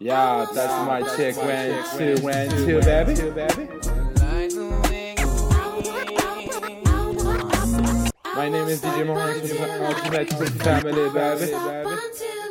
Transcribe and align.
Yeah, 0.00 0.46
oh, 0.48 0.54
that's 0.54 0.86
my 0.88 1.02
check. 1.16 1.36
When 1.36 1.84
two, 1.96 2.22
when 2.24 2.50
two, 2.50 2.80
baby. 2.80 3.14
My 8.34 8.48
name 8.48 8.66
is 8.66 8.82
DJ 8.82 9.06
Mohan 9.06 9.38
from 9.38 9.48
the 9.48 9.86
Ultimate 9.86 10.30
Family, 10.64 11.10
baby. 11.10 11.54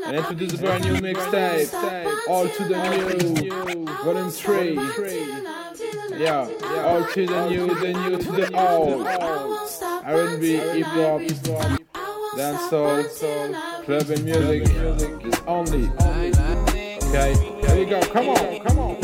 And 0.06 0.16
introduce 0.16 0.54
the 0.54 0.58
brand 0.60 0.86
new 0.86 0.94
mixtape, 0.96 2.30
All 2.30 2.48
to 2.48 2.64
the 2.64 2.78
New, 2.90 3.86
Volume 4.04 4.30
3. 4.30 4.76
Yeah, 6.18 6.48
all 6.86 7.06
to 7.06 7.26
the 7.26 7.50
new, 7.50 7.76
the 7.76 7.94
new 7.94 8.18
to 8.20 8.32
the 8.32 8.58
old. 8.58 9.06
R&B, 10.06 10.56
hip 10.56 10.86
hop, 10.86 11.22
dancehall, 12.38 13.84
club 13.84 14.10
and 14.10 14.24
music, 14.24 15.26
is 15.26 15.40
only. 15.46 16.13
Okay, 17.16 17.36
There 17.62 17.78
you 17.78 17.86
go. 17.86 18.02
Come 18.08 18.30
on, 18.30 18.60
come 18.62 18.80
on. 18.80 18.96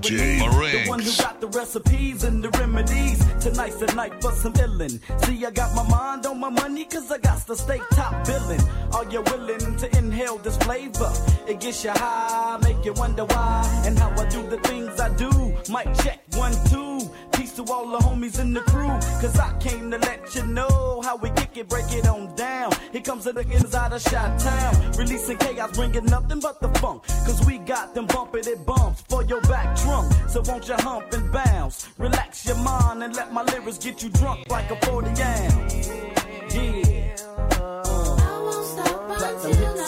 DJ 0.00 0.38
The 0.70 0.88
one 0.88 1.00
who 1.00 1.16
got 1.16 1.40
the 1.40 1.48
recipes 1.48 2.22
and 2.22 2.44
the 2.44 2.50
remedies. 2.50 3.27
Tonight's 3.48 3.76
the 3.76 3.86
night 3.94 4.12
for 4.20 4.30
some 4.32 4.52
illin'. 4.52 5.00
See, 5.24 5.46
I 5.46 5.50
got 5.50 5.74
my 5.74 5.82
mind 5.88 6.26
on 6.26 6.38
my 6.38 6.50
money, 6.50 6.84
cause 6.84 7.10
I 7.10 7.16
got 7.16 7.46
to 7.46 7.56
stay 7.56 7.80
top 7.92 8.26
billin'. 8.26 8.60
Are 8.92 9.10
you 9.10 9.22
willing 9.22 9.76
to 9.78 9.98
inhale 9.98 10.36
this 10.36 10.58
flavor? 10.58 11.10
It 11.46 11.58
gets 11.58 11.82
you 11.82 11.90
high, 11.90 12.58
make 12.62 12.84
you 12.84 12.92
wonder 12.92 13.24
why. 13.24 13.82
And 13.86 13.98
how 13.98 14.10
I 14.10 14.28
do 14.28 14.42
the 14.48 14.58
things 14.58 15.00
I 15.00 15.08
do. 15.16 15.30
Mic 15.72 15.86
check, 16.04 16.27
one, 16.38 16.54
two. 16.70 17.10
Peace 17.32 17.52
to 17.52 17.64
all 17.72 17.88
the 17.90 17.98
homies 17.98 18.38
in 18.40 18.54
the 18.54 18.60
crew. 18.60 18.88
Cause 19.20 19.38
I 19.38 19.56
came 19.58 19.90
to 19.90 19.98
let 19.98 20.34
you 20.34 20.46
know 20.46 21.02
how 21.04 21.16
we 21.16 21.30
kick 21.30 21.56
it, 21.56 21.68
break 21.68 21.92
it 21.92 22.06
on 22.06 22.34
down. 22.36 22.72
Here 22.92 23.02
comes 23.02 23.24
the 23.24 23.32
niggas 23.32 23.74
out 23.74 23.92
of 23.92 24.00
shot 24.00 24.38
town. 24.38 24.92
Releasing 24.92 25.36
chaos, 25.38 25.72
bringing 25.72 26.06
nothing 26.06 26.40
but 26.40 26.60
the 26.60 26.68
funk. 26.80 27.04
Cause 27.26 27.44
we 27.46 27.58
got 27.58 27.94
them 27.94 28.06
bumping 28.06 28.46
it 28.46 28.64
bumps 28.64 29.02
for 29.08 29.24
your 29.24 29.40
back 29.42 29.76
trunk. 29.76 30.12
So 30.28 30.42
won't 30.46 30.68
you 30.68 30.74
hump 30.74 31.12
and 31.12 31.30
bounce? 31.32 31.88
Relax 31.98 32.46
your 32.46 32.56
mind 32.58 33.02
and 33.02 33.14
let 33.14 33.32
my 33.32 33.42
lyrics 33.42 33.78
get 33.78 34.02
you 34.02 34.10
drunk 34.10 34.48
like 34.48 34.70
a 34.70 34.76
40 34.86 35.08
ounce. 35.22 35.88
Yeah. 36.54 37.08
Platinum 39.18 39.56
hits, 39.56 39.72
what 39.72 39.80
on? 39.80 39.87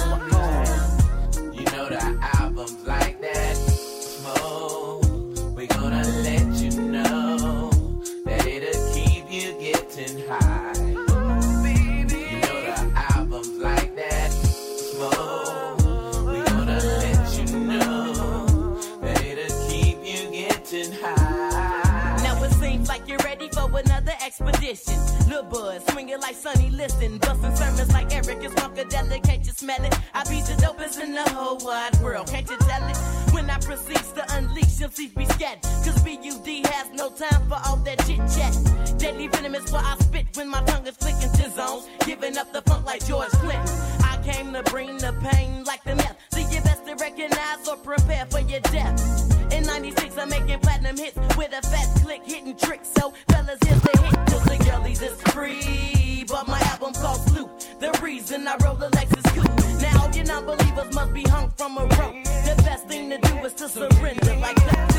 Expedition. 24.71 25.29
Lil 25.29 25.43
Bud, 25.45 25.83
swinging 25.91 26.21
like 26.21 26.35
Sonny 26.35 26.71
Liston, 26.71 27.19
busting 27.19 27.55
sermons 27.55 27.93
like 27.93 28.13
Eric 28.15 28.43
is 28.45 28.53
Funkadelic. 28.55 29.23
Can't 29.25 29.45
you 29.45 29.53
smell 29.53 29.83
it? 29.85 29.97
I 30.15 30.25
be 30.25 30.41
the 30.41 30.55
dopest 30.63 31.03
in 31.03 31.13
the 31.13 31.23
whole 31.31 31.59
wide 31.59 31.97
world. 32.01 32.29
Can't 32.29 32.49
you 32.49 32.57
tell 32.59 32.89
it? 32.89 32.97
When 33.33 33.49
I 33.51 33.59
proceed 33.59 34.03
to 34.17 34.25
unleash, 34.37 34.81
your 34.81 34.89
teeth 34.89 35.15
be 35.15 35.25
scattered. 35.27 35.63
Cause 35.63 36.03
BUD 36.03 36.67
has 36.67 36.91
no 36.93 37.11
time 37.11 37.49
for 37.49 37.59
all 37.67 37.77
that 37.77 37.99
chit 38.07 38.19
chat. 38.35 38.99
Deadly 38.99 39.29
venom 39.29 39.55
is 39.55 39.71
what 39.73 39.85
I 39.85 39.97
spit 39.99 40.27
when 40.35 40.49
my 40.49 40.63
tongue 40.65 40.87
is 40.87 40.97
flicking 40.97 41.33
to 41.33 41.51
zones. 41.51 41.89
Giving 42.07 42.37
up 42.39 42.53
the 42.53 42.63
funk 42.63 42.87
like 42.87 43.05
George 43.07 43.31
Clinton. 43.31 43.75
I 44.03 44.21
came 44.25 44.53
to 44.53 44.63
bring 44.65 44.99
the 44.99 45.15
pain 45.31 45.65
like 45.65 45.83
the 45.85 45.95
meth. 45.95 46.17
So 46.33 46.41
you 46.41 46.61
best 46.63 46.87
to 46.87 46.95
recognize 46.97 47.69
or 47.69 47.77
prepare 47.77 48.27
for 48.27 48.41
your 48.41 48.61
death. 48.61 49.40
In 49.61 49.67
96, 49.67 50.17
I'm 50.17 50.31
making 50.31 50.59
platinum 50.61 50.97
hits 50.97 51.19
with 51.37 51.53
a 51.53 51.61
fast 51.61 52.03
click 52.03 52.23
hitting 52.25 52.57
tricks. 52.57 52.89
So, 52.97 53.13
fellas, 53.29 53.59
here's 53.63 53.83
the 53.83 54.01
hit. 54.01 54.15
Cause 54.31 54.45
the 54.45 54.57
girlies 54.65 55.03
is 55.03 55.21
free. 55.35 56.25
But 56.27 56.49
my 56.49 56.59
album 56.61 56.95
called 56.95 57.21
Sloop. 57.29 57.51
The 57.79 57.91
reason 58.03 58.49
I 58.49 58.57
roll 58.65 58.83
a 58.83 58.91
Lexus 58.91 59.23
coupe. 59.35 59.83
Now, 59.83 60.05
all 60.05 60.11
you 60.17 60.25
non 60.25 60.47
believers 60.47 60.95
must 60.95 61.13
be 61.13 61.25
hung 61.25 61.51
from 61.59 61.77
a 61.77 61.83
rope. 61.83 62.25
The 62.25 62.55
best 62.65 62.87
thing 62.87 63.11
to 63.11 63.19
do 63.19 63.35
is 63.45 63.53
to 63.55 63.69
surrender 63.69 64.35
like 64.37 64.57
that. 64.57 64.95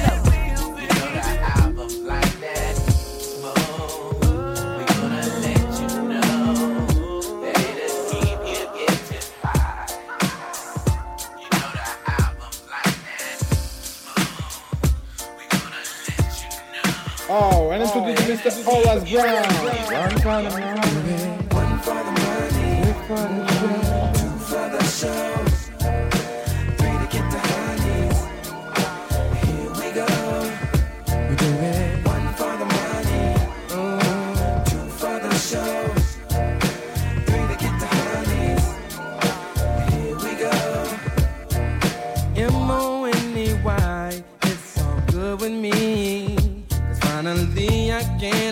Know 0.55 0.75
the 0.75 1.61
albums 1.63 1.97
like 1.97 2.30
Oh, 17.33 17.71
and 17.71 17.81
introduce 17.81 18.41
Mr. 18.41 18.61
Olas 18.65 19.09
Brown. 19.09 19.47
One 19.87 20.19
for 20.19 20.41
the 20.43 20.49
money. 20.51 21.37
One 21.55 21.79
for 23.07 23.15
the 23.15 23.29
money. 23.29 23.40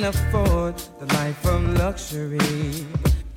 Afford 0.09 0.75
the 1.00 1.06
life 1.14 1.46
of 1.46 1.62
luxury. 1.78 2.40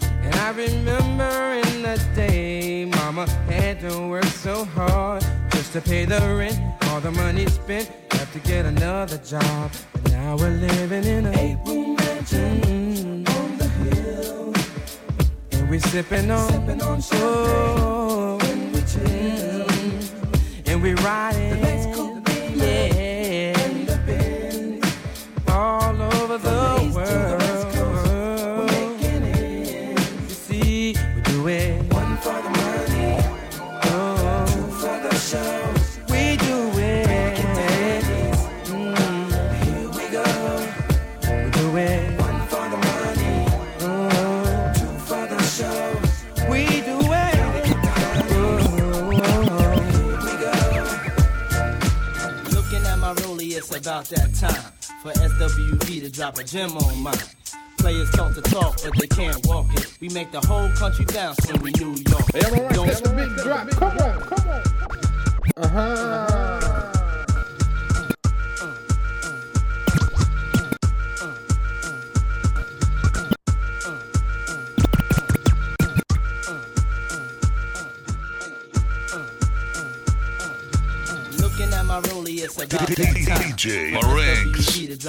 And 0.00 0.34
I 0.36 0.50
remember 0.52 1.32
in 1.68 1.82
the 1.82 2.00
day, 2.14 2.86
mama 2.86 3.28
had 3.50 3.80
to 3.80 4.08
work 4.08 4.24
so 4.24 4.64
hard 4.64 5.22
just 5.50 5.72
to 5.74 5.80
pay 5.82 6.06
the 6.06 6.20
rent. 6.38 6.58
All 6.88 7.00
the 7.00 7.10
money 7.10 7.46
spent, 7.46 7.90
have 8.12 8.32
to 8.32 8.38
get 8.38 8.64
another 8.64 9.18
job. 9.18 9.70
But 9.92 10.12
now 10.12 10.36
we're 10.36 10.56
living 10.68 11.04
in 11.04 11.26
a 11.26 11.32
Eight-room 11.38 11.96
mansion 11.96 13.26
on 13.28 13.58
the 13.58 13.68
hill. 13.82 14.54
and 15.52 15.68
we're 15.68 15.80
sipping 15.80 16.30
on, 16.30 16.48
Sipping 16.52 16.82
on 16.82 17.00
champagne 17.02 17.78
oh, 17.80 18.38
when 18.40 18.72
we 18.72 18.80
chill. 18.92 19.66
and 20.66 20.82
we 20.82 20.94
riding, 20.94 21.71
drop 56.22 56.38
a 56.38 56.44
gem 56.44 56.70
on 56.76 57.02
mine. 57.02 57.16
Players 57.78 58.08
talk 58.12 58.32
to 58.34 58.42
talk, 58.42 58.80
but 58.84 58.96
they 58.96 59.08
can't 59.08 59.44
walk 59.44 59.66
it. 59.74 59.98
We 60.00 60.08
make 60.10 60.30
the 60.30 60.40
whole 60.46 60.70
country 60.70 61.04
bounce 61.06 61.44
when 61.50 61.60
we 61.62 61.72
New 61.72 61.96
York. 62.08 62.24
Hey, 62.32 62.42
I'm 62.46 62.60
alright. 62.60 62.86
That's 62.86 63.00
the 63.00 63.08
big 63.08 63.34
drop. 63.42 63.68
Come 63.70 63.98
on, 63.98 64.20
come 64.20 64.38
on. 64.38 64.41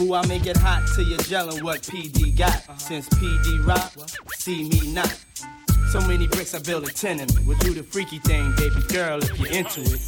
Ooh, 0.00 0.14
I 0.14 0.26
make 0.26 0.46
it 0.46 0.56
hot 0.56 0.88
till 0.94 1.04
you're 1.04 1.18
gelling 1.18 1.62
what 1.62 1.82
PD 1.82 2.36
got. 2.36 2.80
Since 2.80 3.08
PD 3.10 3.66
rock, 3.66 3.92
see 4.34 4.68
me 4.68 4.92
not. 4.92 5.14
So 5.90 6.00
many 6.00 6.26
bricks 6.26 6.54
I 6.54 6.60
build 6.60 6.84
a 6.84 6.92
tenement. 6.92 7.38
We'll 7.46 7.58
do 7.58 7.74
the 7.74 7.82
freaky 7.82 8.18
thing, 8.18 8.52
baby 8.56 8.80
girl, 8.88 9.22
if 9.22 9.38
you're 9.38 9.52
into 9.52 9.82
it. 9.82 10.00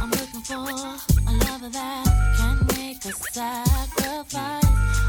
I'm 0.00 0.10
looking 0.10 0.40
for 0.42 0.54
a 0.54 1.32
lover 1.46 1.68
that 1.68 2.34
can 2.36 2.66
make 2.76 3.04
a 3.04 3.12
sacrifice. 3.32 4.64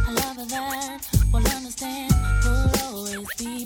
A 0.08 0.12
lover 0.12 0.46
that 0.46 1.08
will 1.34 1.48
understand, 1.48 2.14
will 2.46 2.72
always 2.84 3.28
be 3.38 3.66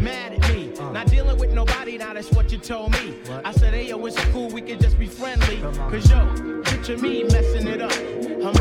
mad 0.00 0.32
at 0.32 0.52
me. 0.52 0.72
Not 0.92 1.06
dealing 1.08 1.38
with 1.38 1.52
nobody, 1.52 1.98
now 1.98 2.14
that's 2.14 2.30
what 2.32 2.50
you 2.50 2.58
told 2.58 2.92
me. 2.92 3.14
I 3.44 3.52
said, 3.52 3.74
hey, 3.74 3.88
yo, 3.88 4.04
it's 4.06 4.18
cool, 4.26 4.48
we 4.48 4.62
can 4.62 4.80
just 4.80 4.98
be 4.98 5.06
friendly. 5.06 5.60
Cause 5.90 6.10
yo, 6.10 6.62
picture 6.62 6.98
me 6.98 7.24
messing 7.24 7.68
it 7.68 7.80
up. 7.80 7.92
I'm 7.92 8.48
uh-huh. 8.48 8.60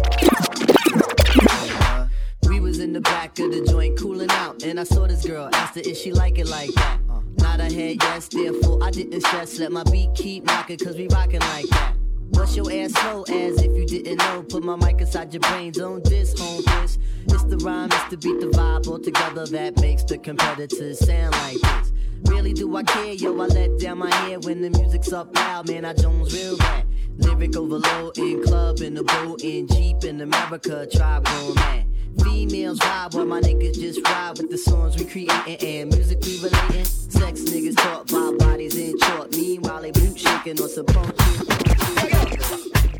We 2.43 2.59
was 2.59 2.79
in 2.79 2.93
the 2.93 3.01
back 3.01 3.39
of 3.39 3.51
the 3.51 3.65
joint 3.65 3.97
cooling 3.97 4.29
out, 4.31 4.63
and 4.63 4.79
I 4.79 4.83
saw 4.83 5.07
this 5.07 5.25
girl. 5.25 5.49
Asked 5.53 5.75
her 5.75 5.81
if 5.85 5.97
she 5.97 6.11
like 6.11 6.39
it 6.39 6.47
like 6.47 6.71
that. 6.75 6.99
Nod 7.37 7.59
her 7.59 7.65
head, 7.65 7.97
yes, 8.01 8.27
therefore 8.27 8.83
I 8.83 8.91
didn't 8.91 9.21
stress. 9.21 9.59
Let 9.59 9.71
my 9.71 9.83
beat 9.83 10.13
keep 10.15 10.45
knocking, 10.45 10.77
cause 10.77 10.95
we 10.95 11.07
rockin' 11.07 11.41
like 11.41 11.67
that. 11.69 11.98
Bust 12.31 12.55
your 12.55 12.71
ass 12.71 12.91
slow 12.93 13.23
as 13.23 13.61
if 13.61 13.75
you 13.75 13.85
didn't 13.85 14.17
know. 14.17 14.43
Put 14.43 14.63
my 14.63 14.75
mic 14.75 15.01
inside 15.01 15.33
your 15.33 15.41
brain, 15.41 15.71
don't 15.71 16.03
this, 16.03 16.39
home 16.39 16.61
this. 16.65 16.97
It's 17.27 17.43
the 17.45 17.57
rhyme, 17.57 17.89
it's 17.91 18.09
the 18.09 18.17
beat, 18.17 18.39
the 18.39 18.47
vibe 18.47 18.87
all 18.87 18.99
together 18.99 19.45
that 19.47 19.79
makes 19.81 20.03
the 20.03 20.17
competitors 20.17 20.99
sound 20.99 21.31
like 21.31 21.59
this. 21.59 21.91
Really 22.25 22.53
do 22.53 22.75
I 22.75 22.83
care, 22.83 23.13
yo? 23.13 23.39
I 23.39 23.45
let 23.45 23.79
down 23.79 23.99
my 23.99 24.13
hair 24.13 24.39
when 24.39 24.61
the 24.61 24.69
music's 24.69 25.13
up 25.13 25.35
loud, 25.35 25.69
man. 25.69 25.85
I 25.85 25.93
Jones 25.93 26.33
real 26.33 26.57
bad. 26.57 26.85
Lyric 27.17 27.55
overload 27.55 28.17
in 28.17 28.43
club, 28.43 28.79
in 28.79 28.93
the 28.93 29.03
boat, 29.03 29.43
in 29.43 29.67
Jeep, 29.67 30.03
in 30.03 30.21
America, 30.21 30.87
tribe 30.91 31.25
going 31.25 31.55
mad. 31.55 31.85
Females 32.23 32.79
vibe 32.79 33.13
while 33.13 33.25
my 33.25 33.39
niggas 33.39 33.75
just 33.75 34.05
ride 34.05 34.37
with 34.37 34.49
the 34.49 34.57
songs 34.57 34.97
we 34.97 35.05
creating 35.05 35.57
and 35.57 35.93
music 35.93 36.19
we 36.23 36.37
relating. 36.37 36.85
Sex 36.85 37.41
niggas 37.41 37.75
talk 37.77 38.09
about 38.09 38.37
bodies 38.39 38.77
in 38.77 38.97
short. 38.99 39.35
Meanwhile, 39.35 39.81
they 39.81 39.91
boot 39.91 40.17
shaking 40.17 40.59
on 40.61 40.69
some 40.69 40.85
punk 40.85 41.13
shit. 41.21 41.68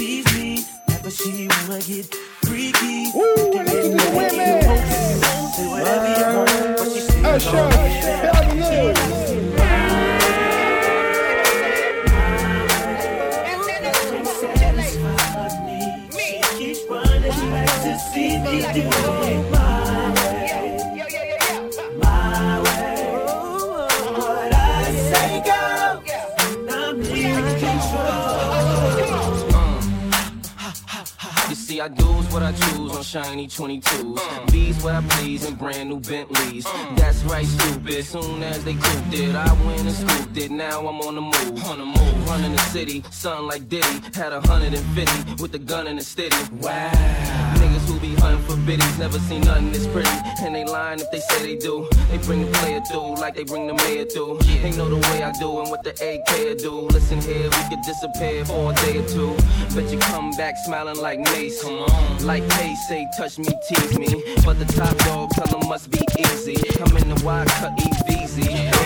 tease 0.00 0.32
me, 0.32 0.64
ever 0.88 1.10
she 1.10 1.46
wanna 1.68 1.82
get 1.82 2.06
freaky. 2.46 3.10
Woo, 3.14 3.58
and 3.58 3.68
listen 3.68 3.98
to 3.98 4.04
the 4.04 4.16
women. 4.16 4.62
Say 5.52 5.66
whatever 5.68 6.08
you 6.18 6.26
want, 6.38 6.78
but 6.78 6.88
she 6.90 7.00
still 7.00 7.99
shiny 33.10 33.48
22s. 33.48 34.52
B's 34.52 34.84
what 34.84 34.94
I 34.94 35.02
please 35.08 35.44
and 35.44 35.58
brand 35.58 35.88
new 35.88 35.98
Bentleys. 35.98 36.64
That's 36.94 37.24
right, 37.24 37.44
stupid. 37.44 38.04
Soon 38.04 38.40
as 38.44 38.62
they 38.64 38.74
cooped 38.74 39.12
it, 39.12 39.34
I 39.34 39.52
went 39.64 39.80
and 39.80 39.92
scooped 39.92 40.36
it. 40.36 40.52
Now 40.52 40.86
I'm 40.86 41.00
on 41.00 41.16
the 41.16 41.20
move, 41.20 41.64
on 41.64 41.78
the 41.80 41.86
move, 41.86 42.28
running 42.28 42.52
the 42.52 42.58
city. 42.58 43.02
Something 43.10 43.48
like 43.48 43.68
Diddy 43.68 44.00
had 44.14 44.32
a 44.32 44.40
hundred 44.40 44.74
and 44.74 44.86
fifty 44.94 45.42
with 45.42 45.50
the 45.50 45.58
gun 45.58 45.88
in 45.88 45.96
the 45.96 46.04
steady. 46.04 46.36
Wow. 46.60 47.39
Who 47.90 47.98
be 47.98 48.14
hunting 48.14 48.40
for 48.46 48.56
biddies 48.58 48.98
never 49.00 49.18
seen 49.18 49.40
nothing 49.40 49.72
this 49.72 49.84
pretty. 49.88 50.08
And 50.44 50.54
they 50.54 50.64
lying 50.64 51.00
if 51.00 51.10
they 51.10 51.18
say 51.18 51.42
they 51.42 51.56
do. 51.56 51.88
They 52.08 52.18
bring 52.18 52.46
the 52.46 52.52
player 52.58 52.80
through 52.88 53.16
like 53.16 53.34
they 53.34 53.42
bring 53.42 53.66
the 53.66 53.74
mayor 53.74 54.04
through. 54.04 54.38
They 54.62 54.70
know 54.76 54.88
the 54.88 54.94
way 55.08 55.24
I 55.24 55.32
do 55.32 55.58
and 55.58 55.68
what 55.72 55.82
the 55.82 55.90
AK 55.90 56.58
do. 56.58 56.82
Listen 56.82 57.20
here, 57.20 57.50
we 57.50 57.62
could 57.68 57.82
disappear 57.82 58.44
for 58.44 58.70
a 58.70 58.74
day 58.76 58.98
or 58.98 59.08
two. 59.08 59.34
Bet 59.74 59.90
you 59.90 59.98
come 59.98 60.30
back 60.36 60.54
smiling 60.64 60.98
like 60.98 61.18
Mace. 61.18 61.64
Come 61.64 61.80
on. 61.80 62.24
Like 62.24 62.48
K 62.50 62.76
say, 62.88 63.08
touch 63.18 63.38
me, 63.40 63.50
tease 63.68 63.98
me. 63.98 64.22
But 64.44 64.60
the 64.60 64.66
top 64.66 64.96
dog 64.98 65.30
tell 65.30 65.46
them 65.58 65.68
must 65.68 65.90
be 65.90 65.98
easy. 66.16 66.56
I'm 66.80 66.96
in 66.96 67.08
the 67.08 67.20
wide 67.24 67.48
cut 67.48 67.76
EVZ. 67.76 68.79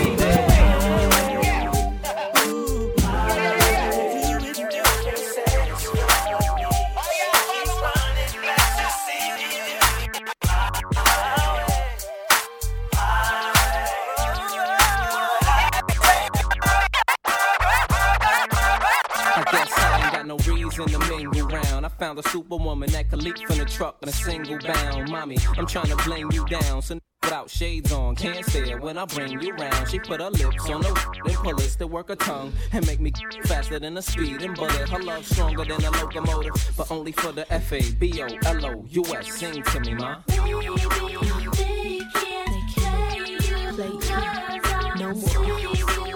A 22.18 22.22
superwoman 22.28 22.90
that 22.90 23.10
could 23.10 23.22
leap 23.22 23.38
from 23.46 23.58
the 23.58 23.64
truck 23.64 23.98
in 24.02 24.08
a 24.08 24.12
single 24.12 24.58
bound. 24.58 25.10
Mommy, 25.10 25.38
I'm 25.56 25.66
trying 25.66 25.86
to 25.86 25.96
blame 25.96 26.30
you 26.32 26.44
down. 26.46 26.82
So 26.82 26.98
without 27.22 27.50
shades 27.50 27.92
on, 27.92 28.14
can't 28.16 28.44
say 28.46 28.70
it 28.70 28.80
when 28.80 28.98
I 28.98 29.04
bring 29.04 29.40
you 29.40 29.54
round. 29.54 29.88
She 29.88 29.98
put 29.98 30.20
her 30.20 30.30
lips 30.30 30.68
on 30.68 30.82
the 30.82 30.92
then 31.24 31.34
pull 31.36 31.58
it 31.58 31.76
to 31.78 31.86
work 31.86 32.08
her 32.08 32.16
tongue 32.16 32.52
and 32.72 32.86
make 32.86 33.00
me 33.00 33.12
faster 33.44 33.78
than 33.78 33.96
a 33.96 34.02
speeding 34.02 34.54
bullet. 34.54 34.88
Her 34.88 35.02
love 35.02 35.26
stronger 35.26 35.64
than 35.64 35.84
a 35.84 35.90
locomotive, 35.90 36.52
but 36.76 36.90
only 36.90 37.12
for 37.12 37.32
the 37.32 37.50
F 37.52 37.72
A 37.72 37.80
B 37.92 38.22
O 38.22 38.26
L 38.44 38.66
O 38.66 38.84
U 38.88 39.04
S. 39.16 39.32
Sing 39.34 39.62
to 39.62 39.80
me, 39.80 39.94
ma. 39.94 40.16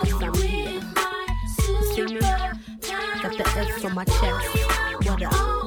Cause 0.01 0.23
I'm 0.23 0.35
here. 0.35 0.81
See 1.95 2.05
me? 2.05 2.21
Got 2.21 3.37
the 3.37 3.45
S 3.57 3.85
on 3.85 3.95
my 3.95 4.05
chest. 4.05 4.47
What 5.05 5.23
up? 5.23 5.58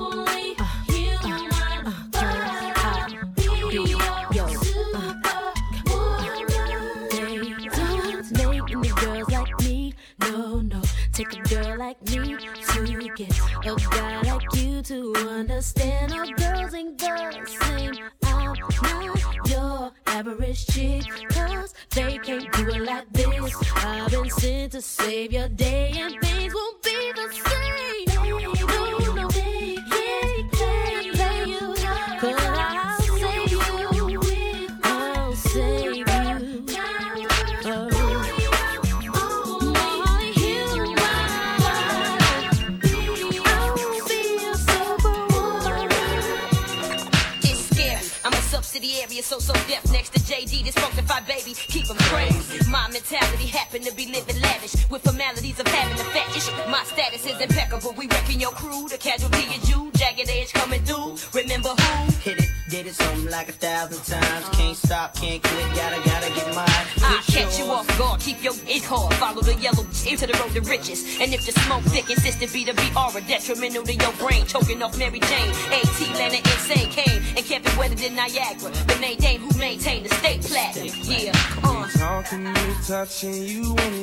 Touching 82.92 83.48
you 83.48 83.74
and 83.78 84.01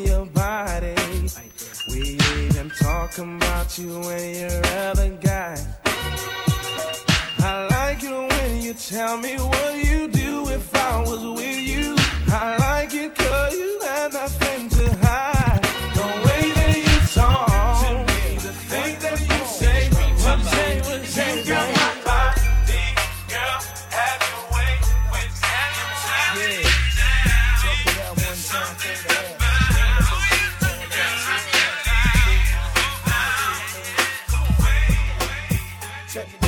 Yeah. 36.19 36.48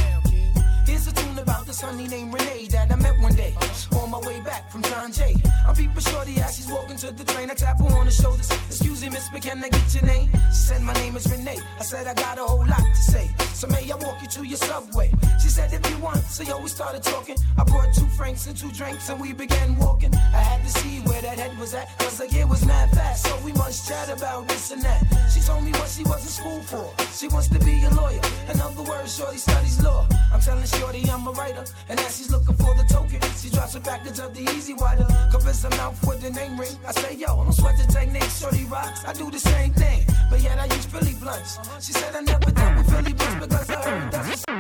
Here's 0.90 1.06
a 1.06 1.12
tune 1.12 1.38
about 1.38 1.66
this 1.66 1.80
honey 1.80 2.08
named 2.08 2.34
Renee 2.34 2.66
that 2.72 2.90
I 2.90 2.96
met 2.96 3.16
one 3.20 3.34
day 3.36 3.54
on 3.92 4.10
my 4.10 4.18
way 4.26 4.40
back 4.40 4.68
from 4.72 4.82
John 4.82 5.12
Jay. 5.12 5.36
I'm 5.64 5.76
peeping 5.76 6.00
shorty 6.00 6.40
as 6.40 6.56
she's 6.56 6.68
walking 6.68 6.96
to 6.96 7.12
the 7.12 7.24
train. 7.24 7.48
I 7.48 7.54
tap 7.54 7.78
her 7.78 7.96
on 7.96 8.06
the 8.06 8.10
shoulders. 8.10 8.50
Excuse 8.66 9.02
me, 9.02 9.10
miss, 9.10 9.28
but 9.32 9.40
can 9.40 9.62
I 9.62 9.68
get 9.68 9.94
your 9.94 10.04
name? 10.04 10.28
She 10.50 10.62
said, 10.68 10.82
My 10.82 10.92
name 10.94 11.14
is 11.14 11.30
Renee. 11.30 11.60
I 11.78 11.82
said, 11.84 12.08
I 12.08 12.14
got 12.14 12.38
a 12.38 12.42
whole 12.42 12.66
lot 12.66 12.82
to 12.82 13.02
say. 13.12 13.30
So 13.54 13.68
may 13.68 13.88
I 13.88 13.94
walk 13.94 14.20
you 14.20 14.26
to 14.28 14.44
your 14.44 14.56
subway? 14.56 15.12
She 15.40 15.48
said, 15.48 15.72
If 15.72 15.88
you 15.88 15.96
want. 15.98 16.24
So 16.24 16.42
yo, 16.42 16.60
we 16.60 16.68
started 16.68 17.04
talking. 17.04 17.36
I 17.56 17.62
brought 17.62 17.94
two 17.94 18.08
franks 18.18 18.48
and 18.48 18.56
two 18.56 18.72
drinks 18.72 19.08
and 19.08 19.20
we 19.20 19.32
began 19.32 19.76
walking. 19.76 20.12
I 20.14 20.42
had 20.50 20.60
to 20.64 20.70
see 20.80 20.98
where 21.08 21.22
that 21.22 21.38
head 21.38 21.56
was 21.56 21.72
at. 21.72 21.86
Cause 21.98 22.18
the 22.18 22.28
year 22.28 22.48
was 22.48 22.66
mad 22.66 22.90
fast. 22.90 23.26
So 23.26 23.38
we 23.44 23.52
must 23.52 23.86
chat 23.88 24.10
about 24.10 24.48
this 24.48 24.72
and 24.72 24.82
that. 24.82 25.00
She 25.32 25.40
told 25.40 25.62
me 25.62 25.70
what 25.72 25.88
she 25.88 26.02
was 26.02 26.22
in 26.22 26.32
school 26.40 26.60
for. 26.62 26.90
She 27.14 27.28
wants 27.28 27.48
to 27.48 27.60
be 27.60 27.84
a 27.84 27.90
lawyer. 27.90 28.20
In 28.52 28.60
other 28.60 28.82
words, 28.82 29.16
Shorty 29.16 29.38
studies 29.38 29.80
law. 29.82 30.08
I'm 30.32 30.40
telling 30.40 30.66
Shorty 30.80 31.04
I'm 31.10 31.26
a 31.26 31.32
writer. 31.32 31.64
And 31.90 32.00
as 32.00 32.16
she's 32.16 32.30
looking 32.30 32.56
for 32.56 32.74
the 32.74 32.84
token, 32.88 33.20
she 33.36 33.50
drops 33.50 33.74
a 33.74 33.80
package 33.80 34.18
of 34.18 34.34
the 34.34 34.40
E-Z 34.40 34.72
Wider. 34.78 35.06
Convince 35.30 35.62
her 35.64 35.70
mouth 35.70 36.06
with 36.06 36.22
the 36.22 36.30
name 36.30 36.58
ring. 36.58 36.74
I 36.88 36.92
say, 36.92 37.16
yo, 37.16 37.26
I 37.26 37.44
don't 37.44 37.52
sweat 37.52 37.76
the 37.76 37.92
technique, 37.92 38.30
Shorty 38.40 38.64
rocks. 38.64 39.04
I 39.04 39.12
do 39.12 39.30
the 39.30 39.38
same 39.38 39.74
thing. 39.74 40.06
But 40.30 40.40
yet 40.40 40.58
I 40.58 40.64
use 40.64 40.86
Philly 40.86 41.14
blunts. 41.20 41.58
She 41.84 41.92
said 41.92 42.16
I 42.16 42.20
never 42.20 42.50
done 42.50 42.76
with 42.78 42.88
Philly 42.90 43.12
blunts 43.12 43.46
because 43.46 43.70
I 43.70 43.90
heard 43.90 44.10
that's 44.10 44.44
a 44.48 44.52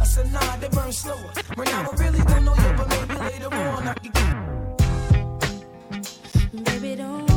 I 0.00 0.04
said, 0.04 0.32
nah, 0.32 0.56
they 0.56 0.68
burn 0.68 0.90
slower. 0.90 1.32
Right 1.56 1.68
now 1.68 1.90
I 1.90 1.94
really 2.02 2.22
don't 2.24 2.44
know 2.46 2.54
you, 2.54 2.72
but 2.74 2.88
maybe 2.88 3.14
later 3.20 3.54
on 3.54 3.88
I 3.88 3.94
can 3.94 4.12
Baby, 6.64 6.96
don't 6.96 7.31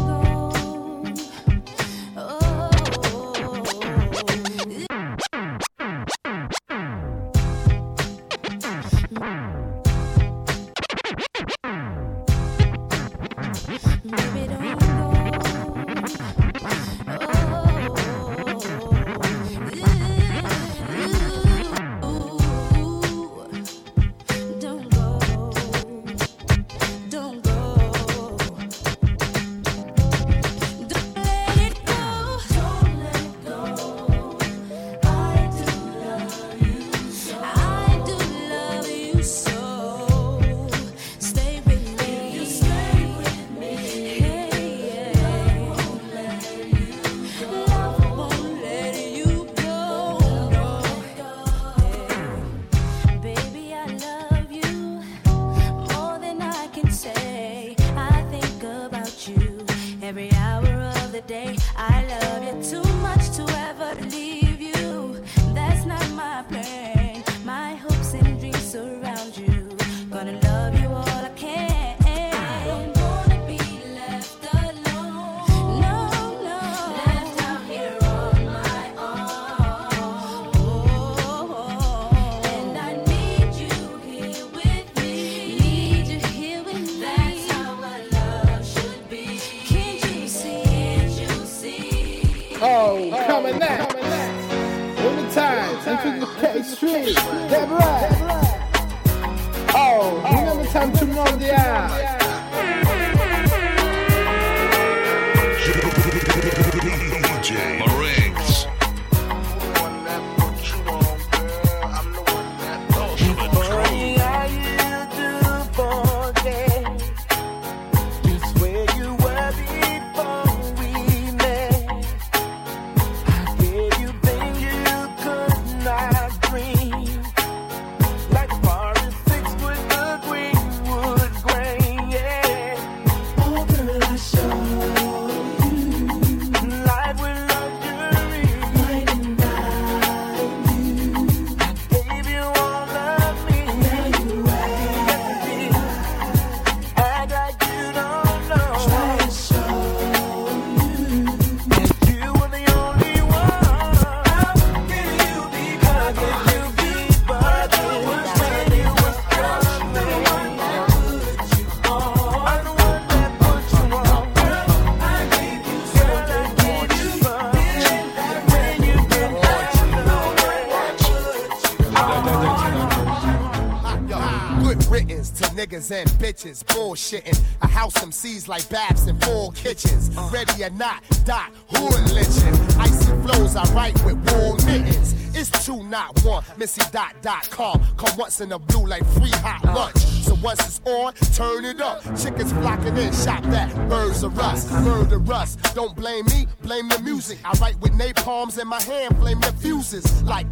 niggas 175.85 176.01
and 176.01 176.09
bitches 176.19 176.63
bullshitting. 176.63 177.39
I 177.61 177.67
house 177.67 177.99
them 177.99 178.11
C's 178.11 178.47
like 178.47 178.67
Babs 178.69 179.07
in 179.07 179.17
full 179.19 179.51
kitchens. 179.51 180.15
Uh. 180.17 180.29
Ready 180.31 180.63
or 180.63 180.69
not, 180.71 181.03
dot, 181.25 181.51
hood 181.69 182.11
lynching. 182.13 182.79
Icy 182.79 183.11
flows 183.23 183.55
I 183.55 183.63
write 183.73 184.03
with 184.05 184.15
wool 184.31 184.55
mittens. 184.65 185.13
It's 185.37 185.65
two, 185.65 185.83
not 185.83 186.23
one. 186.23 186.43
Missy 186.57 186.81
dot 186.91 187.15
dot 187.21 187.49
com. 187.49 187.81
Come 187.97 188.17
once 188.17 188.39
in 188.41 188.49
the 188.49 188.59
blue 188.59 188.85
like 188.85 189.05
free 189.13 189.29
hot 189.29 189.65
uh. 189.65 189.75
lunch. 189.75 189.97
So 189.97 190.35
once 190.41 190.59
it's 190.65 190.81
on, 190.85 191.13
turn 191.33 191.65
it 191.65 191.81
up. 191.81 192.01
Chickens 192.17 192.51
flocking 192.53 192.97
in, 192.97 193.13
shop 193.13 193.43
that. 193.43 193.73
Birds 193.89 194.23
of 194.23 194.37
rust, 194.37 194.71
murder 194.71 195.21
us. 195.33 195.55
Don't 195.73 195.95
blame 195.95 196.25
me, 196.27 196.47
blame 196.61 196.87
the 196.89 196.99
music. 196.99 197.37
I 197.43 197.51
write 197.59 197.79
with 197.81 197.93
napalms 197.93 198.57
in 198.57 198.67
my 198.67 198.81
hand, 198.81 199.17
flame 199.17 199.39
the 199.41 199.53
fuses 199.53 200.23
like. 200.23 200.47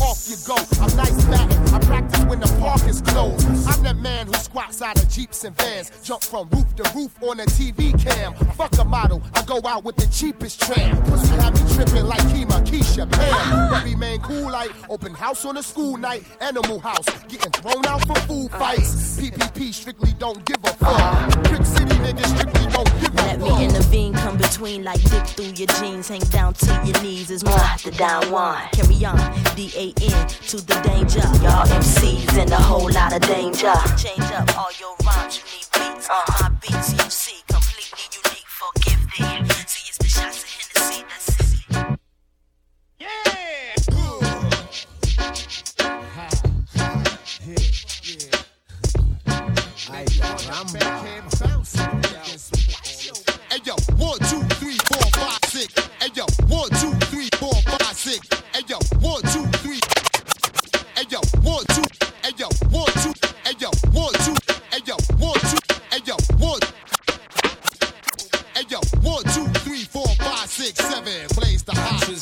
Off 0.00 0.28
you 0.28 0.36
go. 0.46 0.54
I'm 0.80 0.94
nice 0.96 1.24
back. 1.26 1.50
I 1.72 1.78
practice 1.80 2.24
when 2.26 2.40
the 2.40 2.46
park 2.60 2.84
is 2.86 3.00
closed. 3.00 3.46
I'm 3.68 3.82
that 3.82 3.96
man 3.96 4.26
who 4.28 4.34
squats 4.34 4.80
out 4.80 5.02
of 5.02 5.08
Jeeps 5.08 5.44
and 5.44 5.56
vans. 5.56 5.90
Jump 6.04 6.22
from 6.22 6.48
roof 6.50 6.74
to 6.76 6.84
roof 6.94 7.20
on 7.22 7.40
a 7.40 7.44
TV 7.44 7.92
cam. 8.02 8.34
Fuck 8.54 8.78
a 8.78 8.84
model. 8.84 9.22
I 9.34 9.42
go 9.42 9.60
out 9.66 9.84
with 9.84 9.96
the 9.96 10.06
cheapest 10.06 10.60
tram. 10.62 11.02
Pussy 11.02 11.34
have 11.36 11.54
me 11.54 11.74
tripping 11.74 12.06
like 12.06 12.20
Kima, 12.30 12.64
Keisha, 12.64 13.10
Pam. 13.10 13.74
Every 13.74 13.96
man 13.96 14.20
cool 14.20 14.50
like 14.50 14.70
open 14.88 15.14
house 15.14 15.44
on 15.44 15.56
a 15.56 15.62
school 15.62 15.96
night. 15.96 16.22
Animal 16.40 16.78
house. 16.78 17.06
Getting 17.28 17.52
thrown 17.52 17.84
out 17.86 18.06
for 18.06 18.14
food 18.26 18.50
fights. 18.52 19.18
PPP 19.18 19.74
strictly 19.74 20.12
don't 20.18 20.44
give 20.44 20.62
a 20.64 20.72
fuck. 20.74 21.42
Brick 21.44 21.66
City 21.66 21.94
niggas 21.96 22.26
strictly 22.38 22.66
don't 22.70 23.00
give 23.00 23.12
a 23.14 23.16
Let 23.16 23.40
fuck. 23.40 23.58
me 23.58 23.64
intervene, 23.64 24.14
come 24.14 24.36
between 24.36 24.84
like 24.84 25.02
dip 25.10 25.26
through 25.26 25.52
your 25.56 25.66
jeans, 25.78 26.08
hang 26.08 26.20
down 26.30 26.54
to 26.54 26.82
your 26.84 27.02
knees 27.02 27.30
is 27.30 27.44
more 27.44 27.58
the 27.84 27.90
down 27.92 28.30
one. 28.30 28.62
Carry 28.72 29.04
on, 29.04 29.16
D 29.56 29.72
A 29.76 29.87
N 30.02 30.28
to 30.48 30.56
the 30.56 30.74
danger. 30.84 31.20
Y'all 31.42 31.66
MCs 31.66 32.36
in 32.38 32.52
a 32.52 32.56
whole 32.56 32.90
lot 32.90 33.12
of 33.14 33.22
danger. 33.22 33.72
Change 33.96 34.30
up 34.32 34.58
all 34.58 34.70
your 34.78 34.94
rhymes, 35.04 35.38
you 35.38 35.44
need 35.48 35.66
beats. 35.72 36.08
Uh, 36.10 36.22
my 36.40 36.48
beats 36.60 36.92
you 36.92 37.10
see 37.10 37.40
completely 37.48 38.04
unique. 38.12 38.46
Forgive 38.46 39.00
thee. 39.12 39.48
See, 39.66 39.88
it's 39.88 39.98
the 39.98 40.08
shots 40.08 40.42
of 40.42 40.48
Hennessy 40.48 41.04
that's 41.08 41.24
sizzling. 41.36 41.98
Uh, 43.00 43.16
hey 53.50 53.60
yo, 53.64 53.74
one, 53.96 54.18
two, 54.20 54.42
three, 54.56 54.76
four, 54.84 55.10
five, 55.12 55.38
six. 55.48 55.87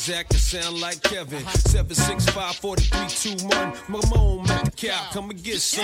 To 0.07 0.46
sound 0.47 0.79
like 0.79 1.01
Kevin. 1.03 1.45
765 1.67 2.55
4321. 2.55 3.71
Mamone 3.91 4.49
at 4.49 4.65
the 4.65 4.71
cow. 4.71 5.09
Come 5.11 5.29
and 5.31 5.43
get 5.43 5.59
some. 5.59 5.83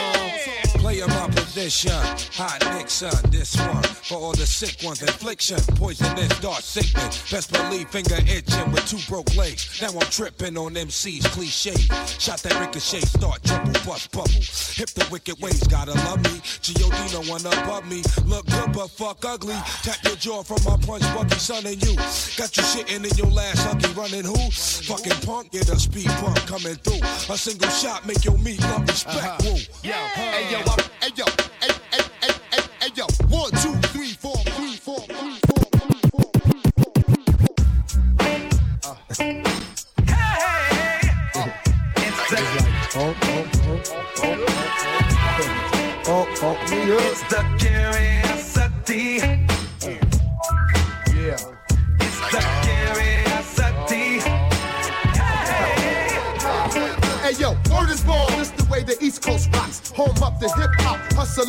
Player 0.80 1.06
my 1.08 1.28
position. 1.28 1.92
Hot 1.92 2.64
Nixon. 2.74 3.12
This 3.30 3.58
one. 3.58 3.84
For 3.84 4.16
all 4.16 4.32
the 4.32 4.48
sick 4.48 4.82
ones. 4.86 5.02
Infliction. 5.02 5.60
Poisonous. 5.76 6.40
Dark 6.40 6.62
sickness. 6.62 7.30
Best 7.30 7.52
believe 7.52 7.90
finger 7.90 8.16
itching 8.26 8.72
with 8.72 8.88
two 8.88 9.04
broke 9.12 9.36
legs. 9.36 9.82
Now 9.82 10.00
I'm 10.00 10.08
tripping 10.08 10.58
on 10.58 10.78
MC's 10.78 11.28
cliche. 11.28 11.76
Shot 12.18 12.40
that 12.44 12.58
ricochet. 12.62 13.02
Start 13.02 13.44
trouble. 13.44 13.74
Bust 13.86 14.12
bubble. 14.14 14.32
Hip 14.80 14.90
the 14.96 15.06
wicked 15.12 15.42
ways. 15.42 15.68
Gotta 15.68 15.92
love 16.08 16.24
me. 16.24 16.40
G.O.D. 16.62 16.98
no 17.12 17.22
one 17.30 17.46
above 17.46 17.86
me. 17.90 18.02
Look 18.26 18.46
good 18.48 18.72
but 18.72 18.88
fuck 18.92 19.26
ugly. 19.26 19.60
Tap 19.84 20.00
your 20.06 20.16
jaw 20.16 20.42
from 20.44 20.64
my 20.64 20.78
punch 20.86 21.04
bucky 21.14 21.36
son 21.36 21.66
and 21.66 21.84
you. 21.84 21.96
Got 22.40 22.56
you 22.56 22.64
shitting 22.64 23.04
in 23.04 23.18
your 23.18 23.28
last 23.28 23.68
huggy 23.68 23.92
running 23.98 24.24
who? 24.24 24.53
Fucking 24.54 25.20
punk, 25.26 25.52
get 25.52 25.70
a 25.70 25.80
speed 25.80 26.08
bump 26.22 26.38
coming 26.46 26.76
through. 26.76 27.02
A 27.34 27.38
single 27.38 27.70
shot 27.70 28.06
make 28.06 28.24
your 28.24 28.38
meat 28.38 28.62
love 28.62 28.88
respect. 28.88 29.18
Uh-huh. 29.18 29.38
Woo. 29.44 29.58
Yo, 29.82 29.94
hey 30.14 30.52
yo, 30.52 30.60
I'm, 30.60 30.80
hey 31.02 31.10
yo, 31.16 31.26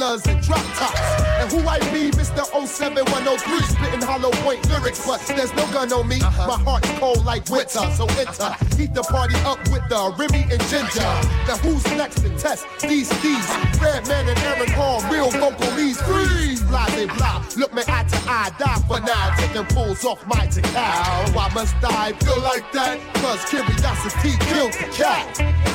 and 0.04 0.42
drop 0.42 0.60
tops. 0.76 1.00
And 1.40 1.50
who 1.50 1.66
I 1.66 1.78
be, 1.90 2.10
Mr. 2.10 2.44
07103, 2.44 3.62
spitting 3.64 4.02
hollow 4.02 4.30
point 4.44 4.60
lyrics, 4.68 5.06
but 5.06 5.20
there's 5.28 5.52
no 5.54 5.64
gun 5.72 5.90
on 5.92 6.06
me. 6.06 6.20
Uh-huh. 6.20 6.46
My 6.46 6.62
heart's 6.62 6.90
cold 7.00 7.24
like 7.24 7.48
winter, 7.48 7.88
so 7.96 8.04
enter. 8.20 8.52
Heat 8.76 8.92
the 8.92 9.02
party 9.02 9.36
up 9.48 9.58
with 9.72 9.80
the 9.88 10.14
Remy 10.18 10.44
and 10.52 10.60
Ginger. 10.68 11.08
Now 11.48 11.56
who's 11.64 11.84
next 11.96 12.20
to 12.20 12.28
test 12.36 12.66
these 12.82 13.08
thieves? 13.20 13.48
Redman 13.80 14.28
and 14.28 14.38
Aaron 14.40 14.70
Hall, 14.72 15.00
real 15.10 15.30
vocalese, 15.30 16.00
freeze. 16.04 16.62
Blase 16.62 17.06
blah, 17.16 17.42
look 17.56 17.72
me 17.72 17.82
eye 17.88 18.04
to 18.04 18.18
eye, 18.28 18.52
die 18.58 18.80
for 18.86 19.00
now, 19.00 19.34
taking 19.38 19.64
pulls 19.74 20.04
off 20.04 20.24
my 20.26 20.46
cow. 20.46 21.32
Why 21.32 21.48
must 21.54 21.76
I 21.82 22.12
feel 22.12 22.40
like 22.42 22.70
that? 22.72 23.00
Cause 23.14 23.42
curiosity 23.48 24.36
killed 24.52 24.72
the 24.72 24.92
cat. 24.92 25.73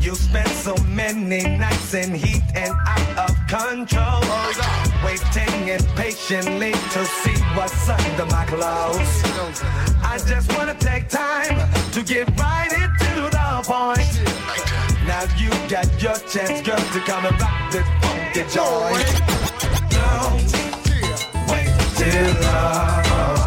You 0.00 0.14
spent 0.14 0.48
so 0.48 0.74
many 0.86 1.42
nights 1.58 1.92
in 1.92 2.14
heat 2.14 2.42
and 2.54 2.72
out 2.86 3.30
of 3.30 3.36
control. 3.48 4.22
Waiting 5.04 5.68
impatiently 5.68 6.72
to 6.72 7.04
see 7.04 7.38
what's 7.54 7.88
under 7.88 8.26
my 8.26 8.44
clothes. 8.46 9.22
I 10.02 10.18
just 10.26 10.56
wanna 10.56 10.74
take 10.74 11.08
time 11.08 11.56
to 11.92 12.02
get 12.02 12.28
right 12.38 12.72
into 12.72 13.28
the 13.28 13.62
point. 13.64 14.08
Now 15.06 15.24
you 15.36 15.50
got 15.68 15.88
your 16.00 16.18
chance, 16.28 16.60
girl, 16.66 16.76
to 16.76 17.00
come 17.00 17.26
and 17.26 17.40
rock 17.40 17.72
this 17.72 17.86
funky 18.00 18.44
joint. 18.54 19.08
Don't 19.90 20.44
wait 21.48 21.72
till. 21.96 23.37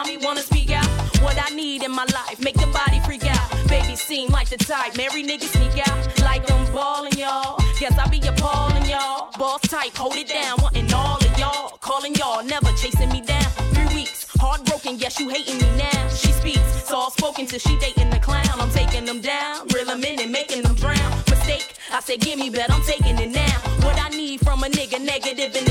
Mommy 0.00 0.16
wanna 0.16 0.40
speak 0.40 0.70
out. 0.70 0.88
What 1.22 1.36
I 1.38 1.54
need 1.54 1.82
in 1.82 1.90
my 1.90 2.06
life, 2.18 2.38
make 2.40 2.54
the 2.54 2.68
body 2.68 3.00
freak 3.00 3.26
out. 3.26 3.46
Baby 3.68 3.96
seem 3.96 4.30
like 4.30 4.48
the 4.48 4.56
type, 4.56 4.96
marry 4.96 5.22
niggas 5.22 5.52
sneak 5.56 5.76
out. 5.88 5.98
Like 6.20 6.50
I'm 6.50 6.64
ballin', 6.72 7.18
y'all. 7.18 7.58
Guess 7.78 7.98
I 7.98 8.06
be 8.08 8.20
appallin', 8.26 8.88
y'all. 8.88 9.30
Boss 9.38 9.60
type, 9.62 9.94
hold 9.94 10.16
it 10.16 10.28
down, 10.28 10.56
wanting 10.62 10.92
all 10.94 11.16
of 11.16 11.38
y'all. 11.38 11.78
Calling 11.80 12.14
y'all, 12.14 12.42
never 12.42 12.72
chasing 12.82 13.10
me 13.10 13.20
down. 13.20 13.48
Three 13.74 13.94
weeks, 13.94 14.26
heartbroken, 14.40 14.98
yes 14.98 15.20
you 15.20 15.28
hating 15.28 15.58
me 15.58 15.68
now. 15.76 16.08
She 16.08 16.32
speaks, 16.32 16.70
soft 16.88 17.18
spoken 17.18 17.46
till 17.46 17.58
she 17.58 17.78
dating 17.78 18.10
the 18.10 18.20
clown. 18.20 18.56
I'm 18.62 18.70
taking 18.70 19.04
them 19.04 19.20
down, 19.20 19.68
reel 19.68 19.86
them 19.86 20.02
in 20.04 20.20
and 20.20 20.32
making 20.32 20.62
them 20.62 20.74
drown. 20.76 21.10
Mistake, 21.28 21.74
I 21.92 22.00
said 22.00 22.20
give 22.20 22.38
me, 22.38 22.48
bet 22.48 22.70
I'm 22.70 22.82
taking 22.82 23.18
it 23.18 23.30
now. 23.30 23.56
What 23.84 24.00
I 24.00 24.08
need 24.08 24.40
from 24.40 24.62
a 24.62 24.68
nigga, 24.68 24.98
negative 25.00 25.54
in 25.56 25.69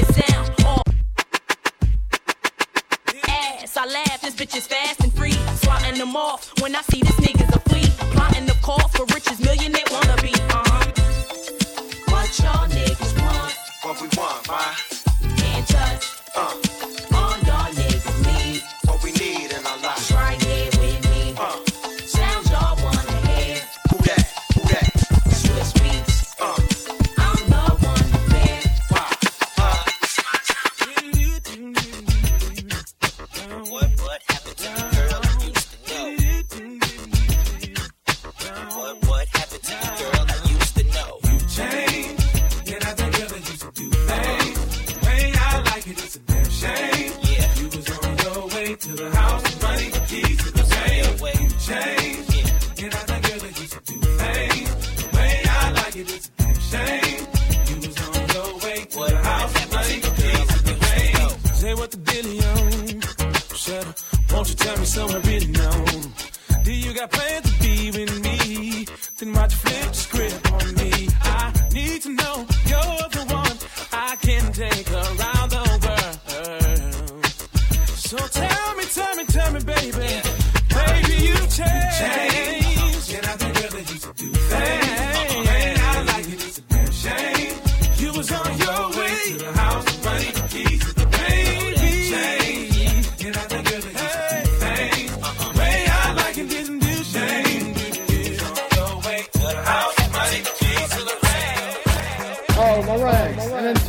I 3.82 3.86
laugh, 3.86 4.20
this 4.20 4.36
bitch 4.36 4.58
is 4.58 4.68
fast 4.68 5.00
and 5.06 5.14
free. 5.14 5.32
Swatting 5.56 5.98
them 5.98 6.14
off 6.14 6.52
when 6.62 6.76
I 6.76 6.82
see 6.82 7.00
this 7.00 7.16
nigga's 7.16 7.56
a 7.56 7.60
flea. 7.62 7.88
Plotting 8.12 8.46
the 8.46 8.58
call 8.62 8.86
for 8.90 9.06
riches, 9.06 9.40
millionaire 9.40 9.86
wanna 9.90 10.18
be. 10.22 10.34
Uh-huh. 10.34 10.92
What 12.12 12.28
y'all 12.40 12.68
niggas 12.68 13.22
want? 13.22 13.56
What 13.84 14.02
we 14.02 14.10
want, 14.20 14.48
why? 14.50 14.76
Can't 15.38 15.66
touch. 15.66 16.12
Uh, 16.36 16.79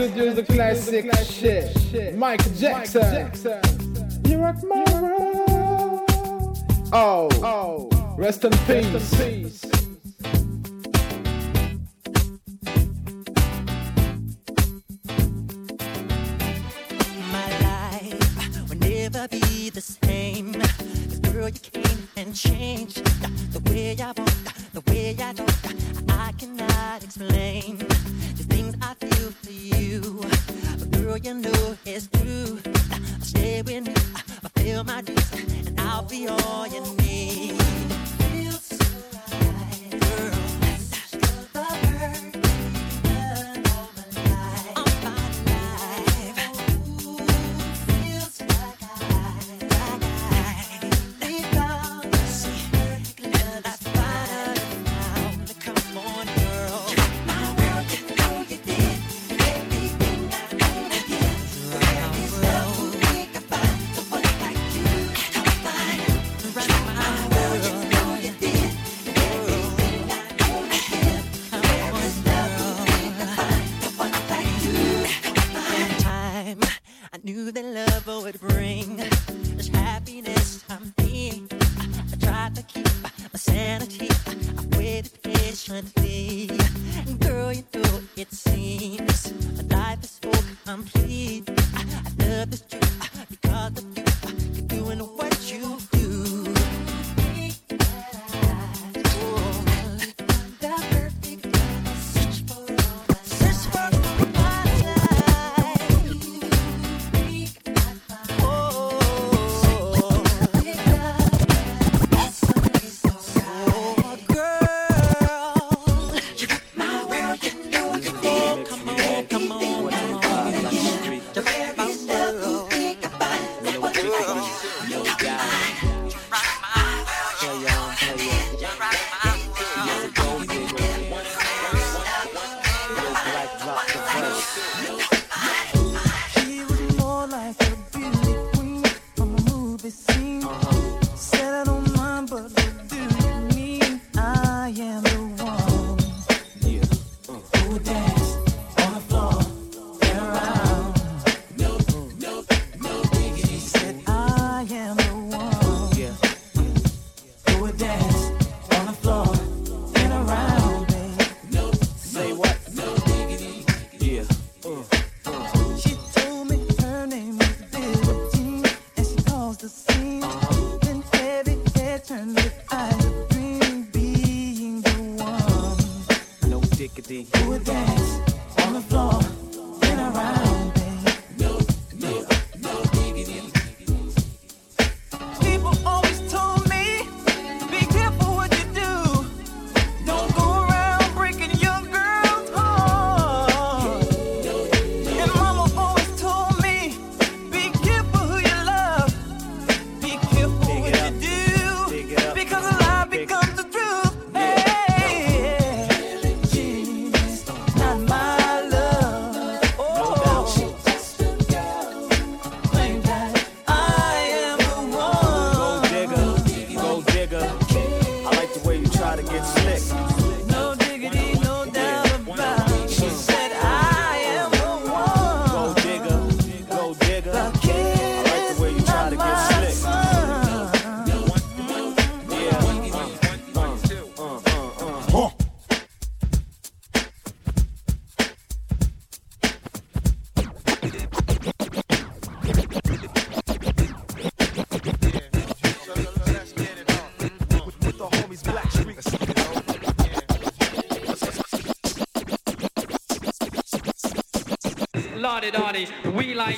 to 0.00 0.08
do 0.14 0.32
the 0.32 0.42
classic 0.42 1.14
shit. 1.24 1.78
shit. 1.90 2.16
Michael 2.16 2.52
Jackson. 2.52 3.02
Jackson. 3.02 3.60
You 4.24 4.38
rock 4.38 4.56
my 4.64 4.82
world. 4.94 6.08
Oh, 6.92 7.28
oh, 7.44 8.14
rest 8.16 8.44
in 8.46 8.50
peace. 8.50 8.86
Rest 8.86 9.12
in 9.20 9.42
peace. 9.42 9.66
Be 19.30 19.68
the 19.68 19.82
same, 19.82 20.54
Cause 20.54 21.18
girl. 21.18 21.48
You 21.48 21.60
came 21.60 22.08
and 22.16 22.34
changed 22.34 23.04
the 23.52 23.60
way 23.70 23.94
I 24.00 24.06
want, 24.06 24.72
the 24.72 24.80
way 24.90 25.14
I 25.20 25.34
don't. 25.34 26.10
I 26.10 26.32
cannot 26.38 27.04
explain. 27.04 27.59
you 31.22 31.35
know 31.35 31.76
it's 31.85 32.09
true. 32.09 32.59
Stay 33.20 33.62
with 33.62 33.87
me, 33.87 33.94
fulfill 33.94 34.85
my 34.85 35.02
dreams, 35.02 35.66
and 35.66 35.80
I'll 35.80 36.02
be 36.02 36.28
all 36.28 36.66
you 36.66 36.83
need. 36.96 37.59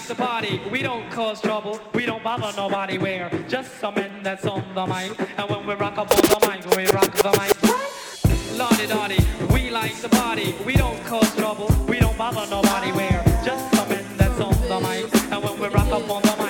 We 0.03 0.09
like 0.09 0.19
to 0.19 0.27
party. 0.27 0.61
We 0.73 0.83
don't 0.83 1.09
cause 1.13 1.41
trouble, 1.41 1.81
we 1.95 2.07
don't 2.07 2.25
bother 2.25 2.53
nobody. 2.57 2.99
We're 2.99 3.31
just 3.49 3.79
some 3.79 3.95
men 3.95 4.11
that's 4.25 4.45
on 4.47 4.65
the 4.75 4.85
mic. 4.85 5.17
And 5.39 5.49
when 5.49 5.65
we 5.65 5.75
rock 5.75 5.97
up 5.97 6.11
on 6.11 6.23
the 6.23 6.39
mic, 6.49 6.77
we 6.77 6.87
rock 6.87 7.13
the 7.15 7.31
mic. 7.39 8.59
La 8.59 8.69
Di 8.71 8.87
Da 8.87 9.07
Di, 9.07 9.19
we 9.53 9.71
like 9.71 9.95
to 10.01 10.09
party. 10.09 10.57
We 10.67 10.75
don't 10.75 11.01
cause 11.05 11.33
trouble, 11.37 11.71
we 11.87 12.01
don't 12.01 12.19
bother 12.19 12.45
nobody. 12.51 12.91
We're 12.91 13.23
just 13.45 13.73
some 13.77 13.89
men 13.91 14.05
that's 14.17 14.41
on 14.41 14.61
the 14.69 14.81
mic. 14.81 15.15
And 15.31 15.45
when 15.45 15.61
we 15.61 15.69
rock 15.69 15.93
up 15.93 16.11
on 16.11 16.23
the 16.23 16.37
mic, 16.37 16.42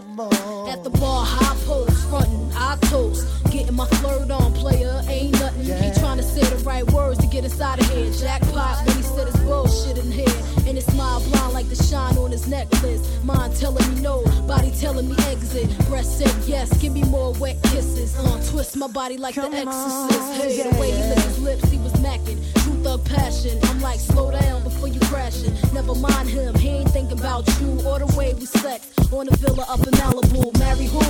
come 0.00 0.20
on. 0.20 0.68
At 0.68 0.84
the 0.84 0.90
bar, 0.90 1.24
high 1.24 1.56
post, 1.64 2.08
frontin', 2.08 2.52
I 2.54 2.76
toast. 2.82 3.26
Getting 3.50 3.74
my 3.74 3.86
flirt 3.86 4.30
on, 4.30 4.52
player, 4.54 5.02
ain't 5.08 5.32
nothing. 5.32 5.64
He 5.64 5.90
tryna 6.00 6.22
say 6.22 6.42
the 6.42 6.62
right 6.64 6.88
words 6.92 7.18
to 7.20 7.26
get 7.26 7.44
us 7.44 7.60
out 7.60 7.80
of 7.80 7.88
here. 7.90 8.12
Jackpot 8.12 8.86
when 8.86 8.96
he 8.96 9.02
said 9.02 9.26
his 9.26 9.36
bullshit 9.40 9.98
in 9.98 10.10
here. 10.10 10.26
And 10.66 10.76
his 10.76 10.86
smile 10.86 11.20
blind 11.20 11.52
like 11.52 11.68
the 11.68 11.74
shine 11.74 12.16
on 12.16 12.30
his 12.30 12.46
necklace. 12.46 13.02
Mind 13.24 13.56
telling 13.56 13.86
me 13.94 14.00
no, 14.00 14.22
body 14.46 14.70
telling 14.78 15.08
me 15.08 15.16
exit. 15.26 15.68
Breast 15.88 16.18
said 16.18 16.32
yes, 16.46 16.76
give 16.78 16.92
me 16.92 17.02
more 17.04 17.32
wet 17.34 17.60
kisses. 17.64 18.16
Uh, 18.16 18.40
twist 18.50 18.76
my 18.76 18.86
body 18.86 19.16
like 19.16 19.34
the 19.34 19.42
exorcist. 19.42 20.40
Hey, 20.40 20.62
the 20.62 20.78
way 20.78 20.92
he 20.92 21.02
licked 21.02 21.22
his 21.22 21.38
lips, 21.40 21.70
he 21.70 21.78
was 21.78 21.92
macking. 21.94 22.38
True 22.62 22.82
thug 22.84 23.04
passion. 23.04 23.58
I'm 23.64 23.80
like, 23.80 23.98
slow 23.98 24.30
down 24.30 24.62
before 24.62 24.88
you 24.88 25.00
crashing. 25.00 25.54
Never 25.72 25.94
mind 25.94 26.28
him, 26.28 26.54
he 26.54 26.68
ain't 26.68 26.90
thinking 26.90 27.18
about 27.18 27.48
you 27.60 27.80
or 27.84 27.98
the 27.98 28.14
way 28.16 28.32
we 28.34 28.46
sex. 28.46 28.89
On 29.12 29.26
the 29.26 29.36
villa 29.38 29.66
up 29.68 29.80
in 29.80 29.92
Malibu. 29.94 30.56
Marry 30.60 30.86
who? 30.86 31.00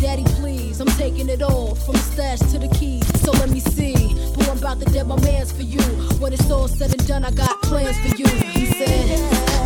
Daddy, 0.00 0.22
please. 0.40 0.80
I'm 0.80 0.86
taking 0.96 1.28
it 1.28 1.42
all 1.42 1.74
from 1.74 1.94
the 1.94 2.00
stash 2.00 2.38
to 2.52 2.58
the 2.58 2.68
keys. 2.68 3.04
So 3.22 3.32
let 3.32 3.50
me 3.50 3.58
see. 3.58 3.94
Boy, 4.34 4.44
I'm 4.48 4.58
about 4.58 4.78
to 4.80 4.86
dead 4.86 5.08
my 5.08 5.20
mans 5.22 5.50
for 5.50 5.62
you. 5.62 5.80
When 6.20 6.32
it's 6.32 6.50
all 6.50 6.68
said 6.68 6.92
and 6.92 7.06
done, 7.08 7.24
I 7.24 7.32
got 7.32 7.60
plans 7.62 7.98
for 7.98 8.16
you. 8.16 8.26
He 8.28 8.66
said. 8.66 9.57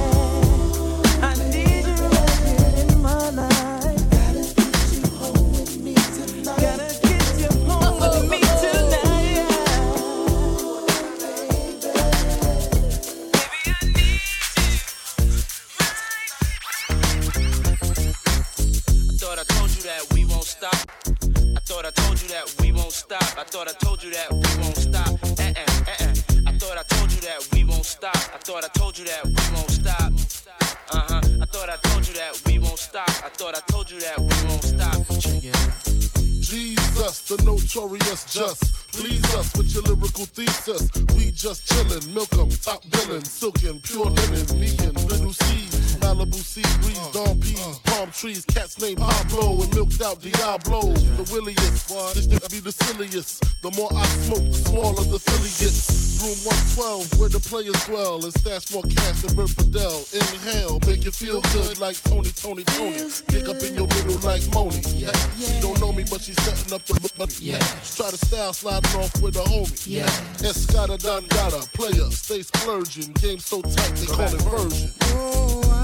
Just 41.53 41.69
chillin', 41.69 42.15
milk 42.15 42.33
'em, 42.33 42.49
top 42.49 42.83
billin', 42.88 43.23
silkin', 43.27 43.79
pure 43.81 44.07
linen, 44.07 44.59
me 44.59 44.69
and 44.87 44.97
Lil' 45.11 45.35
Cease, 45.35 45.97
Malibu 46.01 46.37
sea 46.37 46.62
breeze, 46.81 46.97
dawn 47.12 47.38
peas, 47.41 47.79
palm 47.85 48.11
trees, 48.11 48.47
cats 48.47 48.81
named 48.81 48.97
Pablo 48.97 49.61
and 49.61 49.75
milked 49.75 50.01
out 50.01 50.19
Diablo. 50.23 50.81
The 50.95 51.31
williest, 51.31 51.88
this 52.15 52.27
nigga 52.27 52.51
be 52.51 52.61
the 52.61 52.73
silliest. 52.73 53.45
The 53.61 53.71
more 53.73 53.91
I 53.93 54.07
smoke, 54.25 54.51
the 54.51 54.71
smaller 54.71 55.05
the 55.05 55.19
silly 55.19 55.51
gets. 55.61 56.02
Room 56.22 56.38
112, 56.78 57.18
where 57.18 57.28
the 57.28 57.40
players 57.40 57.74
dwell, 57.85 58.22
and 58.22 58.32
stash 58.38 58.70
more 58.70 58.85
cash 58.85 59.22
than 59.22 59.35
Bert 59.35 59.50
Fidel. 59.50 60.06
Inhale, 60.14 60.78
make 60.87 61.04
you 61.04 61.11
feel 61.11 61.40
good 61.50 61.80
like 61.80 62.00
Tony, 62.04 62.30
Tony, 62.30 62.62
Tony. 62.62 63.11
Pick 63.26 63.48
up 63.48 63.58
in 63.58 63.74
your 63.74 63.88
middle 63.88 64.22
like 64.22 64.46
Moni. 64.54 64.78
Yeah. 64.94 65.11
She 65.35 65.58
don't 65.61 65.80
know 65.80 65.92
me, 65.92 66.04
but 66.08 66.20
she's 66.22 66.40
setting 66.42 66.72
up 66.72 66.87
the 66.87 66.94
money. 67.18 67.35
Yeah. 67.40 67.58
Try 67.98 68.14
to 68.14 68.16
style 68.16 68.52
sliding 68.52 69.00
off 69.00 69.20
with 69.20 69.35
a 69.35 69.42
homie. 69.42 69.74
Yeah. 69.85 70.06
Escada 70.46 70.96
Don 71.02 71.26
Gata, 71.26 71.66
player, 71.74 72.08
stay 72.12 72.42
splurging. 72.42 73.12
Game 73.14 73.40
so 73.40 73.61
tight, 73.61 73.94
they 73.96 74.06
call 74.06 74.32
it 74.32 74.42
version. 74.42 74.90
Oh, 75.18 75.82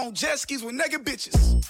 on 0.00 0.14
jet 0.14 0.38
skis 0.38 0.62
with 0.62 0.74
nigga 0.74 0.98
bitches. 1.02 1.66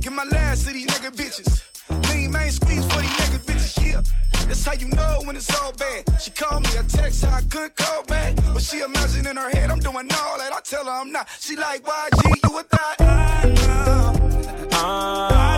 Get 0.00 0.12
my 0.12 0.24
last 0.24 0.66
to 0.66 0.72
these 0.72 0.86
nigga 0.86 1.10
bitches. 1.10 1.62
Lean 2.10 2.30
main 2.30 2.50
squeeze 2.50 2.84
for 2.92 3.00
these 3.00 3.10
nigga 3.10 3.38
bitches, 3.44 3.92
yeah. 3.92 4.02
That's 4.46 4.64
how 4.64 4.74
you 4.74 4.88
know 4.88 5.22
when 5.24 5.36
it's 5.36 5.50
all 5.60 5.72
bad. 5.72 6.04
She 6.20 6.30
called 6.30 6.62
me 6.62 6.76
a 6.78 6.82
text, 6.84 7.24
I 7.24 7.42
couldn't 7.42 7.76
call 7.76 8.04
back. 8.04 8.36
But 8.52 8.62
she 8.62 8.80
imagine 8.80 9.26
in 9.26 9.36
her 9.36 9.50
head, 9.50 9.70
I'm 9.70 9.80
doing 9.80 9.96
all 9.96 10.38
that. 10.38 10.52
I 10.52 10.60
tell 10.62 10.84
her 10.84 10.90
I'm 10.90 11.10
not. 11.10 11.28
She 11.40 11.56
like, 11.56 11.82
YG, 11.82 12.50
you 12.50 12.58
a 12.58 12.62
thought? 12.62 13.00
I 13.00 13.48
know. 13.66 14.68
I 14.72 15.46
be 15.48 15.51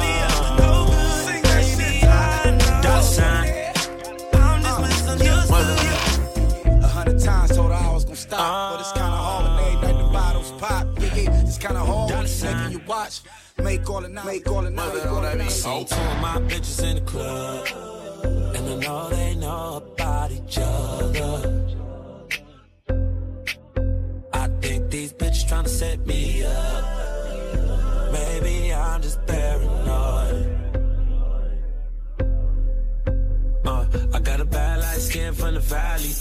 Make 13.65 13.89
all 13.89 14.03
the 14.03 14.09
night, 14.11 14.27
make 14.27 14.51
all 14.51 14.61
the 14.61 14.69
night, 14.69 14.95
make 14.95 15.07
all 15.07 15.23
the 15.23 15.35
night. 15.37 15.51
So 15.51 15.85
two 15.85 15.95
of 15.97 16.21
my 16.21 16.37
bitches 16.49 16.85
in 16.85 16.97
the 16.97 17.01
club, 17.11 17.67
and 18.55 18.69
I 18.69 18.75
know 18.77 19.09
they 19.09 19.35
know 19.37 19.77
about 19.77 20.31
each 20.33 20.59
other. 20.59 21.65
I 24.35 24.49
think 24.61 24.91
these 24.91 25.15
bitches 25.15 25.49
tryna 25.49 25.69
set 25.69 26.07
me 26.07 26.45
up. 26.45 28.13
Maybe 28.13 28.75
I'm 28.75 29.01
just 29.01 29.27
paranoid. 29.27 30.59
Uh, 33.65 33.87
I 34.13 34.21
got 34.21 34.41
a 34.41 34.45
bad 34.45 34.81
light 34.81 35.01
skin 35.01 35.33
from 35.33 35.55
the 35.55 35.61
valley. 35.61 36.13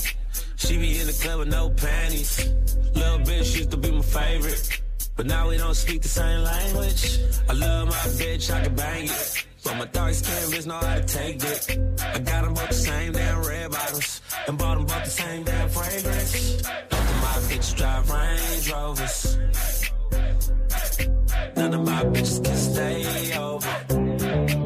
She 0.56 0.78
be 0.78 0.98
in 1.02 1.08
the 1.08 1.14
club 1.22 1.40
with 1.40 1.50
no 1.50 1.72
panties. 1.72 2.54
Little 2.96 3.20
bitch 3.20 3.58
used 3.58 3.72
to 3.72 3.78
be 3.78 3.92
my 3.92 4.02
favorite. 4.02 4.83
But 5.16 5.28
now 5.28 5.50
we 5.50 5.58
don't 5.58 5.76
speak 5.76 6.02
the 6.02 6.08
same 6.08 6.44
language. 6.44 7.20
I 7.48 7.54
love 7.54 7.88
my 7.88 7.94
bitch, 7.94 8.52
I 8.52 8.64
can 8.64 8.76
bang 8.76 9.06
it. 9.06 9.46
But 9.64 9.78
my 9.78 9.86
dark 9.86 10.14
skin 10.14 10.52
bitch 10.52 10.66
know 10.66 10.74
how 10.74 10.96
to 10.96 11.04
take 11.04 11.44
it. 11.44 11.80
I 12.02 12.20
got 12.20 12.44
them 12.44 12.54
both 12.54 12.68
the 12.68 12.74
same 12.74 13.14
damn 13.14 13.44
red 13.44 13.72
bottoms. 13.72 14.22
And 14.48 14.58
bought 14.58 14.76
them 14.76 14.86
both 14.86 15.04
the 15.04 15.10
same 15.10 15.44
damn 15.44 15.70
fragrance. 15.70 16.62
Both 16.90 17.10
of 17.10 17.22
my 17.22 17.38
bitches 17.48 17.76
drive 17.78 18.10
Range 18.10 18.72
Rovers. 18.72 19.38
None 21.56 21.74
of 21.74 21.86
my 21.86 22.04
bitches 22.06 22.44
can 22.44 22.58
stay 22.58 23.38
over. 23.38 24.63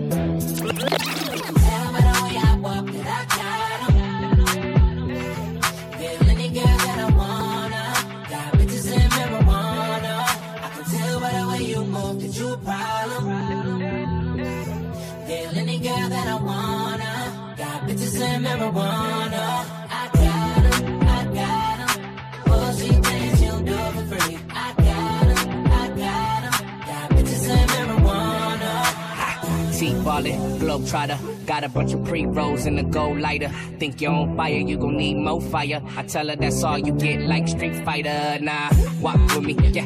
Bitches 17.97 18.21
and 18.21 18.45
marijuana. 18.45 19.45
I 19.89 20.09
got 20.13 20.65
I 21.01 21.21
got 21.33 21.79
'em. 21.81 22.51
All 22.51 22.71
she 22.77 22.89
do 22.89 23.77
for 23.95 24.05
free. 24.11 24.37
I 24.51 24.73
got 24.87 25.27
I 25.81 25.87
got 26.01 26.43
'em. 26.45 26.55
Got 26.85 27.09
bitches 27.17 27.49
and. 27.49 27.77
T 29.77 29.93
ballin', 30.03 30.59
globe 30.59 30.87
trotter. 30.87 31.19
Got 31.45 31.63
a 31.63 31.69
bunch 31.69 31.93
of 31.93 32.03
pre 32.03 32.25
rolls 32.25 32.65
in 32.65 32.75
the 32.75 32.83
gold 32.83 33.19
lighter. 33.19 33.49
Think 33.79 34.01
you're 34.01 34.11
on 34.11 34.35
fire, 34.35 34.53
you 34.69 34.77
gon' 34.77 34.97
need 34.97 35.17
more 35.17 35.39
fire. 35.41 35.81
I 35.95 36.03
tell 36.03 36.27
her 36.29 36.35
that's 36.35 36.63
all 36.63 36.79
you 36.79 36.93
get, 36.93 37.21
like 37.21 37.47
Street 37.47 37.75
Fighter. 37.85 38.37
Nah, 38.41 38.69
walk 39.01 39.19
with 39.35 39.43
me, 39.45 39.53
yeah, 39.71 39.85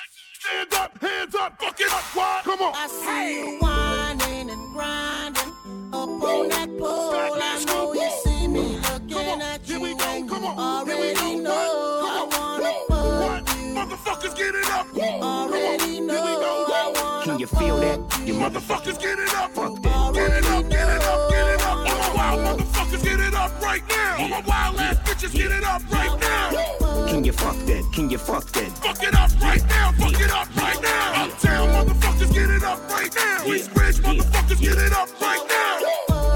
Stand 0.51 0.73
up, 0.73 1.01
hands 1.01 1.35
up, 1.35 1.61
fuck 1.61 1.79
it 1.79 1.91
up, 1.91 2.03
why? 2.13 2.41
Come 2.43 2.61
on. 2.61 2.73
I 2.75 2.87
see 2.87 3.39
you 3.39 3.59
whining 3.59 4.49
and 4.49 4.73
grinding 4.73 5.53
up 5.93 6.09
on 6.09 6.49
that 6.49 6.67
pole. 6.77 7.39
I 7.41 7.63
know 7.67 7.93
you 7.93 8.09
see 8.23 8.47
me 8.49 8.77
looking 8.77 9.41
at 9.41 9.67
you, 9.69 9.85
and 9.85 10.29
you 10.29 10.45
already 10.45 11.35
know 11.37 12.01
I 12.03 12.27
wanna 12.35 12.73
fuck 12.89 13.55
you. 13.55 13.75
Motherfuckers, 13.75 14.35
get 14.35 14.53
it 14.53 14.69
up. 14.71 14.87
Already 14.97 16.01
know 16.01 16.21
I 16.21 16.91
wanna 16.95 17.23
Can 17.23 17.39
you 17.39 17.47
feel 17.47 17.77
that? 17.77 17.99
You 18.25 18.33
Motherfuckers, 18.33 18.99
get 18.99 19.19
it 19.19 19.33
up. 19.35 19.51
Fuck 19.51 19.81
that. 19.83 20.13
Get 20.13 20.31
it 20.31 20.45
up, 20.47 20.69
get 20.69 20.89
it 20.89 21.03
up, 21.03 21.29
get 21.31 21.47
it 21.47 21.61
up. 21.61 21.77
All 21.77 21.97
my 21.97 22.13
wild 22.13 22.59
motherfuckers, 22.59 23.03
get 23.03 23.19
it 23.21 23.33
up 23.33 23.61
right 23.61 23.83
now. 23.87 24.17
All 24.19 24.27
my 24.27 24.41
wild 24.41 24.79
ass 24.79 24.97
bitches, 24.97 25.33
get 25.33 25.51
it 25.51 25.63
up 25.63 25.81
right 25.89 26.19
now. 26.19 26.80
Can 27.11 27.25
you 27.25 27.33
fuck 27.33 27.57
that? 27.67 27.83
Can 27.91 28.09
you 28.09 28.17
fuck 28.17 28.45
that? 28.53 28.71
Fuck 28.77 29.03
it 29.03 29.13
up 29.13 29.29
right 29.41 29.61
now, 29.67 29.91
fuck 29.99 30.15
it 30.15 30.31
up 30.31 30.47
right 30.55 30.81
now. 30.81 31.25
Uptown 31.25 31.67
motherfuckers, 31.67 32.33
get 32.33 32.49
it 32.49 32.63
up 32.63 32.79
right 32.89 33.13
now. 33.13 33.43
East 33.51 33.69
Ridge 33.75 33.99
motherfuckers, 33.99 34.61
get 34.61 34.77
it 34.77 34.93
up 34.93 35.09
right 35.19 35.43
now. 35.43 35.79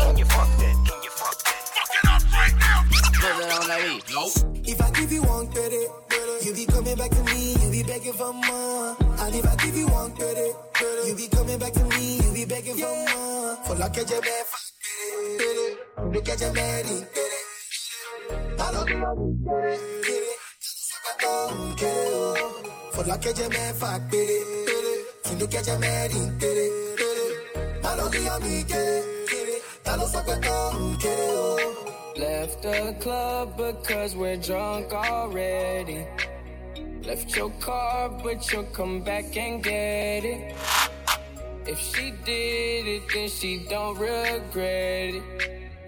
Can 0.04 0.18
you 0.18 0.26
fuck 0.26 0.50
that? 0.60 0.76
Can 0.84 1.02
you 1.02 1.12
fuck 1.16 1.42
that? 1.48 1.70
Fuck 1.72 1.96
it 1.96 2.04
up 2.12 2.28
right 2.34 2.54
now. 2.60 2.84
If 4.68 4.82
I 4.82 4.92
give 4.92 5.14
you 5.14 5.24
one 5.24 5.48
credit, 5.48 5.90
you 6.44 6.54
be 6.54 6.66
coming 6.66 6.98
back 6.98 7.12
to 7.12 7.24
me, 7.24 7.54
you 7.54 7.72
be 7.72 7.82
begging 7.84 8.12
for 8.12 8.34
more. 8.34 8.98
And 9.00 9.34
if 9.34 9.48
I 9.48 9.56
give 9.56 9.78
you 9.78 9.88
one 9.88 10.12
credit, 10.12 10.58
you 11.08 11.16
be 11.16 11.30
coming 11.30 11.58
back 11.58 11.72
to 11.72 11.86
me, 11.86 12.18
you 12.18 12.34
be 12.34 12.44
begging 12.44 12.76
for 12.76 12.94
more. 13.16 13.56
For 13.64 13.76
la 13.76 13.88
que 13.88 14.04
je 14.04 14.20
me 14.20 14.44
fa 14.44 14.58
credit, 15.38 15.78
de 16.12 16.22
que 16.22 16.36
je 16.38 16.52
me 16.52 16.84
di 16.84 17.06
que 23.18 23.34
je 23.34 23.48
me 23.50 23.74
fa 23.74 24.00
credit, 24.10 24.46
si 25.24 25.36
de 25.36 25.48
que 25.48 25.64
je 25.64 25.78
me 25.78 26.08
di 26.10 26.38
credit. 26.40 26.72
Malo 27.84 28.10
que 28.10 28.24
yo 28.24 28.40
di 28.40 28.64
credit, 28.66 29.62
malo 29.86 30.08
saca 30.08 30.40
todo 30.42 30.98
credit. 31.00 31.86
Left 32.18 32.62
the 32.62 32.96
club 33.00 33.58
because 33.58 34.16
we're 34.16 34.38
drunk 34.38 34.94
already. 34.94 36.06
Left 37.04 37.36
your 37.36 37.52
car, 37.60 38.10
but 38.10 38.52
you'll 38.52 38.64
come 38.74 39.02
back 39.02 39.36
and 39.38 39.64
get 39.64 40.26
it. 40.26 40.56
If 41.68 41.80
she 41.80 42.12
did 42.24 42.88
it, 42.88 43.04
then 43.14 43.30
she 43.30 43.66
don't 43.70 43.98
regret 43.98 45.16
it. 45.16 45.24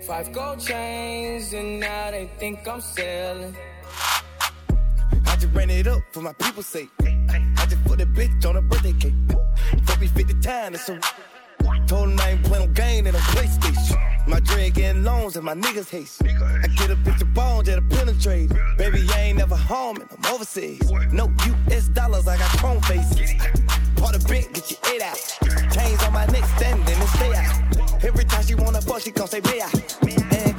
Five 0.06 0.32
gold 0.32 0.60
chains, 0.60 1.54
and 1.54 1.80
now 1.80 2.12
they 2.12 2.30
think 2.38 2.68
I'm 2.68 2.82
selling. 2.82 3.56
I 5.26 5.36
just 5.36 5.54
ran 5.54 5.70
it 5.70 5.88
up 5.88 6.02
for 6.12 6.22
my 6.22 6.34
people's 6.34 6.68
sake. 6.68 6.90
Put 7.98 8.08
a 8.08 8.12
bitch 8.12 8.48
on 8.48 8.56
a 8.58 8.62
birthday 8.62 8.94
cake. 8.94 9.14
Fuck 9.86 10.00
me 10.00 10.06
50 10.06 10.40
times, 10.40 10.82
so 10.82 11.00
told 11.88 12.10
him 12.10 12.20
I 12.20 12.30
ain't 12.30 12.44
playing 12.44 12.68
no 12.68 12.74
game 12.74 13.08
in 13.08 13.16
a 13.16 13.18
PlayStation. 13.18 14.28
My 14.28 14.40
dread 14.40 14.76
getting 14.76 15.04
loans 15.04 15.36
and 15.36 15.44
my 15.44 15.56
niggas 15.56 15.90
haste. 15.90 16.22
I 16.24 16.68
get 16.76 16.92
a 16.92 16.96
bitch 16.96 17.22
of 17.22 17.34
bones 17.34 17.66
that'll 17.66 17.84
penetrate. 17.90 18.52
Baby, 18.78 19.08
I 19.16 19.22
ain't 19.22 19.40
never 19.40 19.56
home 19.56 19.96
and 19.98 20.08
I'm 20.12 20.32
overseas. 20.32 20.92
No 21.12 21.34
US 21.72 21.88
dollars, 21.88 22.28
I 22.28 22.38
got 22.38 22.50
chrome 22.60 22.82
faces. 22.82 23.34
Part 23.96 24.16
of 24.16 24.28
bent, 24.28 24.54
get 24.54 24.70
your 24.70 24.80
eight 24.94 25.02
out. 25.02 25.18
Chains 25.74 26.04
on 26.04 26.14
my 26.14 26.28
neck, 26.28 26.46
standing 26.56 26.96
and 26.96 27.10
stay 27.10 27.34
out. 27.34 28.04
Every 28.04 28.26
time 28.26 28.46
she 28.46 28.54
wanna 28.54 28.82
fuck, 28.82 29.02
she 29.02 29.10
gon' 29.10 29.28
say, 29.28 29.40
out. 29.60 29.74
And 30.04 30.57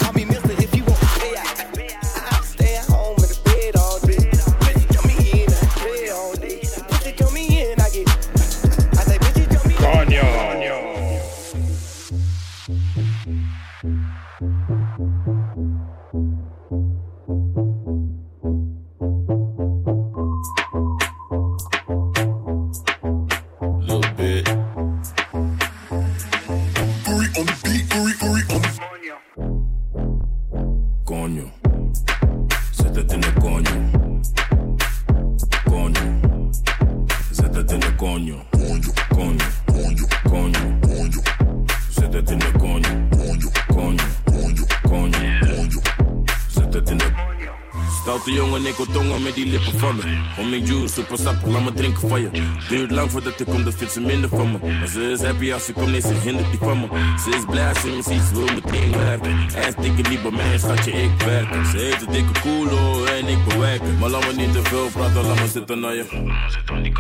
El 38.09 38.15
coño. 38.15 38.45
Coño. 39.11 39.45
Coño. 39.69 40.07
Coño. 40.25 40.81
Coño. 40.81 41.21
Siéntate 41.91 42.33
en 42.33 42.43
el 42.43 42.53
coño. 42.55 43.09
Coño. 43.11 43.51
Coño. 43.69 44.05
Coño. 44.25 44.65
Coño. 44.83 45.81
Siéntate 46.49 46.93
en 46.93 47.38
el 47.89 47.95
Stoute 47.95 48.33
jongen, 48.33 48.67
ik 48.67 48.77
wil 48.77 48.87
tongen 48.87 49.23
met 49.23 49.35
die 49.35 49.47
lippen 49.47 49.79
van 49.79 49.97
me. 49.97 50.03
Om 50.39 50.49
mijn 50.49 50.65
juice, 50.65 50.95
super 50.95 51.19
sappig, 51.19 51.49
laat 51.49 51.65
me 51.65 51.73
drinken 51.73 52.09
van 52.09 52.21
je. 52.21 52.31
Duurt 52.69 52.91
lang 52.91 53.11
voordat 53.11 53.41
ik 53.41 53.47
kom, 53.47 53.65
dan 53.65 53.73
vindt 53.73 53.93
ze 53.93 54.01
minder 54.01 54.29
van 54.29 54.53
me. 54.53 54.59
Maar 54.79 54.89
ze 54.89 55.11
is 55.11 55.23
happy 55.23 55.53
als 55.53 55.65
ze 55.65 55.73
komt, 55.73 55.91
nee, 55.91 56.01
ze 56.01 56.15
hindert 56.23 56.51
die 56.51 56.59
van 56.59 56.81
me. 56.81 56.87
Ze 57.25 57.31
is 57.37 57.45
blij 57.51 57.69
als 57.69 57.81
ze 57.81 57.87
me 57.87 58.03
ziet, 58.03 58.23
ze 58.23 58.35
wil 58.35 58.55
meteen 58.55 58.93
werken. 58.93 59.39
Is 59.69 59.75
dikke 59.81 60.09
niet 60.09 60.23
bij 60.23 60.31
mij, 60.31 60.59
schatje, 60.59 60.91
ik 60.91 61.23
werken. 61.25 61.67
Ze 61.67 61.77
heeft 61.77 62.07
een 62.07 62.13
dikke 62.13 62.41
koelo 62.41 63.05
en 63.05 63.29
ik 63.29 63.45
bewerken. 63.45 63.99
Maar 63.99 64.11
laat 64.11 64.27
me 64.27 64.33
niet 64.33 64.53
te 64.53 64.63
veel 64.63 64.89
praten, 64.93 65.27
laat 65.27 65.41
me 65.41 65.49
zitten 65.49 65.81
naar 65.81 65.95
je. 65.95 66.05
Zit 66.49 66.71
aan 66.71 66.83
die 66.83 66.93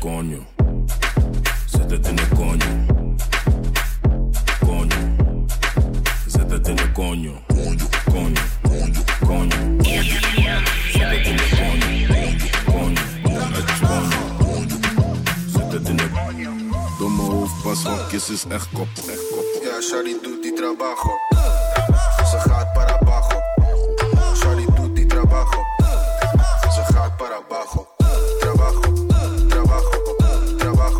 Coño. 0.00 0.46
Zet 1.66 1.90
het 1.90 2.08
in 2.08 2.16
de 2.16 2.28
coño. 2.34 2.66
Coño. 4.60 4.96
Zet 6.26 6.50
het 6.50 6.68
in 6.68 6.76
de 6.76 6.92
coño. 6.92 7.32
Coño. 7.46 7.88
Coño. 8.10 8.57
Kiss 18.18 18.30
is 18.30 18.44
echt 18.48 18.68
koppel. 18.72 19.02
Echt 19.12 19.28
koppel. 19.30 19.62
Ja, 19.62 19.80
Shari 19.80 20.18
doet 20.22 20.42
die 20.42 20.52
trabajo. 20.52 21.12
Ze 22.30 22.38
gaat 22.38 22.72
para 22.72 22.98
abajo. 23.00 23.40
Shari 24.34 24.66
doet 24.74 24.96
die 24.96 25.06
trabajo. 25.06 25.60
Ze 26.74 26.82
gaat 26.94 27.16
para 27.16 27.36
abajo. 27.36 27.86
Trabajo, 28.40 28.80
trabajo, 29.48 29.90
trabajo, 30.58 30.98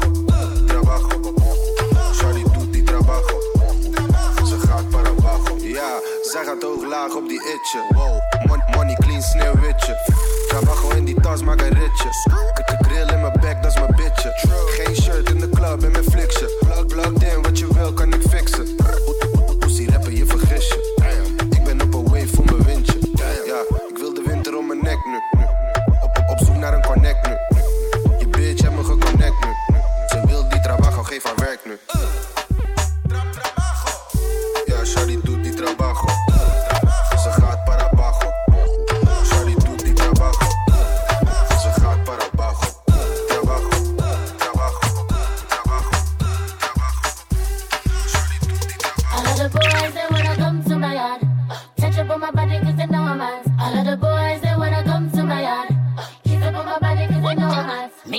trabajo. 0.66 1.08
Shari 2.14 2.42
doet 2.52 2.72
die 2.72 2.82
trabajo. 2.82 3.40
Ze 4.44 4.58
gaat 4.66 4.88
para 4.90 5.08
abajo. 5.08 5.56
Ja, 5.58 6.00
zij 6.22 6.44
gaat 6.44 6.62
hoog 6.62 6.84
laag 6.84 7.14
op 7.14 7.28
die 7.28 7.40
itje. 7.40 7.80
Wow, 7.94 8.20
Mon- 8.46 8.64
money 8.76 8.94
clean 8.94 9.22
sneeuwwitje. 9.22 9.96
Trabajo 10.48 10.90
in 10.90 11.04
die 11.04 11.20
tas, 11.20 11.42
maak 11.42 11.60
een. 11.60 11.78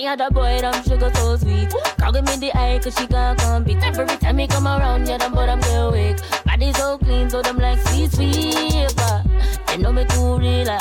And 0.06 0.20
the 0.20 0.30
boy, 0.32 0.60
them 0.62 0.84
sugar 0.84 1.12
so 1.16 1.38
sweet. 1.38 1.74
Give 2.14 2.26
me 2.26 2.36
the 2.38 2.52
eye, 2.58 2.80
cause 2.82 2.96
she 2.98 3.08
can't 3.08 3.40
compete. 3.40 3.78
Every 3.84 4.06
time 4.18 4.36
me 4.36 4.48
come 4.48 4.68
around, 4.68 5.08
yeah, 5.08 5.18
them 5.18 5.34
but 5.34 5.50
I'm 5.50 5.60
get 5.60 5.92
weak. 5.92 6.18
Body 6.46 6.74
so 6.74 6.98
clean, 6.98 7.30
so 7.30 7.42
them 7.42 7.58
like 7.58 7.80
sweet, 7.88 8.12
sweet. 8.12 8.94
But 8.96 9.26
they 9.68 9.78
know 9.78 9.92
me 9.92 10.06
too 10.06 10.38
real. 10.38 10.78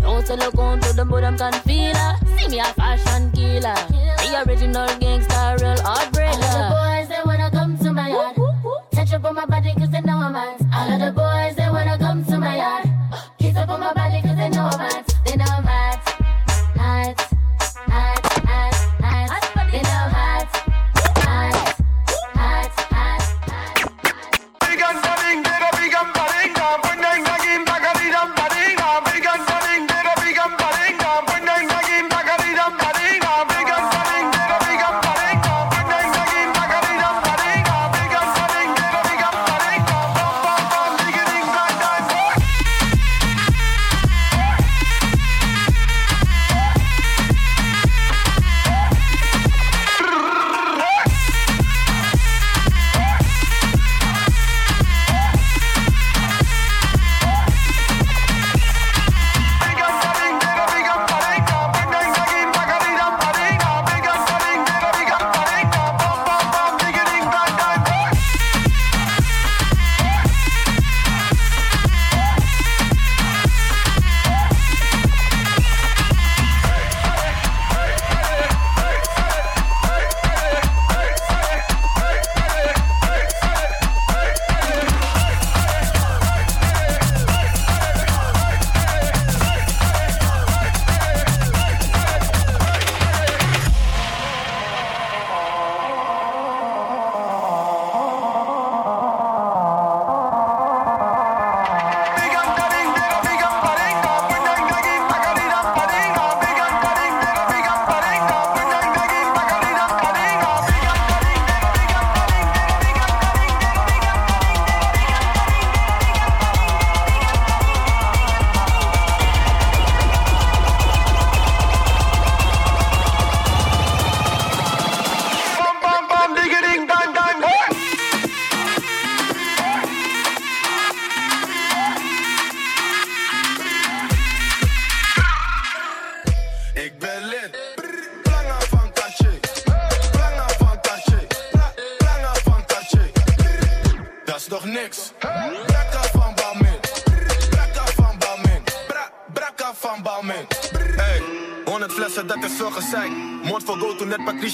Don't 0.00 0.26
sell 0.26 0.42
a 0.42 0.50
gun 0.52 0.80
to 0.80 0.92
them, 0.92 1.08
but 1.08 1.20
them 1.20 1.38
can 1.38 1.52
feel 1.62 1.94
her. 1.94 2.16
See 2.36 2.48
me 2.48 2.58
a 2.58 2.64
fashion 2.64 3.30
killer. 3.32 3.74
The 4.18 4.44
original 4.46 4.88
gangster, 4.98 5.56
real 5.60 5.80
All 5.86 6.04
the 6.10 6.68
boys, 6.74 7.08
they 7.08 7.22
wanna 7.24 7.50
come 7.50 7.78
to 7.78 7.92
my 7.92 8.08
yard. 8.08 8.36
Touch 8.92 9.12
up 9.12 9.24
on 9.24 9.34
my 9.34 9.46
body 9.46 9.74
cause 9.74 9.87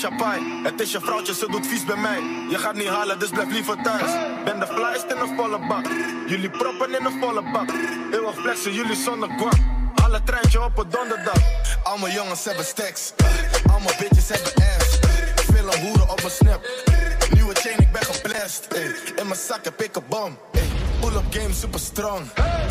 Het 0.05 0.81
is 0.81 0.93
je 0.93 1.01
vrouwtje, 1.01 1.35
ze 1.35 1.47
doet 1.51 1.67
vies 1.67 1.85
bij 1.85 1.97
mij. 1.97 2.21
Je 2.51 2.59
gaat 2.59 2.75
niet 2.75 2.89
halen, 2.89 3.19
dus 3.19 3.31
blijf 3.31 3.51
liever 3.51 3.83
thuis. 3.83 4.11
Ben 4.45 4.61
de 4.61 4.67
flyest 4.67 5.05
in 5.05 5.17
een 5.17 5.37
volle 5.37 5.59
bak. 5.69 5.87
Jullie 6.27 6.51
proppen 6.51 6.99
in 6.99 7.05
een 7.05 7.21
volle 7.21 7.43
bak. 7.53 7.71
Eeuwig 8.13 8.35
flexen, 8.35 8.73
jullie 8.73 8.97
zonder 8.97 9.29
guap. 9.29 9.59
Alle 9.95 10.23
treintje 10.23 10.65
op 10.65 10.79
een 10.79 10.91
donderdag. 10.91 11.43
Allemaal 11.83 12.11
jongens 12.11 12.45
hebben 12.45 12.65
stacks. 12.65 13.13
Allemaal 13.71 13.93
bitches 13.99 14.29
hebben 14.29 14.53
ass. 14.55 14.99
Veel 15.35 15.81
hoeren 15.81 16.11
op 16.11 16.21
mijn 16.23 16.35
snap. 16.35 16.61
Nieuwe 17.31 17.55
chain, 17.55 17.79
ik 17.79 17.93
ben 17.93 18.05
geblest. 18.05 18.67
In 19.17 19.27
mijn 19.27 19.39
zak 19.39 19.65
heb 19.65 19.83
ik 19.83 19.97
een 19.97 20.03
bom. 20.09 20.39
ey. 20.53 20.69
Pull-up 21.01 21.25
game 21.31 21.55
super 21.55 21.81
strong. 21.81 22.21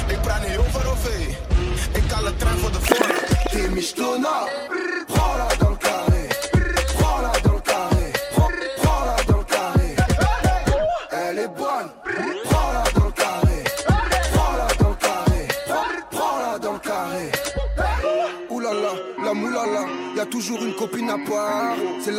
Ik 0.07 0.21
praat 0.21 0.47
niet 0.47 0.57
over 0.57 0.91
of. 0.91 1.07
Ik 1.93 2.11
haal 2.11 2.25
een 2.25 2.37
trein 2.37 2.57
voor 2.57 2.71
de 2.71 2.79
vorm. 2.81 3.11
T'es 3.51 3.69
michetonna. 3.69 4.62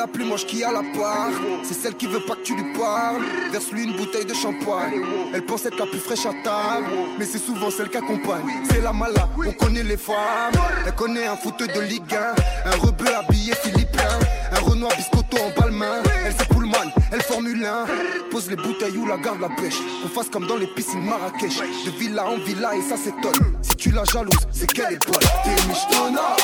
La 0.05 0.09
plus 0.09 0.25
moche 0.27 0.45
qui 0.45 0.63
a 0.63 0.71
la 0.71 0.83
part. 0.99 1.31
C'est 1.63 1.73
celle 1.73 1.95
qui 1.95 2.07
veut 2.07 2.21
pas 2.21 2.35
que 2.35 2.43
tu 2.43 2.55
lui 2.55 2.75
parles. 2.75 3.23
Verse-lui 3.51 3.85
une 3.85 3.97
bouteille 3.97 4.27
de 4.27 4.35
champagne. 4.35 5.01
Elle 5.33 5.45
pense 5.47 5.65
être 5.65 5.79
la 5.79 5.87
plus 5.87 5.99
fraîche 5.99 6.27
à 6.27 6.35
table, 6.45 6.87
mais 7.19 7.25
c'est 7.25 7.39
souvent 7.39 7.71
celle 7.71 7.89
qui 7.89 7.97
accompagne. 7.97 8.45
C'est 8.71 8.83
la 8.83 8.93
mala, 8.93 9.31
on 9.39 9.53
connaît 9.53 9.83
les 9.83 9.97
femmes. 9.97 10.53
Elle 10.87 10.95
connaît 10.95 11.27
un 11.27 11.37
foot 11.37 11.59
de 11.59 11.81
Ligue 11.81 12.15
1, 12.15 12.71
un 12.71 12.77
rebeu 12.77 13.07
habillé 13.17 13.55
philippin, 13.55 14.13
un 14.53 14.61
Renoir 14.61 14.95
biscotto 14.95 15.39
en 15.39 15.59
balmain. 15.59 16.03
Elle 16.27 16.35
c'est 16.39 16.49
Pullman, 16.49 16.91
elle 17.11 17.23
Formule 17.23 17.65
1. 17.65 17.87
Pose 18.31 18.51
les 18.51 18.57
bouteilles 18.57 18.99
ou 18.99 19.07
la 19.07 19.17
garde 19.17 19.41
la 19.41 19.49
pêche. 19.49 19.79
On 20.05 20.09
fasse 20.09 20.29
comme 20.29 20.47
dans 20.47 20.57
les 20.57 20.67
piscines 20.67 21.03
Marrakech. 21.03 21.61
De 21.87 21.91
villa 21.99 22.27
en 22.27 22.37
villa 22.45 22.77
et 22.77 22.83
ça 22.83 22.99
s'étonne. 22.99 23.57
Si 23.63 23.75
tu 23.77 23.91
la 23.91 24.05
jalouses, 24.05 24.47
c'est 24.53 24.71
qu'elle 24.71 24.93
est 24.93 25.07
bonne. 25.07 25.23
T'es 25.45 25.67
michetonna. 25.67 26.37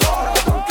Prends-la. 0.00 0.32
Prends-la 0.44 0.67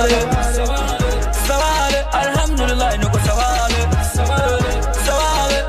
aller. 0.00 0.14
Ça 0.52 0.64
va 0.64 0.74
aller, 0.74 1.02
ça 1.32 1.54
va 1.54 1.68
aller, 1.84 2.02
va 3.34 3.46
aller, 3.64 3.84
ça 4.14 4.24
va 4.24 4.34
aller, 4.34 4.64
ça 4.94 5.12
va 5.12 5.24
aller, 5.44 5.62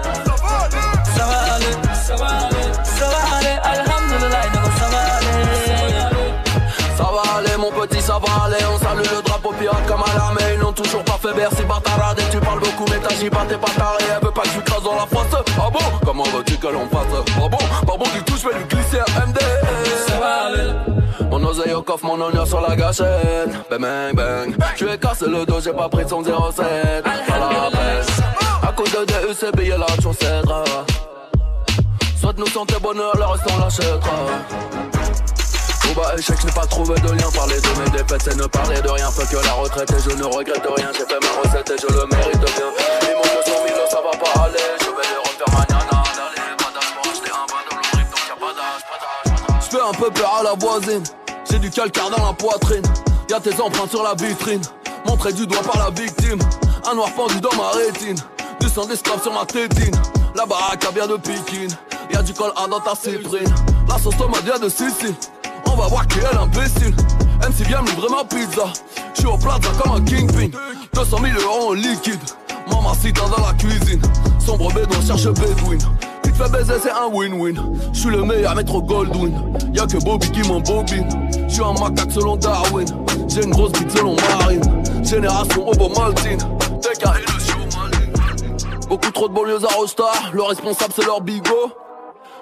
ça 1.15 1.25
va 1.25 1.37
aller, 1.55 1.73
ça 2.05 2.15
va 2.15 2.27
aller, 2.35 2.63
ça 2.83 3.05
va 3.05 3.19
aller, 3.37 3.55
va 4.89 5.01
aller. 5.17 5.31
Ça 6.97 7.03
va 7.03 7.21
aller 7.37 7.57
mon 7.57 7.71
petit, 7.71 8.01
ça 8.01 8.19
va 8.19 8.45
aller 8.45 8.63
On 8.73 8.77
salue 8.77 9.15
le 9.15 9.21
drapeau 9.21 9.53
pirate 9.59 9.85
comme 9.87 10.03
à 10.03 10.13
l'armée. 10.15 10.53
Ils 10.53 10.59
n'ont 10.59 10.73
toujours 10.73 11.03
pas 11.03 11.19
fait 11.21 11.33
bercer 11.35 11.63
bâtarade 11.63 12.19
Et 12.19 12.29
tu 12.31 12.39
parles 12.39 12.59
beaucoup 12.59 12.85
mais 12.89 12.99
t'agis 12.99 13.29
pas, 13.29 13.45
t'es 13.47 13.57
pas 13.57 13.71
taré. 13.77 14.03
Elle 14.15 14.25
veut 14.25 14.31
pas 14.31 14.43
que 14.43 14.49
tu 14.49 14.61
crases 14.61 14.83
dans 14.83 14.95
la 14.95 15.05
face 15.07 15.43
Ah 15.57 15.69
bon? 15.71 15.79
Comment 16.05 16.23
veux-tu 16.23 16.57
que 16.57 16.67
l'on 16.67 16.87
fasse? 16.89 17.25
Ah 17.37 17.47
coffre, 21.91 22.05
mon 22.05 22.21
honneur 22.21 22.47
sur 22.47 22.61
la 22.61 22.75
gâchette 22.75 23.49
Bang 23.69 23.81
bang 23.81 24.15
bang 24.15 24.55
Je 24.77 24.85
ai 24.85 24.97
cassé 24.97 25.25
le 25.27 25.45
dos, 25.45 25.59
j'ai 25.61 25.73
pas 25.73 25.89
pris 25.89 26.07
son 26.07 26.23
07 26.23 26.33
À 27.05 27.39
la 27.39 27.69
presse 27.69 28.07
À 28.63 28.71
cause 28.71 28.91
de 28.91 29.05
DEC, 29.05 29.51
payer 29.55 29.75
la 29.77 29.87
chaussette 30.01 30.45
Soit 32.19 32.37
nous 32.37 32.47
santé 32.47 32.75
bonheur, 32.81 33.11
le 33.17 33.25
reste 33.25 33.43
on 33.53 33.59
l'achètera 33.59 34.15
bas 35.95 36.13
échec, 36.17 36.37
je 36.39 36.45
n'ai 36.45 36.53
pas 36.53 36.65
trouvé 36.65 36.95
de 37.01 37.11
lien. 37.11 37.29
Parler 37.35 37.59
de 37.59 37.83
mes 37.83 37.89
défaites, 37.89 38.21
c'est 38.23 38.37
ne 38.37 38.45
parler 38.45 38.79
de 38.81 38.87
rien. 38.87 39.11
Fait 39.11 39.27
que 39.27 39.43
la 39.45 39.51
retraite 39.51 39.91
et 39.91 40.09
je 40.09 40.15
ne 40.15 40.23
regrette 40.23 40.65
rien. 40.77 40.89
J'ai 40.93 41.05
fait 41.05 41.19
ma 41.19 41.41
recette 41.41 41.69
et 41.69 41.81
je 41.81 41.87
le 41.93 42.05
mérite 42.07 42.39
bien. 42.39 42.71
Ils 43.01 43.15
m'ont 43.15 43.43
200 43.43 43.51
000, 43.67 43.79
ça 43.89 43.97
va 43.97 44.11
pas 44.11 44.43
aller. 44.43 44.63
Je 44.79 44.85
vais 44.85 45.07
les 45.11 45.19
refaire 45.19 45.51
manana. 45.51 46.03
D'aller, 46.15 46.55
pas 46.57 46.71
d'âge 46.71 47.19
un 47.27 47.45
bain 47.51 47.61
de 47.67 47.75
l'orif, 47.75 48.07
donc 48.09 48.23
y'a 48.29 48.37
pas 48.39 48.53
d'âge, 48.55 48.83
pas 48.87 49.39
d'âge. 49.43 49.63
Je 49.65 49.75
fais 49.75 49.83
un 49.83 49.91
peu 49.91 50.09
peur 50.11 50.33
à 50.39 50.43
la 50.43 50.53
voisine. 50.53 51.03
J'ai 51.51 51.59
du 51.59 51.69
calcaire 51.69 52.09
dans 52.09 52.25
la 52.25 52.31
poitrine. 52.31 52.83
Y'a 53.29 53.41
tes 53.41 53.59
empreintes 53.61 53.89
sur 53.89 54.03
la 54.03 54.13
vitrine. 54.13 54.61
Montré 55.05 55.33
du 55.33 55.45
doigt 55.45 55.61
par 55.61 55.77
la 55.77 55.89
victime. 55.89 56.39
Un 56.89 56.95
noir 56.95 57.11
pendu 57.13 57.41
dans 57.41 57.53
ma 57.57 57.71
rétine. 57.71 58.15
Du 58.61 58.69
sang 58.69 58.85
d'esclave 58.85 59.21
sur 59.21 59.33
ma 59.33 59.45
tétine. 59.45 59.93
La 60.33 60.45
baraque 60.45 60.85
a 60.85 60.91
bien 60.91 61.07
de 61.07 61.17
piquine. 61.17 61.69
Y'a 62.13 62.21
du 62.21 62.33
col 62.33 62.53
A 62.55 62.67
dans 62.67 62.79
ta 62.79 62.95
cyprine. 62.95 63.53
La 63.89 63.97
sauce 63.99 64.15
tomate 64.17 64.45
vient 64.45 64.59
de 64.59 64.69
Sicile. 64.69 65.13
On 65.65 65.75
va 65.75 65.87
voir 65.87 66.07
qui 66.07 66.19
est 66.19 66.33
l'imbécile. 66.33 66.95
MC 67.41 67.67
vient 67.67 67.81
me 67.81 67.87
livrer 67.89 68.07
ma 68.09 68.23
pizza. 68.23 68.71
J'suis 69.13 69.27
au 69.27 69.37
plaza 69.37 69.67
comme 69.83 69.91
un 69.91 70.05
kingpin. 70.05 70.57
200 70.93 71.17
000 71.21 71.39
euros 71.41 71.71
en 71.71 71.73
liquide. 71.73 72.21
Mamacita 72.69 73.23
dans 73.35 73.45
la 73.45 73.53
cuisine. 73.55 74.01
Sombre 74.39 74.71
bédouin 74.73 75.05
cherche 75.05 75.27
bédouine. 75.27 75.81
Fais 76.41 76.49
baiser, 76.49 76.73
c'est 76.81 76.89
un 76.89 77.07
win-win. 77.07 77.53
J'suis 77.93 78.09
le 78.09 78.23
meilleur 78.23 78.55
maître 78.55 78.81
Goldwyn. 78.81 79.31
Y'a 79.75 79.85
que 79.85 80.03
Bobby 80.03 80.31
qui 80.31 80.41
m'embobine. 80.47 81.07
J'suis 81.47 81.61
un 81.63 81.73
macaque 81.73 82.11
selon 82.11 82.35
Darwin. 82.35 82.87
J'ai 83.27 83.43
une 83.43 83.51
grosse 83.51 83.71
bite 83.73 83.91
selon 83.91 84.15
Marine. 84.15 84.63
Génération 85.03 85.69
Obo 85.69 85.89
Maltine. 85.89 86.39
TKI 86.81 87.21
le 87.27 87.39
show 87.39 88.87
Beaucoup 88.89 89.11
trop 89.11 89.29
de 89.29 89.33
banlieues 89.35 89.63
à 89.63 89.73
Rostar. 89.75 90.31
Le 90.33 90.41
responsable 90.41 90.91
c'est 90.95 91.05
leur 91.05 91.21
bigot. 91.21 91.71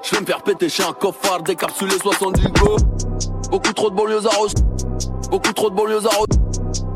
Je 0.01 0.15
vais 0.15 0.21
me 0.21 0.25
faire 0.25 0.43
péter 0.43 0.69
chez 0.69 0.83
un 0.83 0.93
coffard 0.93 1.43
décapsulé 1.43 1.97
70 2.01 2.43
go. 2.53 2.77
Beaucoup 3.51 3.73
trop 3.73 3.89
de 3.89 3.95
banlieues 3.95 4.25
à 4.25 4.35
Rostar. 4.37 4.63
Beaucoup 5.29 5.51
trop 5.51 5.69
de 5.71 5.75
banlieues 5.75 6.05
à 6.05 6.15
Rostar. 6.15 6.39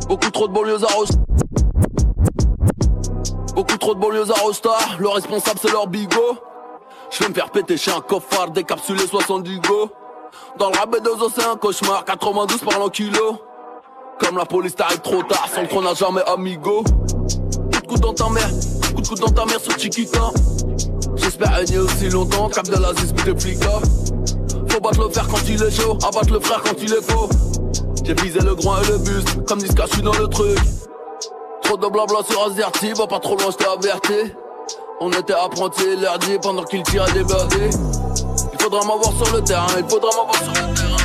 Beaucoup 0.07 0.31
trop 0.31 0.47
de 0.47 0.53
banlieues 0.53 0.83
à 0.85 0.93
Rostar. 0.93 1.19
Beaucoup 3.55 3.77
trop 3.77 3.93
de 3.93 3.99
banlieues 3.99 4.31
à 4.31 4.39
Rostar. 4.39 4.95
Le 4.99 5.09
responsable 5.09 5.59
c'est 5.61 5.71
leur 5.71 5.87
bigot. 5.87 6.37
Je 7.13 7.19
vais 7.19 7.29
me 7.29 7.33
faire 7.35 7.51
péter 7.51 7.77
chez 7.77 7.91
un 7.91 8.01
coffard 8.01 8.49
décapsulé 8.49 9.05
70 9.05 9.59
go. 9.59 9.91
Dans 10.57 10.71
le 10.71 10.77
rabais 10.77 10.99
de 10.99 11.09
os 11.09 11.31
c'est 11.35 11.45
un 11.45 11.55
cauchemar. 11.55 12.03
92 12.05 12.61
par 12.61 12.79
l'an 12.79 12.89
kilo. 12.89 13.39
Comme 14.19 14.37
la 14.37 14.45
police 14.45 14.75
t'arrive 14.75 14.99
trop 15.01 15.21
tard, 15.21 15.47
sans 15.53 15.67
trône 15.67 15.83
n'a 15.83 15.93
jamais 15.93 16.23
amigo. 16.25 16.83
Coup 16.83 17.69
de 17.69 17.87
coude 17.87 17.99
dans 17.99 18.13
ta 18.13 18.29
mère, 18.29 18.49
coup 18.95 19.01
de 19.01 19.07
coude 19.07 19.19
dans 19.19 19.29
ta 19.29 19.45
mère 19.45 19.59
sur 19.59 19.77
Chiquita. 19.77 20.31
J'espère 21.17 21.53
régner 21.53 21.77
aussi 21.77 22.09
longtemps, 22.09 22.49
cap 22.49 22.65
de 22.65 22.81
la 22.81 22.93
flics 23.39 23.63
Faut 24.71 24.79
battre 24.79 25.01
le 25.01 25.09
fer 25.09 25.27
quand 25.27 25.47
il 25.47 25.61
est 25.61 25.71
chaud, 25.71 25.97
abattre 26.07 26.33
le 26.33 26.39
frère 26.39 26.63
quand 26.63 26.81
il 26.81 26.93
est 26.93 27.11
faux. 27.11 27.29
J'ai 28.03 28.15
visé 28.15 28.39
le 28.39 28.55
groin 28.55 28.81
et 28.81 28.87
le 28.87 28.97
buste, 28.97 29.45
comme 29.45 29.59
Niska, 29.59 29.85
je 29.85 29.93
suis 29.93 30.01
dans 30.01 30.13
le 30.13 30.27
truc. 30.27 30.57
Trop 31.61 31.77
de 31.77 31.87
blabla 31.87 32.23
sur 32.27 32.43
Azerty, 32.43 32.93
va 32.93 33.05
pas 33.05 33.19
trop 33.19 33.37
loin, 33.37 33.51
je 33.51 33.57
t'ai 33.57 33.65
averti. 33.65 34.33
On 35.01 35.11
était 35.11 35.33
apprentis, 35.33 35.95
l'air 35.99 36.17
dit 36.19 36.37
pendant 36.41 36.63
qu'il 36.63 36.83
tirait 36.83 37.11
des 37.13 37.23
birdies. 37.23 37.75
Il 38.53 38.61
faudra 38.61 38.79
m'avoir 38.81 39.11
sur 39.13 39.35
le 39.35 39.41
terrain, 39.41 39.67
il 39.77 39.89
faudra 39.89 40.09
m'avoir 40.11 40.35
sur 40.35 40.51
le 40.51 40.73
terrain. 40.75 40.97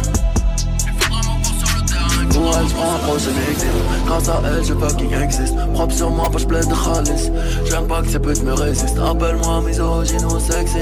Il 0.86 1.03
faudra 1.03 1.20
m'avoir 1.22 1.45
sur 1.45 1.76
le 1.76 1.86
terrain. 1.86 2.28
Pour 2.30 2.57
elle, 2.57 2.68
j'prends 2.68 2.95
un 2.95 2.99
prochain 2.99 3.30
exil. 3.51 3.68
Grâce 4.07 4.28
à 4.28 4.43
elle, 4.45 4.64
je 4.64 4.74
fucking 4.74 5.12
existe. 5.22 5.55
Propre 5.74 5.95
sur 5.95 6.11
moi, 6.11 6.28
poche 6.30 6.47
pleine 6.47 6.68
de 6.68 6.74
khalis. 6.74 7.30
J'aime 7.68 7.86
pas 7.86 8.03
que 8.03 8.09
ces 8.09 8.18
putes 8.18 8.43
me 8.43 8.53
résistent. 8.53 8.99
Appelle-moi 8.99 9.62
misogyne 9.62 10.24
ou 10.26 10.39
sexy. 10.39 10.78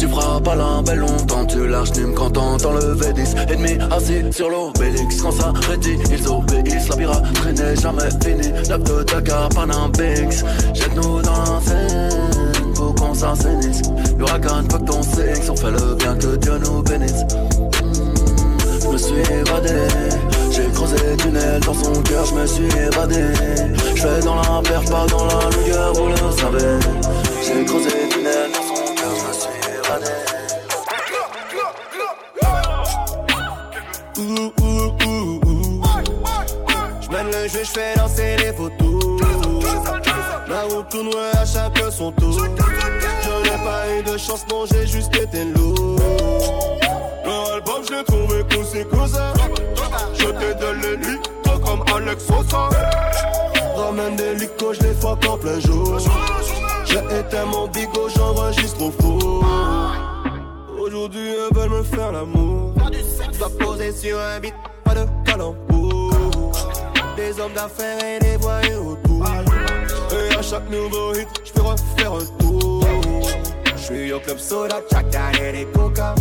Tu 0.00 0.08
feras 0.08 0.40
pas 0.40 0.54
la 0.54 0.94
longtemps, 0.94 1.44
tu 1.44 1.66
lâches 1.68 1.92
Nim 1.92 2.14
quand 2.14 2.30
t'entends 2.30 2.72
le 2.72 2.94
V10 2.94 3.52
Ennemi 3.52 3.78
assis 3.90 4.22
sur 4.32 4.48
l'obélix, 4.48 5.20
quand 5.20 5.30
ça 5.30 5.52
rédit, 5.68 5.98
ils 6.10 6.26
obéissent. 6.26 6.88
La 6.88 6.96
piraterie 6.96 7.52
n'est 7.52 7.76
jamais 7.76 8.08
finie, 8.24 8.50
9 8.66 8.82
de 8.82 9.02
Dakar, 9.02 9.50
Panam 9.50 9.92
Binks 9.92 10.42
Jette-nous 10.72 11.20
dans 11.20 11.44
la 11.44 11.60
scène, 11.60 12.74
faut 12.74 12.94
qu'on 12.94 13.12
s'assainisse. 13.12 13.82
L'huracan, 14.16 14.62
fuck 14.70 14.86
ton 14.86 15.02
sexe, 15.02 15.50
on 15.50 15.56
fait 15.56 15.70
le 15.70 15.94
bien 15.96 16.16
que 16.16 16.36
Dieu 16.36 16.58
nous 16.64 16.82
bénisse. 16.82 17.24
Hmm, 17.82 18.80
Je 18.82 18.88
me 18.88 18.96
suis 18.96 19.20
évadé. 19.34 19.76
J'ai 20.50 20.66
creusé 20.72 20.96
tunnel 21.18 21.60
dans 21.60 21.74
son 21.74 21.92
cœur, 22.04 22.24
je 22.24 22.34
me 22.36 22.46
suis 22.46 22.64
évadé. 22.64 23.22
Je 23.94 24.00
fais 24.00 24.20
dans 24.24 24.36
la 24.36 24.62
pas 24.62 25.06
dans 25.10 25.26
la 25.26 25.44
longueur, 25.44 25.92
vous 25.92 26.08
le 26.08 26.16
savez. 26.38 26.78
J'ai 27.44 27.64
creusé 27.66 27.90
tunnel 28.08 28.59
le 37.42 37.48
jeu, 37.48 37.64
j'fais 37.64 37.94
lancer 37.96 38.36
les 38.38 38.52
photos. 38.52 39.20
La 40.48 40.62
route 40.62 40.88
tourne, 40.88 41.10
à 41.34 41.44
chacun 41.44 41.90
son 41.90 42.12
tour. 42.12 42.32
Je 42.32 43.50
n'ai 43.50 43.64
pas 43.64 43.88
eu 43.96 44.02
de 44.02 44.18
chance, 44.18 44.44
non, 44.50 44.64
j'ai 44.66 44.86
juste 44.86 45.14
été 45.16 45.44
lourd. 45.44 45.96
Leur 47.24 47.54
album, 47.54 47.82
je 47.88 47.94
l'ai 47.96 48.04
trouvé 48.04 48.44
c'est 48.64 48.88
cousin. 48.88 49.32
Je 50.14 50.26
t'ai 50.26 50.54
donné 50.54 50.96
l'hélico 50.96 51.58
comme 51.64 51.84
Alex 51.94 52.24
Sosa. 52.26 52.68
Ramène 53.76 54.16
des 54.16 54.34
licos, 54.34 54.74
je 54.74 54.82
les 54.82 54.94
fuck 54.94 55.24
en 55.26 55.38
plein 55.38 55.60
jour. 55.60 55.98
J'ai 56.84 57.18
éteint 57.18 57.46
mon 57.46 57.68
bigot, 57.68 58.08
j'enregistre 58.16 58.82
au 58.82 58.90
four. 58.90 59.44
Aujourd'hui, 60.78 61.30
elles 61.30 61.56
veulent 61.56 61.70
me 61.70 61.82
faire 61.82 62.12
l'amour. 62.12 62.74
Dois 63.38 63.50
poser 63.58 63.92
sur 63.92 64.18
un 64.18 64.40
beat, 64.40 64.54
pas 64.84 64.94
de 64.94 65.06
calembour. 65.24 65.79
Des 67.20 67.38
hommes 67.38 67.52
d'affaires 67.52 68.02
et 68.02 68.18
des 68.18 68.36
voyous 68.38 68.92
autour. 68.92 69.26
Et 70.10 70.34
à 70.34 70.42
chaque 70.42 70.70
nouveau 70.70 71.14
hit, 71.14 71.28
je 71.44 71.52
peux 71.52 71.60
refaire 71.60 72.12
un 72.14 72.24
tour. 72.38 72.82
Je 73.76 73.82
suis 73.82 74.12
au 74.12 74.20
club 74.20 74.38
soda, 74.38 74.80
chaque 74.90 75.14
année 75.14 75.52
des 75.52 75.66
coca. 75.66 76.14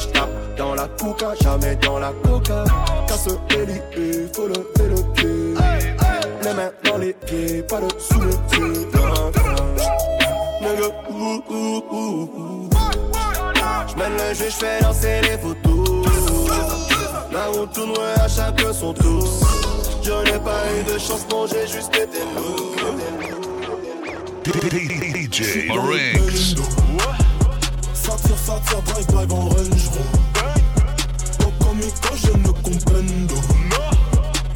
J'tape 0.00 0.56
dans 0.58 0.74
la 0.74 0.88
coca, 1.00 1.34
jamais 1.40 1.76
dans 1.76 2.00
la 2.00 2.12
coca. 2.24 2.64
Casse 3.06 3.28
l'hélice, 3.50 4.30
faut 4.34 4.48
lever 4.48 4.88
le 4.90 5.02
pied. 5.14 5.54
Les 6.42 6.52
mains 6.52 6.72
dans 6.84 6.98
les 6.98 7.12
pieds, 7.12 7.62
pas 7.62 7.80
de 7.80 7.88
sous 8.00 8.16
ouh, 11.10 11.42
ouh, 11.48 11.84
ouh. 11.92 12.68
J'mène 13.86 14.12
le 14.12 14.34
jeu, 14.34 14.50
j'fais 14.50 14.80
lancer 14.82 15.20
les 15.22 15.38
photos. 15.38 16.06
La 17.32 17.46
route 17.46 17.72
tourne, 17.72 17.94
à 18.16 18.28
chacun 18.28 18.72
son 18.72 18.92
tour. 18.92 19.24
Je 20.04 20.10
n'ai 20.10 20.38
pas 20.38 20.60
eu 20.78 20.84
de 20.84 20.98
chance, 20.98 21.26
non, 21.30 21.46
j'ai 21.46 21.66
juste 21.66 21.94
été 21.96 22.18
lourd. 22.34 22.74
DJ 24.44 25.66
Marinx. 25.68 26.54
Ça 27.94 28.12
tire, 28.22 28.38
ça 28.38 28.60
tire, 28.68 28.82
drive, 28.82 29.06
drive 29.06 29.32
en 29.32 29.48
range 29.48 29.88
Rover. 29.88 30.60
Au 31.40 31.64
comico, 31.64 32.08
je 32.16 32.32
ne 32.36 32.48
comprendo. 32.48 33.34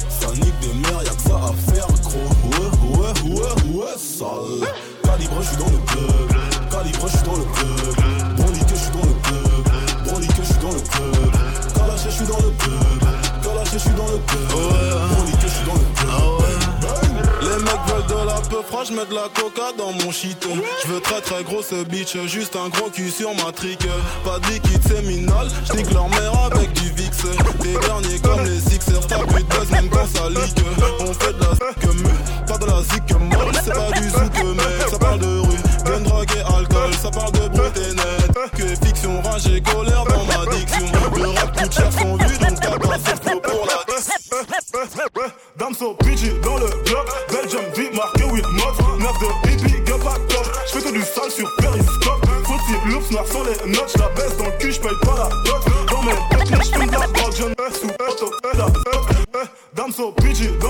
Ça 0.07 0.27
nique 0.33 0.59
des 0.61 0.73
mères, 0.81 1.03
y'a 1.03 1.15
que 1.15 1.21
ça 1.21 1.35
à 1.35 1.53
faire, 1.71 1.87
gros. 2.03 2.29
Ouais, 2.45 2.69
ouais, 2.99 3.13
ouais, 3.33 3.53
ouais, 3.73 3.97
sale. 3.97 4.69
Calibre, 5.03 5.41
je 5.41 5.47
suis 5.47 5.57
dans 5.57 5.71
le 5.71 5.79
club. 5.87 6.29
Calibre, 6.69 7.07
je 7.07 7.17
suis 7.17 7.25
dans 7.25 7.37
le 7.37 7.45
club. 7.45 7.95
Brandy 8.37 8.59
que 8.59 8.75
je 8.75 8.81
suis 8.81 8.91
dans 8.91 9.07
le 9.07 9.13
club. 9.23 9.63
Brandy 10.05 10.27
que 10.27 10.43
je 10.43 10.43
suis 10.43 10.61
dans 10.61 10.73
le 10.73 10.81
club. 10.81 11.31
Kalash, 11.75 12.03
je 12.05 12.09
suis 12.11 12.25
dans 12.25 12.37
le 12.37 12.51
club. 12.59 13.09
Je 13.65 13.77
suis 13.77 13.89
dans 13.91 14.07
le 14.07 14.17
club. 14.27 14.47
Brandy 14.47 15.31
que 15.33 15.47
je 15.47 15.47
suis 15.47 15.65
dans 15.65 15.73
le 15.73 15.79
club. 15.95 16.09
Les 17.41 17.63
mecs 17.63 17.85
veulent 17.87 18.07
de 18.07 18.27
la 18.27 18.41
peu 18.49 18.59
je 18.85 18.93
mets 18.93 19.05
de 19.05 19.13
la 19.13 19.27
coca 19.33 19.71
dans 19.77 19.91
mon 19.91 20.11
chiton. 20.11 20.55
Je 20.83 20.91
veux 20.91 21.01
très 21.01 21.21
très 21.21 21.43
grosse 21.43 21.73
bitch, 21.73 22.17
juste 22.25 22.55
un 22.55 22.69
gros 22.69 22.89
cul 22.89 23.09
sur 23.11 23.33
ma 23.35 23.51
trique. 23.51 23.87
Pas 24.23 24.39
de 24.39 24.53
liquide 24.53 24.87
séminal, 24.87 25.47
j'nique 25.65 25.91
leur 25.91 26.09
mère 26.09 26.33
avec 26.51 26.71
du 26.73 26.89
VIX. 26.91 27.17
Des 27.59 27.73
derniers 27.73 28.19
comme 28.19 28.43
les 28.43 28.59
Sixers, 28.59 29.05
t'as 29.07 29.19
plus 29.25 29.43
de 29.43 29.49
buzz 29.49 29.71
même 29.71 29.89
quand 29.89 30.07
ça 30.07 30.29
leak. 30.29 30.55
On 30.99 31.13
fait 31.13 31.33
de 31.33 31.39
la 31.39 31.93
mu, 31.93 32.09
pas 32.47 32.57
de 32.57 32.65
la 32.65 32.81
zik 32.81 33.11
molle, 33.19 33.53
c'est 33.63 33.73
pas 33.73 33.91
du 33.99 34.09
zouk 34.09 34.55
mec. 34.55 34.89
Ça 34.89 34.97
parle 34.97 35.19
de 35.19 35.39
rue, 35.39 35.57
gun, 35.83 36.01
drogue 36.01 36.29
et 36.35 36.53
alcool, 36.53 36.93
ça 37.01 37.09
parle 37.11 37.31
de 37.31 37.47
brut 37.49 37.77
et 37.77 37.93
net. 37.93 38.51
Que 38.55 38.85
fiction, 38.85 39.21
rage 39.21 39.47
et 39.47 39.61
colère 39.61 40.03
dans 40.05 40.25
ma 40.25 40.55
diction. 40.55 40.85
Le 41.15 41.27
rap 41.29 41.57
coûte 41.57 41.73
cher 41.73 41.91
son 41.91 42.15
vu, 42.15 42.37
donc 42.37 42.97
fait 42.97 43.23
flow 43.23 43.39
pour 43.39 43.65
la 43.65 43.79
Dame 45.57 45.73
so 45.73 45.95
bitchy 46.03 46.31
dans 46.41 46.57
le 46.57 46.67
bloc 46.85 47.07
Belgium 47.31 47.63
V 47.75 47.89
marqué 47.93 48.23
with 48.25 48.47
mod 48.51 48.73
9 48.99 49.19
de 49.19 49.49
hippie, 49.49 49.85
get 49.85 49.97
back 50.03 50.27
top. 50.29 50.45
J'fais 50.67 50.81
que 50.81 50.91
du 50.91 51.01
sale 51.01 51.31
sur 51.31 51.53
Periscope. 51.57 52.25
Footy 52.45 52.73
loops 52.89 53.11
noirs 53.11 53.27
sans 53.27 53.43
les 53.43 53.71
notes. 53.71 53.91
J'la 53.95 54.07
baisse 54.09 54.37
dans 54.37 54.45
le 54.45 54.51
cul, 54.59 54.71
j'paye 54.71 54.95
pas 55.01 55.15
la 55.17 55.29
dot. 55.43 55.61
Dans 55.89 56.03
mes 56.03 56.13
potes, 56.31 56.63
j'fume 56.63 56.91
la 56.91 57.07
drogue 57.07 57.33
Je 57.37 57.43
ne 57.43 57.73
sous 57.73 57.87
auto, 57.87 58.31
et 58.53 58.57
la 58.57 58.67
Dame 59.73 59.91
so 59.91 60.13
bitchy 60.21 60.49
dans 60.61 60.68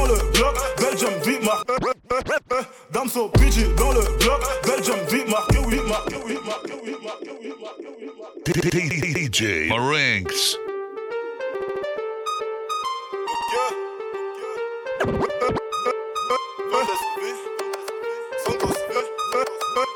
Dame 2.99 3.07
so 3.07 3.29
bitchy 3.29 3.63
dans 3.77 3.93
le 3.93 4.01
bloc 4.19 4.41
Belgium 4.65 4.99
V 5.07 5.23
marqué 5.29 5.57
with 5.59 5.87
marqué 5.87 6.17
with 6.17 6.43
marqué 6.43 6.73
with 6.83 7.01
marqué 7.01 7.29
with 7.39 7.63
marqué 7.63 8.67
with 8.75 9.31
DJ 9.31 9.69
Marinx. 9.69 10.57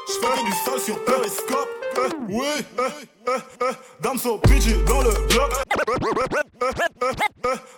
J'fais 0.07 0.27
que 0.31 0.45
du 0.45 0.53
sale 0.63 0.79
sur 0.79 1.03
Periscope 1.03 1.82
Oui 2.29 2.47
Dame 4.01 4.17
so 4.17 4.39
bitchy 4.47 4.75
dans 4.85 5.01
le 5.01 5.11
bloc. 5.27 5.51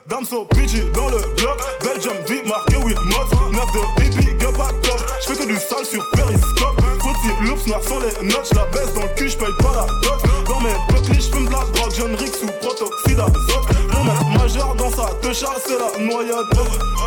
Dame 0.08 0.26
so 0.26 0.46
bitchy 0.52 0.82
dans 0.94 1.10
le 1.10 1.18
bloc. 1.36 1.60
Belgium 1.84 2.16
V 2.28 2.44
marqué 2.48 2.78
with 2.78 3.00
mod 3.06 3.28
9 3.52 3.72
de 3.74 4.04
hippie, 4.04 4.40
get 4.40 4.58
back 4.58 4.82
top. 4.82 5.00
J'fais 5.22 5.36
que 5.36 5.46
du 5.48 5.56
sale 5.56 5.86
sur 5.86 6.04
Periscope. 6.12 6.82
Footy 7.00 7.48
loops 7.48 7.68
noirs 7.68 7.84
sans 7.84 8.00
les 8.00 8.28
notes 8.28 8.50
J'la 8.52 8.66
baisse 8.66 8.94
dans 8.94 9.02
le 9.04 9.08
cul, 9.16 9.30
j'paye 9.30 9.54
pas 9.60 9.74
la 9.76 9.86
dot 10.02 10.24
Dans 10.48 10.60
mes 10.62 10.74
petits 10.88 11.22
j'fume 11.22 11.46
de 11.46 11.52
la 11.52 11.60
drogue 11.74 11.94
John 11.96 12.16
Rick 12.16 12.34
sous 12.36 12.48
protoxyde 12.62 13.18
d'azote. 13.18 13.68
Mon 13.94 14.40
majeur 14.40 14.76
dans 14.76 14.90
sa 14.90 15.14
techa 15.22 15.48
c'est 15.66 15.78
la 15.78 16.04
noyade. 16.04 16.46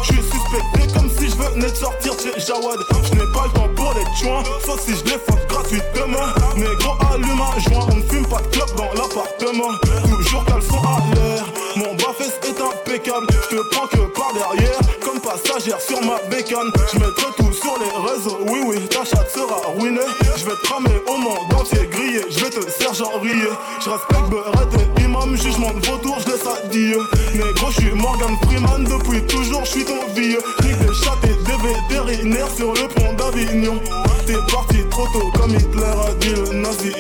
J'suis 0.05 0.23
suspecté 0.23 0.93
comme 0.95 1.08
si 1.49 1.55
j'venais 1.55 1.71
de 1.71 1.77
sortir 1.77 2.13
chez 2.21 2.41
Jawad. 2.41 2.79
J'n'ai 3.05 3.27
pas 3.33 3.47
le 3.47 3.53
temps 3.53 3.69
pour 3.75 3.95
les 3.95 4.05
joints 4.23 4.43
Sauf 4.65 4.81
si 4.81 4.93
j'les 4.93 5.19
fuck 5.27 5.47
gratuitement. 5.49 6.27
Négro 6.57 6.95
allume 7.13 7.41
un 7.41 7.59
joint 7.61 7.87
On 7.91 7.97
ne 7.97 8.03
fume 8.03 8.27
pas 8.27 8.41
de 8.41 8.49
clope 8.49 8.75
dans 8.77 8.93
l'appartement. 8.95 9.75
Toujours 10.09 10.45
caleçon 10.45 10.79
à 10.79 11.15
l'air 11.15 11.45
Mon 11.77 11.95
bas-fesse 11.95 12.39
est 12.45 12.61
impeccable. 12.61 13.27
J'te 13.51 13.57
prends 13.71 13.87
que 13.87 14.19
par 14.19 14.33
derrière 14.33 14.79
Comme 15.01 15.21
passagère 15.21 15.81
sur 15.81 16.01
ma 16.03 16.19
bécane. 16.29 16.71
J'mettrai 16.93 17.33
tout 17.37 17.53
sur 17.53 17.79
les 17.79 18.11
réseaux 18.11 18.39
Oui 18.49 18.61
oui 18.67 18.89
ta 18.89 19.05
chatte 19.05 19.31
sera 19.31 19.61
ruinée. 19.79 20.01
J'vais 20.37 20.57
te 20.63 20.73
ramer 20.73 21.03
au 21.07 21.17
monde 21.17 21.55
entier 21.59 21.87
grillé 21.91 22.21
J'vais 22.31 22.51
te 22.51 22.61
serger 22.71 23.05
riller 23.21 23.53
J'respecte 23.81 24.29
Beret 24.31 24.69
et 24.79 25.03
imam 25.03 25.37
Jugement 25.37 25.73
de 25.73 25.87
vautour 25.87 26.19
j'laisse 26.21 26.47
à 26.47 26.67
Dieu 26.69 27.01
Négro 27.35 27.71
j'suis 27.71 27.93
Morgan 27.93 28.37
Freeman. 28.43 28.85
Depuis 28.85 29.23
toujours 29.27 29.65
j'suis 29.65 29.85
ton 29.85 30.01
vieux. 30.15 30.41
Nique 30.63 30.79
des 30.79 30.95
chats 30.95 31.19
et 31.25 31.29
des 31.29 31.59
vétérinaires 31.69 32.51
Sur 32.57 32.73
le 32.73 32.89
pont 32.89 33.13
d'Avignon. 33.15 33.81
T'es 34.27 34.35
parti 34.53 34.79
trop 34.91 35.07
tôt 35.13 35.31
comme 35.39 35.55
Hitler 35.55 35.83
a 35.83 36.15
dit 36.21 36.31
le 36.31 36.59
nazi. 36.61 36.93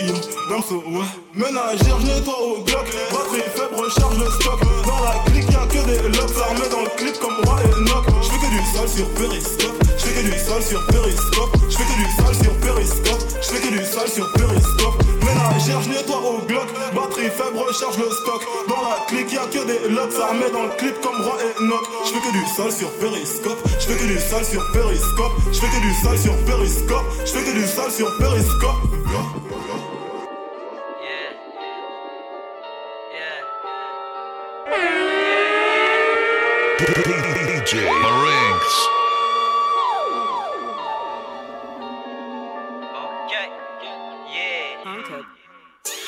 Dans 0.50 0.62
ce 0.62 0.74
ouais. 0.74 1.06
Ménagère, 1.34 2.00
je 2.00 2.06
nettoie 2.06 2.40
au 2.40 2.64
Glock 2.64 2.86
Batterie 3.10 3.48
faible, 3.54 3.74
recharge 3.76 4.18
le 4.18 4.26
stock. 4.40 4.60
Dans 4.86 5.04
la 5.04 5.30
clique 5.30 5.50
y'a 5.50 5.66
que 5.66 5.86
des 5.86 6.08
locks 6.16 6.36
Armés 6.42 6.68
dans 6.70 6.82
le 6.82 6.96
clip 6.96 7.18
comme 7.20 7.36
Roi 7.44 7.60
et 7.64 7.80
Nock 7.82 8.06
J'fais 8.22 8.38
que 8.38 8.50
du 8.50 8.62
sale 8.72 8.88
sur 8.88 9.08
Periscope. 9.14 9.84
J'fais 9.98 10.14
que 10.14 10.26
du 10.26 10.38
sale 10.38 10.62
sur 10.62 10.86
Periscope. 10.86 11.56
J'fais 11.68 11.84
que 11.84 11.96
du 11.96 12.10
sale 12.16 12.34
sur 12.42 12.52
Periscope. 12.58 13.22
J'fais 13.42 13.60
que 13.60 13.70
du 13.70 13.84
sale 13.84 14.08
sur 14.08 14.32
Periscope 14.32 15.07
Ménagère, 15.28 15.82
je 15.82 15.88
nettoie 15.90 16.18
au 16.18 16.38
Glock. 16.46 16.68
Batterie 16.94 17.30
faible, 17.30 17.58
recharge 17.58 17.98
le 17.98 18.10
stock. 18.10 18.42
Dans 18.68 18.82
la 18.82 19.04
clique 19.06 19.32
y'a 19.32 19.46
que 19.46 19.66
des 19.66 19.88
locks. 19.88 20.18
Armés 20.20 20.50
dans 20.52 20.64
le 20.64 20.70
clip 20.76 21.00
comme 21.00 21.20
Roi 21.22 21.36
et 21.42 21.64
Nock. 21.64 21.84
J'fais 22.04 22.20
que 22.20 22.32
du 22.32 22.44
sale 22.56 22.72
sur 22.72 22.90
Periscope. 22.98 23.58
J'fais 23.78 23.96
que 23.96 24.04
du 24.04 24.18
sale 24.18 24.44
sur 24.44 24.62
Periscope. 24.72 25.32
J'fais 25.52 25.68
que 25.68 25.80
du 25.80 25.94
sale 25.94 26.18
sur 26.18 26.36
Periscope. 26.44 27.06
J'fais 27.24 27.44
que 27.44 27.52
du 27.52 27.66
sale 27.66 27.90
sur 27.90 28.16
Periscope. 28.18 28.88
DJ 37.68 37.74
Marinx. 38.02 38.97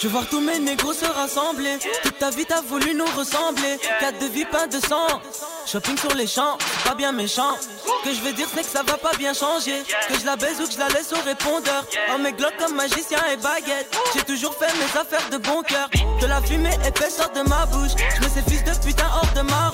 Je 0.03 0.09
voir 0.09 0.27
tous 0.31 0.41
mes 0.41 0.59
négros 0.59 0.95
se 0.95 1.05
rassembler. 1.05 1.79
Toute 2.03 2.19
ta 2.19 2.31
vie 2.31 2.47
t'as 2.47 2.63
voulu 2.63 2.95
nous 2.95 3.05
ressembler. 3.19 3.79
Quatre 4.01 4.19
de 4.19 4.33
vie, 4.33 4.47
pas 4.47 4.67
de 4.67 4.81
sang. 4.81 5.21
Shopping 5.67 5.99
sur 5.99 6.15
les 6.15 6.27
champs, 6.27 6.57
pas 6.87 6.95
bien 6.95 7.13
méchant. 7.13 7.55
Que 8.03 8.15
je 8.15 8.21
veux 8.23 8.33
dire, 8.33 8.47
c'est 8.55 8.63
que 8.63 8.71
ça 8.71 8.83
va 8.83 8.97
pas 8.97 9.15
bien 9.19 9.35
changer. 9.35 9.83
Que 10.09 10.19
je 10.19 10.25
la 10.25 10.37
baise 10.37 10.59
ou 10.59 10.67
que 10.67 10.73
je 10.73 10.79
la 10.79 10.89
laisse 10.89 11.13
au 11.13 11.23
répondeur. 11.23 11.85
En 12.15 12.19
mes 12.19 12.33
glocks 12.33 12.57
comme 12.59 12.77
magicien 12.77 13.19
et 13.31 13.37
baguette. 13.37 13.95
J'ai 14.15 14.23
toujours 14.23 14.55
fait 14.55 14.73
mes 14.79 14.99
affaires 14.99 15.29
de 15.31 15.37
bon 15.37 15.61
cœur. 15.63 15.91
De 16.19 16.27
la 16.27 16.41
fumée 16.41 16.79
épaisse 16.87 17.17
sort 17.17 17.33
de 17.33 17.47
ma 17.47 17.67
bouche. 17.67 17.93
Je 18.17 18.21
mets 18.23 18.31
ces 18.31 18.43
fils 18.51 18.65
de 18.65 18.73
putain 18.83 19.07
hors 19.15 19.33
de 19.35 19.43
ma. 19.43 19.71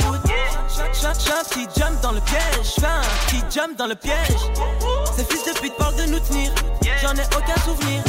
Un 1.07 1.13
petit 1.13 1.69
jump 1.79 2.01
dans 2.03 2.11
le 2.11 2.21
piège. 2.21 2.75
Un 2.83 3.01
petit 3.27 3.43
jump 3.49 3.79
dans 3.79 3.87
le 3.87 3.95
piège. 3.95 4.51
Ces 5.17 5.25
fils 5.25 5.45
de 5.45 5.59
pute 5.61 5.77
parlent 5.77 5.95
de 5.95 6.07
nous 6.07 6.19
tenir. 6.19 6.51
J'en 7.01 7.15
ai 7.15 7.25
aucun 7.37 7.61
souvenir. 7.63 8.03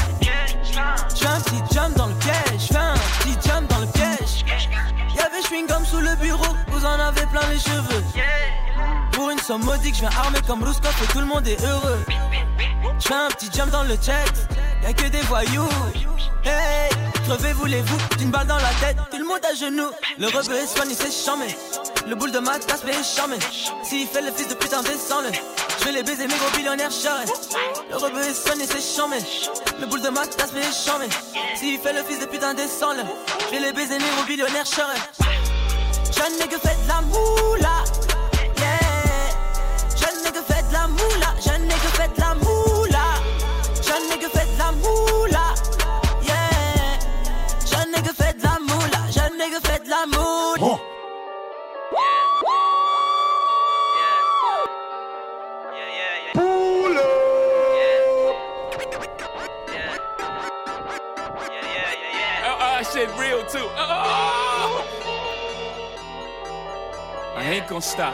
J'fais 1.15 1.27
petit 1.45 1.75
jump 1.75 1.95
dans 1.95 2.07
le 2.07 2.15
piège. 2.15 2.71
Un 2.75 2.95
petit 3.19 3.47
jump 3.47 3.69
dans 3.69 3.79
le 3.79 3.87
piège. 3.87 4.43
Y'avait 5.15 5.43
chewing 5.47 5.67
gum 5.67 5.85
sous 5.85 5.99
le 5.99 6.15
bureau. 6.15 6.55
Vous 6.69 6.83
en 6.85 6.99
avez 6.99 7.25
plein 7.27 7.47
les 7.51 7.59
cheveux. 7.59 8.03
Pour 9.11 9.29
une 9.29 9.39
somme 9.39 9.63
modique, 9.63 9.93
je 9.93 9.99
viens 9.99 10.17
armé 10.17 10.39
comme 10.47 10.63
Ruskov 10.63 10.95
et 11.03 11.07
tout 11.07 11.19
le 11.19 11.27
monde 11.27 11.47
est 11.47 11.63
heureux. 11.63 12.03
J'fais 12.99 13.13
un 13.13 13.29
petit 13.29 13.49
jump 13.53 13.69
dans 13.69 13.83
le 13.83 13.95
check. 13.97 14.33
Y'a 14.83 14.93
que 14.93 15.07
des 15.09 15.21
voyous. 15.21 15.69
Hey, 16.43 16.89
crevez 17.25 17.53
voulez-vous 17.53 17.97
d'une 18.17 18.31
balle 18.31 18.47
dans 18.47 18.57
la 18.57 18.69
tête, 18.79 18.97
tout 19.11 19.17
le 19.17 19.25
monde 19.25 19.41
à 19.43 19.53
genoux. 19.53 19.91
Le 20.17 20.27
rebeu 20.27 20.55
est 20.55 20.67
soigné, 20.67 20.95
c'est 20.95 21.11
chamé. 21.11 21.47
Le 22.07 22.15
boule 22.15 22.31
de 22.31 22.39
ma 22.39 22.57
tasse, 22.57 22.83
mais 22.85 22.93
chamé. 23.03 23.37
S'il 23.83 24.07
fait 24.07 24.21
le 24.21 24.31
fils 24.31 24.47
de 24.47 24.53
putain, 24.53 24.81
descends-le. 24.81 25.29
Je 25.79 25.85
vais 25.85 25.91
les 25.91 26.03
baiser, 26.03 26.25
mes 26.27 26.35
gros 26.35 26.49
billionnaires 26.55 26.91
charrés. 26.91 27.25
Le 27.89 27.97
rebeu 27.97 28.21
est 28.21 28.33
soigné, 28.33 28.65
c'est 28.65 28.81
chamé. 28.81 29.17
Le 29.79 29.87
boule 29.87 30.01
de 30.01 30.09
ma 30.09 30.25
tasse, 30.25 30.51
mais 30.53 30.61
chamé. 30.71 31.07
S'il 31.55 31.79
fait 31.79 31.93
le 31.93 32.03
fils 32.03 32.19
de 32.19 32.25
putain, 32.25 32.53
descends-le. 32.53 33.03
Je 33.47 33.51
vais 33.51 33.59
les 33.59 33.73
baiser, 33.73 33.97
mes 33.97 34.09
gros 34.15 34.25
billionnaires 34.25 34.65
charrés. 34.65 35.01
Jeune 36.15 36.37
nègre 36.39 36.59
fait 36.61 36.77
de 36.83 36.87
la 36.87 37.01
moula. 37.01 37.83
Yeah. 38.57 38.77
Jeune 39.97 40.23
nègre 40.23 40.43
fait 40.47 40.67
de 40.67 40.73
la 40.73 40.87
moula. 40.87 41.35
Jeune 41.45 41.63
nègre 41.63 41.89
fait 41.93 42.15
de 42.15 42.21
la 42.21 42.35
moula. 42.35 42.66
Jeune 43.97 44.29
fait 44.29 44.45
de 44.53 44.59
la 44.59 44.71
moula. 44.73 45.55
Yeah. 46.21 46.99
Jeune 47.65 47.91
nègre 47.91 48.13
fait 48.13 48.37
de 48.37 48.43
la 48.43 48.59
moula. 48.59 48.99
Jeune 49.09 49.39
fait 49.63 49.83
de 49.83 49.89
la 49.89 50.05
moula. 50.05 50.77
Oh, 62.59 62.81
shit 62.93 63.09
real 63.17 63.43
too. 63.47 63.67
Oh. 63.77 64.85
I 67.35 67.43
ain't 67.43 67.67
gonna 67.67 67.81
stop. 67.81 68.13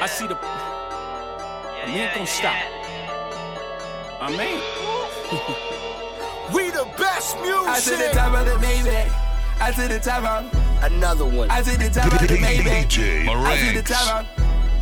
I 0.00 0.06
see 0.06 0.26
the. 0.26 0.34
I 0.34 1.86
ain't 1.86 2.14
gonna 2.14 2.26
stop. 2.26 2.77
I 4.20 4.30
mean. 4.36 4.60
We 6.54 6.70
the 6.70 6.88
best 6.96 7.36
music. 7.42 7.68
I 7.68 7.78
to 7.80 7.90
the 7.90 8.08
top 8.14 8.32
of 8.32 8.46
the 8.46 8.52
Maybach. 8.66 9.12
I 9.60 9.70
to 9.70 9.86
the 9.86 9.98
top 10.00 10.24
of 10.24 10.82
another 10.82 11.26
one. 11.26 11.50
I 11.50 11.60
to 11.60 11.76
the 11.76 11.90
top 11.90 12.10
of 12.10 12.26
the 12.26 12.34
Maybach. 12.40 12.88
DJ 12.88 13.28
I 13.28 13.58
to 13.58 13.76
the 13.76 13.82
top 13.82 14.20
of. 14.20 14.26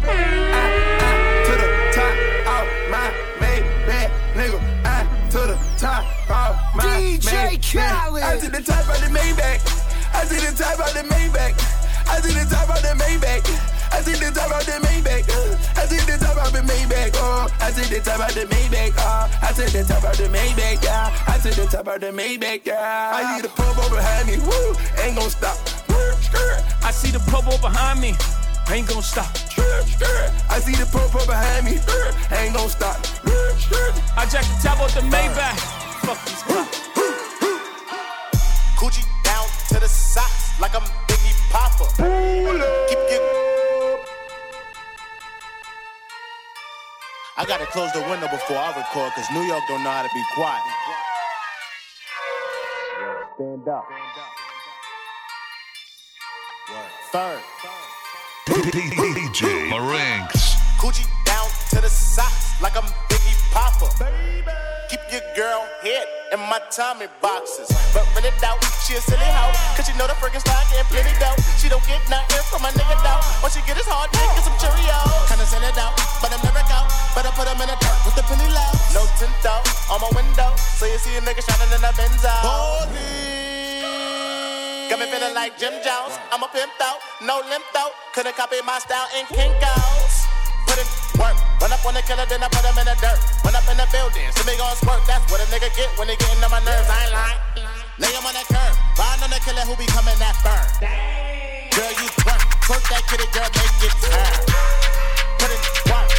I, 0.05 0.09
I, 0.09 1.13
to 1.43 1.53
the 1.59 1.69
top 1.91 2.15
of 2.55 2.65
my 2.89 3.11
Maybach, 3.43 4.11
nigga. 4.39 4.59
I 4.87 5.03
to 5.31 5.39
the 5.39 5.59
top 5.77 6.05
of 6.31 6.77
my 6.77 6.85
DJ 6.85 7.19
Maybach. 7.19 7.73
Khaled. 7.73 8.23
I 8.23 8.39
to 8.39 8.49
the 8.49 8.63
top 8.63 8.89
of 8.89 9.01
the 9.01 9.11
Maybach. 9.19 9.59
I 10.15 10.25
to 10.25 10.35
the 10.35 10.53
top 10.57 10.79
of 10.79 10.95
the 10.95 11.03
Maybach. 11.03 11.55
I 12.07 12.21
to 12.21 12.29
the 12.29 12.47
top 12.49 12.69
of 12.71 12.81
the 12.81 12.95
Maybach. 13.03 13.76
I 13.93 14.01
see 14.03 14.15
the 14.15 14.31
top 14.35 14.51
of 14.51 14.61
uh. 14.61 14.65
the 14.65 14.87
Maybach. 14.87 15.29
uh, 15.29 15.81
I 15.81 15.87
see 15.87 16.01
the 16.05 16.19
top 16.19 16.37
of 16.37 16.49
uh. 16.49 16.51
the 16.51 16.63
Maybach. 16.67 17.13
Oh, 17.17 17.49
I 17.61 17.71
see 17.71 17.87
the 17.95 18.01
top 18.01 18.21
of 18.21 18.35
the 18.35 18.45
Maybach. 18.47 18.95
Oh, 18.99 19.29
I 19.43 19.53
see 19.53 19.67
the 19.71 19.85
top 19.85 20.05
of 20.05 20.17
the 20.17 20.25
Maybach. 20.29 20.83
Yeah, 20.85 21.11
I 21.27 21.39
see 21.39 21.51
the 21.51 21.67
top 21.67 21.89
of 21.89 22.01
the 22.01 22.11
Maybach. 22.13 22.65
Yeah, 22.65 23.13
I 23.15 23.37
need 23.37 23.45
a 23.45 23.49
purple 23.49 23.89
behind 23.91 24.29
me. 24.29 24.39
Woo, 24.39 24.77
ain't 25.03 25.17
gon' 25.17 25.31
stop. 25.31 25.57
I 26.83 26.91
see 26.93 27.11
the 27.11 27.21
purple 27.31 27.59
behind 27.59 28.01
me. 28.01 28.15
Ain't 28.71 28.89
gonna 28.89 29.03
stop. 29.03 29.31
I 30.51 30.59
see 30.59 30.75
the 30.75 30.87
purple 30.91 31.25
behind 31.27 31.67
me. 31.67 31.79
Ain't 32.37 32.55
gon' 32.55 32.69
stop. 32.69 32.99
I 34.17 34.27
jack 34.27 34.45
the 34.45 34.59
top 34.63 34.81
off 34.81 34.95
the 34.95 35.03
Maybach. 35.03 35.39
Uh. 35.39 35.77
Fuck 36.07 36.25
these 36.27 36.43
cops. 36.43 36.79
Coochie 38.79 39.07
down 39.25 39.47
to 39.69 39.81
the 39.81 39.89
socks 39.89 40.61
like 40.61 40.75
I'm 40.75 40.83
Biggie 41.09 41.35
Papa. 41.51 41.87
Keep 42.89 43.06
I 47.39 47.45
gotta 47.45 47.67
close 47.67 47.93
the 47.93 48.01
window 48.01 48.29
before 48.29 48.57
I 48.57 48.69
record, 48.75 49.13
cause 49.13 49.27
New 49.31 49.43
York 49.43 49.63
don't 49.69 49.85
know 49.85 49.91
how 49.91 50.03
to 50.03 50.09
be 50.15 50.25
quiet. 50.35 50.63
Stand 53.35 53.69
up. 53.69 53.87
Third. 57.13 57.41
DJ 58.47 59.69
Marinx. 59.69 60.57
Coochie 60.79 61.07
down 61.27 61.47
to 61.71 61.83
the 61.83 61.91
socks 61.91 62.59
like 62.63 62.75
I'm 62.75 62.89
Biggie 63.11 63.53
Papa. 63.53 63.91
Keep 64.89 65.01
your 65.13 65.21
girl 65.37 65.69
head 65.83 66.16
in 66.37 66.45
my 66.53 66.61
Tommy 66.69 67.09
boxes. 67.25 67.73
But 67.97 68.05
when 68.13 68.29
it 68.29 68.37
out, 68.45 68.61
she 68.85 68.95
a 68.95 69.01
silly 69.01 69.25
hoe. 69.25 69.57
Cause 69.73 69.89
she 69.89 69.97
know 69.97 70.05
the 70.05 70.17
freaking 70.21 70.45
style 70.45 70.61
getting 70.69 70.85
plenty 70.93 71.17
dough. 71.17 71.33
She 71.57 71.73
don't 71.73 71.83
get 71.89 72.05
nothing 72.13 72.45
from 72.53 72.61
my 72.61 72.71
nigga 72.77 72.97
though. 73.01 73.25
All 73.41 73.49
she 73.49 73.65
get 73.65 73.81
is 73.81 73.89
hard 73.89 74.13
dick 74.13 74.29
and 74.37 74.45
some 74.45 74.57
Cheerios. 74.61 75.09
Kinda 75.33 75.49
send 75.49 75.65
it 75.65 75.81
out, 75.81 75.97
but 76.21 76.29
I'm 76.29 76.41
never 76.45 76.61
out. 76.69 76.93
Better 77.17 77.33
put 77.33 77.49
him 77.49 77.57
in 77.65 77.73
a 77.73 77.77
dirt 77.81 77.99
with 78.05 78.15
the 78.21 78.25
penny 78.29 78.49
low. 78.53 78.71
No 78.93 79.09
tint 79.17 79.33
out 79.49 79.65
on 79.89 80.05
my 80.05 80.13
window. 80.13 80.53
So 80.77 80.85
you 80.85 81.01
see 81.01 81.17
a 81.17 81.23
nigga 81.25 81.41
shining 81.41 81.73
in 81.73 81.81
a 81.81 81.93
Benzo. 81.97 82.29
Got 84.93 84.99
me 85.01 85.07
feeling 85.09 85.35
like 85.35 85.57
Jim 85.57 85.73
Jones. 85.81 86.15
I'm 86.31 86.45
a 86.45 86.49
pimp 86.53 86.77
out, 86.85 87.01
no 87.25 87.41
limp 87.49 87.65
out. 87.81 87.97
Couldn't 88.13 88.37
copy 88.37 88.61
my 88.61 88.79
style 88.79 89.09
in 89.17 89.25
Kinko's. 89.33 90.29
Put 90.69 90.77
work, 90.85 91.06
run 91.67 91.75
up 91.75 91.85
on 91.85 91.95
the 91.99 92.03
killer, 92.07 92.23
then 92.31 92.39
I 92.39 92.47
put 92.47 92.63
him 92.63 92.79
in 92.79 92.87
the 92.87 92.95
dirt. 93.03 93.19
Run 93.43 93.59
up 93.59 93.67
in 93.67 93.75
the 93.75 93.89
building, 93.91 94.31
see 94.31 94.47
me 94.47 94.55
gon' 94.55 94.77
squirt. 94.79 95.03
That's 95.11 95.27
what 95.27 95.43
a 95.43 95.47
nigga 95.51 95.67
get 95.75 95.91
when 95.99 96.07
they 96.07 96.15
getting 96.15 96.39
on 96.39 96.51
my 96.55 96.63
nerves. 96.63 96.87
I 96.87 96.95
ain't 97.03 97.13
lying. 97.13 97.41
Lay 97.99 98.13
him 98.15 98.23
on 98.23 98.35
that 98.39 98.47
curb, 98.47 98.75
ride 98.95 99.19
on 99.19 99.31
the 99.35 99.41
killer 99.43 99.67
who 99.67 99.75
be 99.75 99.87
coming 99.91 100.15
that 100.23 100.39
burn. 100.47 100.63
Girl, 101.75 101.91
you 101.91 102.07
twerk, 102.23 102.43
twerk 102.63 102.85
that 102.95 103.03
kitty, 103.11 103.27
girl, 103.35 103.51
make 103.51 103.83
it 103.83 103.95
turn. 103.99 104.39
Put 105.43 105.51
in 105.51 105.61
work. 105.91 106.16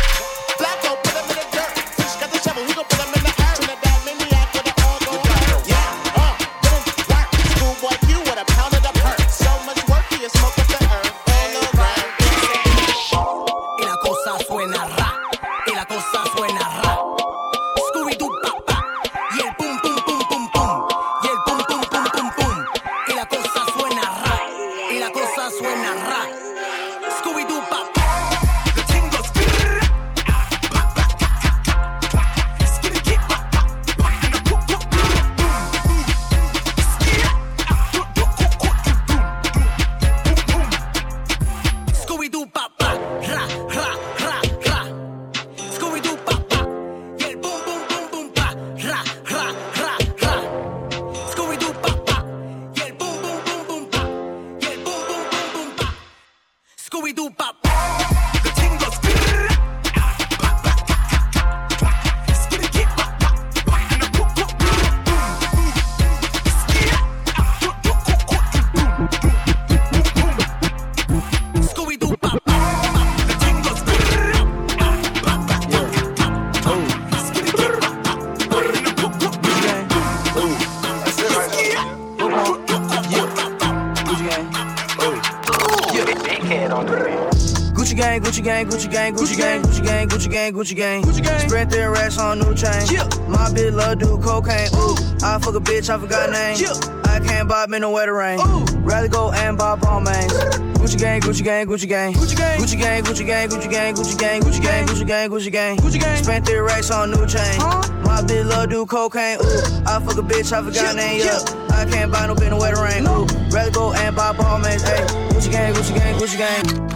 Gucci 88.78 88.92
gang, 88.92 89.16
Gucci 89.16 89.36
gang, 89.36 89.62
Gucci 89.64 89.84
gang, 89.84 90.08
Gucci 90.08 90.30
gang, 90.30 90.54
Gucci 90.54 90.76
gang. 90.76 91.02
Gucci 91.02 91.24
gang. 91.24 91.40
Spread 91.50 91.72
their 91.72 91.90
racks 91.90 92.20
on 92.20 92.38
new 92.38 92.54
chain. 92.54 92.86
My 93.28 93.50
bitch 93.50 93.74
love 93.74 93.98
do 93.98 94.20
cocaine. 94.20 94.70
Ooh, 94.76 94.94
I 95.26 95.40
fuck 95.40 95.56
a 95.56 95.60
bitch, 95.60 95.90
I 95.90 95.98
forgot 95.98 96.30
name. 96.30 96.58
I 97.06 97.20
can't 97.20 97.50
buy 97.50 97.66
me 97.66 97.80
no 97.80 97.90
wetter 97.90 98.14
rain. 98.14 98.38
Rather 98.84 99.08
go 99.08 99.32
and 99.32 99.58
buy 99.58 99.78
Balmains. 99.78 100.30
Gucci 100.78 101.00
gang, 101.00 101.22
Gucci 101.22 101.44
gang, 101.44 101.66
Gucci 101.66 101.88
gang. 101.88 102.14
Gucci 102.14 102.38
gang, 102.38 102.60
Gucci 102.60 102.78
gang, 102.78 103.04
Gucci 103.04 103.26
gang, 103.26 103.50
Gucci 103.50 103.68
gang, 103.68 103.96
Gucci 103.96 104.18
gang, 104.20 104.42
Gucci 104.44 104.62
gang, 104.62 104.86
Gucci 104.86 105.08
gang, 105.08 105.30
Gucci 105.32 105.52
gang. 105.52 105.78
Gucci 105.78 106.00
gang. 106.00 106.24
Spent 106.24 106.46
their 106.46 106.64
racks 106.64 106.92
on 106.92 107.10
new 107.10 107.26
chain. 107.26 107.58
My 108.06 108.22
bitch 108.22 108.48
love 108.48 108.70
do 108.70 108.86
cocaine. 108.86 109.40
Ooh, 109.42 109.88
I 109.88 110.00
fuck 110.06 110.20
a 110.20 110.22
bitch, 110.22 110.54
I 110.54 110.62
forgot 110.62 110.96
name. 110.96 111.22
Yeah, 111.26 111.40
I 111.72 111.86
can't 111.86 112.12
buy 112.12 112.28
no 112.28 112.36
bitch 112.36 112.52
no 112.52 112.58
wetter 112.58 112.84
rain. 112.84 113.08
Ooh, 113.08 113.26
rather 113.50 113.72
go 113.72 113.94
and 113.94 114.16
buy 114.16 114.34
Balmains. 114.34 114.84
Hey, 114.84 115.04
Gucci 115.34 115.52
gang, 115.52 115.74
Gucci 115.74 115.96
gang, 115.96 116.20
Gucci 116.20 116.38
gang. 116.38 116.87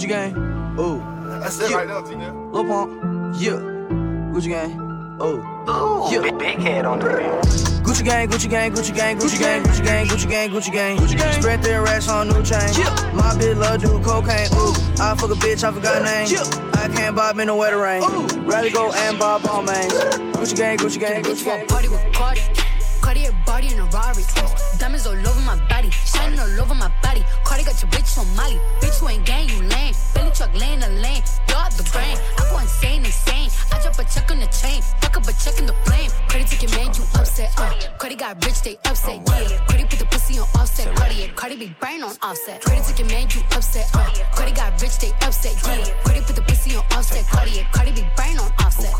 Gucci 0.00 0.08
gang. 0.08 0.34
Oh. 0.78 0.96
That's 1.40 1.60
it 1.60 1.70
right 1.72 1.86
now, 1.86 2.00
Tina. 2.00 2.32
Lil 2.52 2.64
Pump. 2.64 3.36
Yeah. 3.38 3.60
Gucci 4.32 4.48
gang. 4.48 5.18
Oh. 5.20 6.08
Yeah. 6.10 6.22
Big, 6.22 6.38
big 6.38 6.58
head 6.58 6.86
on 6.86 7.00
the 7.00 7.04
beat. 7.04 7.84
Gucci 7.84 8.02
gang, 8.02 8.28
Gucci 8.30 8.48
gang, 8.48 8.72
Gucci 8.72 8.94
gang, 8.96 9.18
Gucci 9.18 9.38
gang, 9.38 9.62
Gucci 9.62 9.84
gang, 9.84 10.06
Gucci 10.06 10.30
gang, 10.30 10.50
Gucci 10.50 10.72
gang. 10.72 10.96
Gucci 10.96 11.18
gang. 11.18 11.42
Spread 11.42 11.62
their 11.62 11.82
racks 11.82 12.08
on 12.08 12.28
new 12.28 12.42
chain. 12.42 12.60
My 13.14 13.36
bitch 13.36 13.56
love 13.58 13.82
do 13.82 14.00
cocaine. 14.02 14.48
Ooh, 14.54 14.72
I 15.02 15.14
fuck 15.16 15.30
a 15.30 15.34
bitch, 15.34 15.64
I 15.64 15.70
forgot 15.70 16.02
name. 16.02 16.28
I 16.74 16.88
can't 16.88 17.14
buy 17.14 17.34
me 17.34 17.44
no 17.44 17.56
wetter 17.56 17.78
rain. 17.78 18.02
Rather 18.46 18.70
go 18.70 18.90
and 18.90 19.18
buy 19.18 19.38
Balmains. 19.40 19.92
Gucci 20.32 20.56
gang, 20.56 20.78
Gucci 20.78 20.98
gang, 20.98 21.22
Gucci 21.22 21.44
gang. 21.44 21.66
Party 21.66 21.88
with 21.88 22.12
Cardi. 22.14 22.40
Body 23.46 23.68
in 23.72 23.78
a 23.78 23.84
Rari. 23.86 24.24
Diamonds 24.78 25.06
all 25.06 25.14
over 25.14 25.40
my 25.40 25.56
body. 25.68 25.90
Shining 25.90 26.38
all 26.38 26.60
over 26.60 26.74
my 26.74 26.90
body. 27.02 27.24
Cardi 27.44 27.64
got 27.64 27.80
your 27.82 27.90
bitch 27.90 28.18
on 28.18 28.26
Molly. 28.36 28.58
Bitch, 28.80 29.00
you 29.00 29.08
ain't 29.08 29.26
gang, 29.26 29.48
you 29.48 29.62
lame. 29.62 29.94
Billy 30.14 30.30
truck 30.30 30.52
laying 30.54 30.80
the 30.80 30.88
lane. 31.04 31.22
You're 31.48 31.70
the 31.76 31.88
brain. 31.92 32.16
I 32.38 32.48
go 32.50 32.58
insane, 32.58 33.04
insane. 33.04 33.50
I 33.72 33.80
drop 33.82 33.98
a 33.98 34.04
check 34.04 34.30
on 34.30 34.40
the 34.40 34.46
chain. 34.46 34.82
Fuck 35.00 35.16
up 35.16 35.28
a 35.28 35.32
check 35.32 35.58
in 35.58 35.66
the 35.66 35.74
flame. 35.84 36.10
Cardi 36.28 36.44
took 36.44 36.62
your 36.62 36.70
man, 36.72 36.94
you 36.94 37.04
upset. 37.14 37.52
Uh. 37.58 37.72
Cardi 37.98 38.16
got 38.16 38.44
rich, 38.44 38.62
they 38.62 38.78
upset. 38.84 39.20
Yeah. 39.26 39.66
Cardi 39.66 39.84
put 39.84 39.98
the 39.98 40.06
pussy 40.06 40.38
on 40.38 40.48
Offset. 40.54 40.94
Cardi, 40.96 41.28
Cardi 41.34 41.56
big 41.56 41.78
brain 41.80 42.02
on 42.02 42.14
Offset. 42.22 42.62
Took 42.62 42.98
your 42.98 43.08
man, 43.08 43.28
you 43.30 43.42
upset. 43.52 43.88
Uh. 43.94 44.06
Cardi 44.34 44.52
got 44.52 44.80
rich, 44.80 44.98
they 44.98 45.12
upset. 45.22 45.54
Yeah. 45.64 45.84
Cardi 46.04 46.20
put 46.22 46.36
the 46.36 46.42
pussy 46.42 46.76
on 46.76 46.84
Offset. 46.92 47.26
Cardi, 47.26 47.66
Cardi 47.72 47.92
big 47.92 48.06
brain 48.16 48.38
on 48.38 48.50
Offset. 48.60 48.92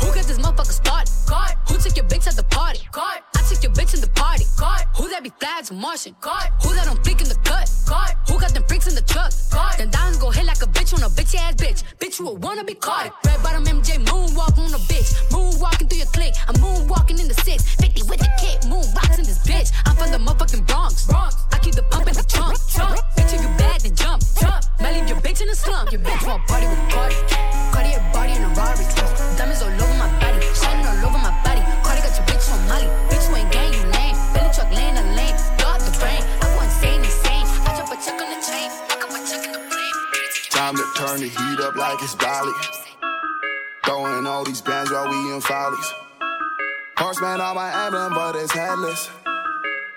Who 0.00 0.06
got 0.14 0.24
this 0.24 0.38
motherfucker 0.38 0.72
started? 0.72 1.10
God. 1.28 1.54
Who 1.68 1.78
took 1.78 1.96
your 1.96 2.06
bitch 2.06 2.26
at 2.26 2.36
the 2.36 2.44
party? 2.44 2.80
God. 2.92 3.20
I 3.36 3.42
took 3.42 3.62
your 3.62 3.72
bitch 3.72 3.94
in 3.98 4.02
the 4.02 4.14
party. 4.14 4.44
God. 4.56 4.86
Who 4.96 5.08
that 5.10 5.22
be 5.22 5.30
flags 5.40 5.72
Martian? 5.72 6.14
God. 6.20 6.46
Who 6.62 6.74
that 6.74 6.86
don't 6.86 7.02
flick 7.02 7.20
in 7.20 7.28
the 7.28 7.38
cut? 7.42 7.66
God. 7.88 8.14
Who 8.28 8.38
got 8.38 8.54
them 8.54 8.64
freaks 8.68 8.86
in 8.86 8.94
the 8.94 9.02
truck? 9.02 9.32
God. 9.50 9.74
Then 9.78 9.90
diamonds 9.90 10.18
go 10.18 10.30
hit 10.30 10.46
like 10.46 10.62
a 10.62 10.70
bitch 10.70 10.94
on 10.94 11.02
a 11.02 11.10
bitch 11.10 11.34
ass 11.34 11.54
bitch. 11.54 11.82
Bitch, 11.98 12.18
you 12.18 12.28
a 12.28 12.34
wanna 12.34 12.64
be 12.64 12.74
caught. 12.74 13.12
Red 13.26 13.42
bottom 13.42 13.64
MJ 13.64 13.98
moonwalk 14.04 14.56
on 14.58 14.72
a 14.72 14.80
bitch. 14.90 15.10
Moonwalking 15.34 15.90
through 15.90 15.98
your 15.98 16.12
clique. 16.14 16.34
I'm 16.46 16.54
moonwalking 16.56 17.18
in 17.20 17.26
the 17.26 17.38
six. 17.46 17.74
50 17.76 18.02
with 18.08 18.20
the 18.20 18.30
kick. 18.38 18.60
Moonboxing 18.70 19.26
this 19.26 19.42
bitch. 19.42 19.72
I'm 19.86 19.96
from 19.96 20.12
the 20.12 20.18
motherfucking 20.18 20.66
Bronx. 20.66 20.97
It's 48.98 49.06
headless. 49.06 49.10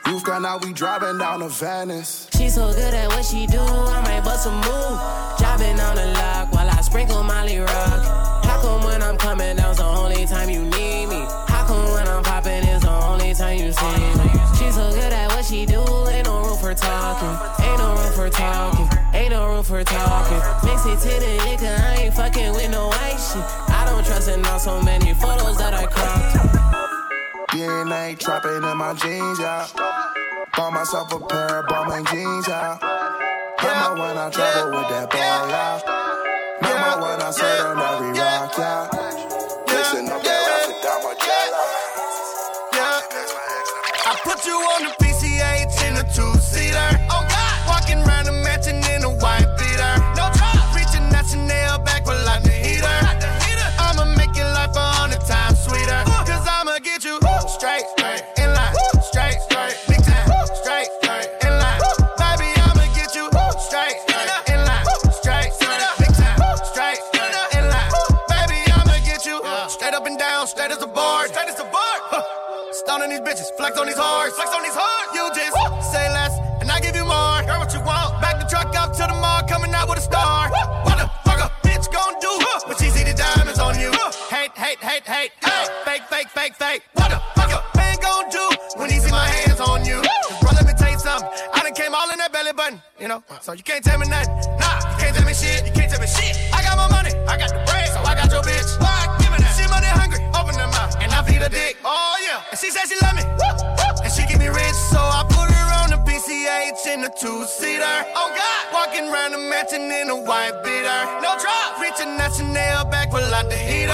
You've 0.07 0.23
gone 0.23 0.45
out, 0.45 0.65
we 0.65 0.73
driving 0.73 1.17
down 1.17 1.39
to 1.39 1.49
Venice. 1.49 2.27
She 2.35 2.49
so 2.49 2.73
good 2.73 2.93
at 2.93 3.07
what 3.09 3.25
she 3.25 3.47
do, 3.47 3.59
I 3.59 4.01
might 4.01 4.23
bust 4.23 4.47
a 4.47 4.51
move. 4.51 4.97
Dropping 5.37 5.79
on 5.79 5.95
the 5.95 6.07
lock 6.13 6.51
while 6.51 6.69
I 6.69 6.81
sprinkle 6.81 7.23
Molly 7.23 7.59
Rock. 7.59 8.43
How 8.43 8.61
come 8.61 8.83
when 8.83 9.01
I'm 9.01 9.17
coming 9.17 9.55
down's 9.57 9.77
the 9.77 9.85
only 9.85 10.25
time 10.25 10.49
you 10.49 10.63
need 10.63 11.07
me? 11.07 11.25
How 11.47 11.65
come 11.67 11.93
when 11.93 12.07
I'm 12.07 12.23
popping 12.23 12.63
is 12.67 12.81
the 12.81 12.91
only 12.91 13.33
time 13.33 13.57
you 13.59 13.71
see 13.71 13.99
me? 14.19 14.29
She 14.57 14.71
so 14.71 14.89
good 14.91 15.13
at 15.13 15.29
what 15.29 15.45
she 15.45 15.65
do, 15.65 15.81
ain't 16.09 16.27
no 16.27 16.43
room 16.43 16.57
for 16.57 16.73
talking. 16.73 17.65
Ain't 17.65 17.79
no 17.79 17.95
room 17.95 18.13
for 18.13 18.29
talking. 18.29 18.89
Ain't 19.13 19.31
no 19.31 19.47
room 19.47 19.63
for 19.63 19.83
talking. 19.83 20.41
Mix 20.67 20.85
it 20.85 20.99
to 20.99 21.19
the 21.19 21.49
liquor, 21.49 21.75
I 21.87 21.95
ain't 22.03 22.13
fucking 22.13 22.53
with 22.53 22.71
no 22.71 22.87
white 22.87 23.17
shit. 23.17 23.43
I 23.69 23.85
don't 23.87 24.05
trust 24.05 24.29
in 24.29 24.43
all 24.45 24.59
so 24.59 24.81
many 24.81 25.13
photos 25.13 25.57
that 25.57 25.73
I 25.73 25.85
cropped. 25.85 26.60
DNA 27.51 28.17
trapping 28.17 28.63
in 28.63 28.77
my 28.77 28.93
jeans, 28.93 29.37
yeah. 29.37 29.67
Bought 30.55 30.71
myself 30.71 31.11
a 31.11 31.19
pair 31.19 31.59
of 31.59 31.65
Balmain 31.65 32.07
jeans, 32.09 32.47
yeah. 32.47 32.79
Remember 33.59 34.01
when 34.01 34.17
I 34.17 34.29
travel 34.29 34.71
with 34.71 34.87
that 34.87 35.09
boy, 35.11 35.17
yeah. 35.19 35.81
Remember 36.63 37.01
when 37.03 37.21
I 37.21 37.31
said 37.31 37.59
on 37.65 37.77
every 37.77 38.11
rock, 38.17 38.55
yeah. 38.57 38.87
Mixing 39.67 40.07
up 40.09 40.23
that 40.23 40.47
rap 40.47 40.67
with 40.67 40.81
Dama 40.81 41.11
I 44.03 44.15
put 44.23 44.45
you 44.45 44.55
on 44.55 44.83
the 44.83 45.00
these 73.11 73.19
bitches, 73.19 73.51
flex 73.57 73.77
on 73.77 73.87
these 73.87 73.99
hearts, 73.99 74.35
flex 74.35 74.55
on 74.55 74.63
these 74.63 74.75
hearts. 74.75 75.11
You 75.11 75.27
just 75.35 75.51
say 75.91 76.07
less, 76.15 76.31
and 76.61 76.71
I 76.71 76.79
give 76.79 76.95
you 76.95 77.03
more. 77.03 77.43
Girl, 77.43 77.59
what 77.59 77.73
you 77.75 77.83
want? 77.83 78.21
Back 78.23 78.39
the 78.39 78.47
truck 78.47 78.71
up 78.75 78.95
to 78.95 79.03
the 79.03 79.17
mall, 79.19 79.43
coming 79.43 79.73
out 79.75 79.89
with 79.89 79.99
a 79.99 80.01
star. 80.01 80.47
What 80.87 80.95
the 80.95 81.07
fuck 81.27 81.43
a 81.43 81.51
bitch 81.67 81.91
gon' 81.91 82.15
do 82.23 82.31
when 82.67 82.77
she 82.79 82.87
see 82.87 83.03
the 83.03 83.13
diamonds 83.13 83.59
on 83.59 83.75
you? 83.75 83.91
Hate, 84.31 84.55
hate, 84.55 84.79
hate, 84.79 85.03
hate, 85.03 85.31
hate. 85.43 85.69
Fake, 85.83 86.03
fake, 86.07 86.29
fake, 86.29 86.55
fake. 86.55 86.81
What 86.95 87.11
the 87.11 87.19
fuck 87.35 87.51
a 87.51 87.59
man 87.75 87.97
gon' 87.99 88.29
do 88.31 88.45
when 88.79 88.89
he 88.89 88.99
see 88.99 89.11
my 89.11 89.27
hands 89.27 89.59
on 89.59 89.83
you? 89.83 89.99
bro, 90.39 90.55
let 90.55 90.65
me 90.65 90.73
tell 90.73 90.91
you 90.91 90.99
something. 90.99 91.27
I 91.53 91.63
done 91.63 91.75
came 91.75 91.93
all 91.93 92.09
in 92.11 92.17
that 92.23 92.31
belly 92.31 92.53
button, 92.53 92.81
you 92.99 93.09
know. 93.11 93.23
So 93.41 93.51
you 93.51 93.63
can't 93.63 93.83
tell 93.83 93.99
me 93.99 94.07
nothing. 94.07 94.31
Nah, 94.55 94.79
you 94.95 94.97
can't 95.03 95.15
tell 95.15 95.27
me 95.27 95.35
shit. 95.35 95.67
You 95.67 95.73
can't 95.75 95.91
tell 95.91 95.99
me 95.99 96.07
shit. 96.07 96.39
I 96.55 96.63
got 96.63 96.79
my 96.79 96.87
money, 96.87 97.11
I 97.27 97.35
got 97.35 97.51
the 97.51 97.59
bread, 97.67 97.91
so 97.91 97.99
I 98.07 98.15
got 98.15 98.31
your 98.31 98.43
bitch. 98.43 98.79
Why? 98.79 99.00
Mouth, 101.41 101.49
and 101.49 101.49
I 101.49 101.49
feed 101.49 101.49
her 101.49 101.49
dick. 101.49 101.77
Oh 101.83 102.15
yeah, 102.23 102.43
and 102.51 102.59
she 102.59 102.69
said 102.69 102.87
she 102.87 102.95
love 103.01 103.15
me, 103.15 103.23
and 104.03 104.11
she 104.11 104.25
give 104.27 104.39
me 104.39 104.47
rich, 104.47 104.73
so 104.73 104.99
I 104.99 105.23
put 105.27 105.49
her 105.49 105.67
on 105.83 105.89
the 105.89 105.97
PCH 106.09 106.93
in 106.93 107.01
the 107.01 107.09
two-seater. 107.09 108.05
Oh 108.15 108.29
God, 108.35 108.73
walking 108.73 109.09
around 109.09 109.31
the 109.31 109.37
mansion 109.37 109.91
in 109.91 110.09
a 110.09 110.15
white 110.15 110.63
beater. 110.63 110.99
No 111.21 111.37
drop, 111.39 111.79
reaching 111.81 112.17
that 112.17 112.33
Chanel 112.33 112.85
back 112.85 113.11
with 113.13 113.29
like 113.31 113.49
the 113.49 113.57
heater. 113.57 113.91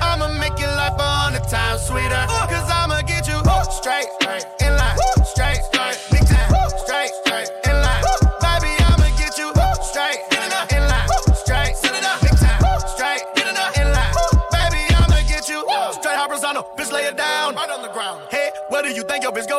I'ma 0.00 0.28
make 0.38 0.58
your 0.58 0.74
life 0.74 0.98
a 0.98 1.02
hundred 1.02 1.48
times 1.48 1.82
sweeter. 1.82 2.26
Cause 2.26 2.70
I'ma 2.70 3.02
get 3.02 3.26
you 3.26 3.38
straight. 3.70 4.08
Straight, 4.20 4.44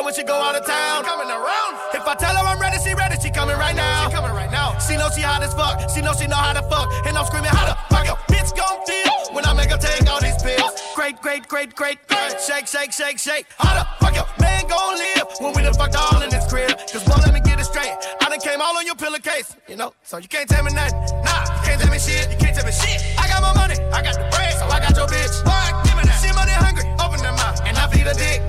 go 0.00 0.04
when 0.04 0.14
she 0.14 0.22
go 0.22 0.34
out 0.34 0.56
of 0.56 0.66
town? 0.66 1.04
She 1.04 1.10
coming 1.10 1.30
around. 1.30 1.72
If 1.94 2.06
I 2.06 2.14
tell 2.14 2.34
her 2.34 2.44
I'm 2.46 2.60
ready, 2.60 2.78
she 2.78 2.94
ready. 2.94 3.20
She 3.20 3.30
coming 3.30 3.56
right 3.56 3.76
now. 3.76 4.08
She 4.08 4.14
coming 4.14 4.32
right 4.32 4.50
now. 4.50 4.78
She 4.78 4.96
know 4.96 5.08
she 5.14 5.20
hot 5.20 5.42
as 5.42 5.54
fuck. 5.54 5.90
She 5.90 6.00
know 6.00 6.12
she 6.14 6.26
know 6.26 6.36
how 6.36 6.52
to 6.52 6.62
fuck. 6.68 6.88
And 7.06 7.16
I'm 7.16 7.26
screaming 7.26 7.50
how 7.50 7.66
the 7.66 7.76
fuck 7.88 8.06
your 8.06 8.16
bitch 8.28 8.56
gon' 8.56 8.80
feel 8.86 9.34
when 9.34 9.44
I 9.44 9.52
make 9.54 9.70
her 9.70 9.78
take 9.78 10.08
all 10.08 10.20
these 10.20 10.40
pills. 10.42 10.72
Great, 10.94 11.20
great, 11.20 11.48
great, 11.48 11.74
great, 11.74 11.98
great. 12.08 12.40
Shake, 12.40 12.66
shake, 12.66 12.92
shake, 12.92 13.18
shake. 13.18 13.46
How 13.58 13.74
the 13.76 13.84
fuck 14.00 14.14
your 14.14 14.28
man 14.40 14.66
gon' 14.68 14.96
live 14.96 15.26
when 15.40 15.52
we 15.54 15.62
done 15.62 15.74
fucked 15.74 15.96
all 15.96 16.22
in 16.22 16.30
this 16.30 16.46
crib? 16.48 16.70
Cause 16.90 17.04
boy, 17.04 17.20
let 17.24 17.34
me 17.34 17.40
get 17.40 17.60
it 17.60 17.64
straight. 17.64 17.92
I 18.20 18.28
done 18.28 18.40
came 18.40 18.60
all 18.60 18.76
on 18.76 18.86
your 18.86 18.96
pillowcase, 18.96 19.56
you 19.68 19.76
know. 19.76 19.92
So 20.02 20.18
you 20.18 20.28
can't 20.28 20.48
tell 20.48 20.64
me 20.64 20.72
nothing. 20.72 20.98
Nah, 21.24 21.44
you 21.56 21.62
can't 21.64 21.80
tell 21.80 21.90
me 21.90 21.98
shit. 21.98 22.30
You 22.30 22.38
can't 22.38 22.54
tell 22.56 22.64
me 22.64 22.72
shit. 22.72 22.98
I 23.18 23.28
got 23.28 23.42
my 23.42 23.52
money, 23.54 23.76
I 23.92 24.02
got 24.02 24.14
the 24.14 24.26
bread, 24.32 24.54
so 24.58 24.66
I 24.66 24.80
got 24.80 24.96
your 24.96 25.06
bitch. 25.06 25.34
Boy, 25.44 25.66
give 25.84 25.96
me 25.96 26.04
that. 26.08 26.18
She 26.22 26.32
money 26.32 26.52
hungry, 26.52 26.84
open 26.98 27.20
her 27.20 27.32
mouth, 27.32 27.60
and 27.64 27.76
I 27.76 27.86
feed 27.88 28.06
her 28.06 28.14
dick. 28.14 28.39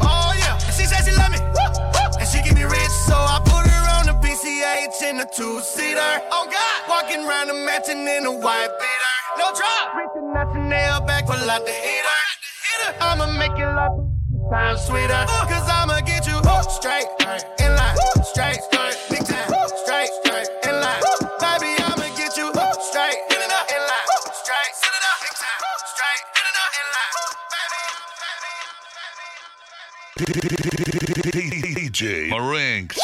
H 4.81 5.03
in 5.03 5.19
a 5.19 5.25
two-seater. 5.25 6.11
Oh 6.31 6.49
God, 6.49 6.89
walking 6.89 7.21
around 7.23 7.49
the 7.49 7.53
mansion 7.53 8.01
in 8.01 8.25
a 8.25 8.31
white 8.31 8.73
beater. 8.81 9.15
No 9.37 9.53
drop. 9.53 9.93
Reaching 9.93 10.33
out 10.35 10.53
your 10.55 10.63
nail 10.63 11.01
back, 11.01 11.27
pull 11.27 11.35
out 11.35 11.63
the 11.65 11.71
heater. 11.71 12.97
I'ma 12.99 13.27
make 13.37 13.55
your 13.59 13.75
life 13.75 13.91
time 14.49 14.77
sweeter. 14.77 15.25
Cause 15.45 15.69
I'ma 15.69 16.01
get 16.01 16.25
you 16.25 16.33
straight 16.65 17.05
in 17.61 17.75
line. 17.77 17.95
Straight, 18.25 18.57
straight, 18.73 18.97
big 19.11 19.21
time. 19.21 19.53
Straight, 19.85 20.09
straight, 20.25 20.49
in 20.65 20.73
line. 20.81 21.01
Baby, 21.37 21.77
I'ma 21.85 22.09
get 22.17 22.33
you 22.37 22.49
straight 22.81 23.21
in 23.29 23.41
line. 23.45 24.09
Straight, 24.33 24.73
big 25.21 25.35
time. 25.37 25.61
Straight, 25.93 26.25
in 26.41 26.87
line. 26.97 27.13
Baby, 30.17 30.33
baby, 30.41 30.57
baby, 30.57 31.29
baby. 31.29 31.61
DJ 31.69 32.29
Marinx. 32.29 32.97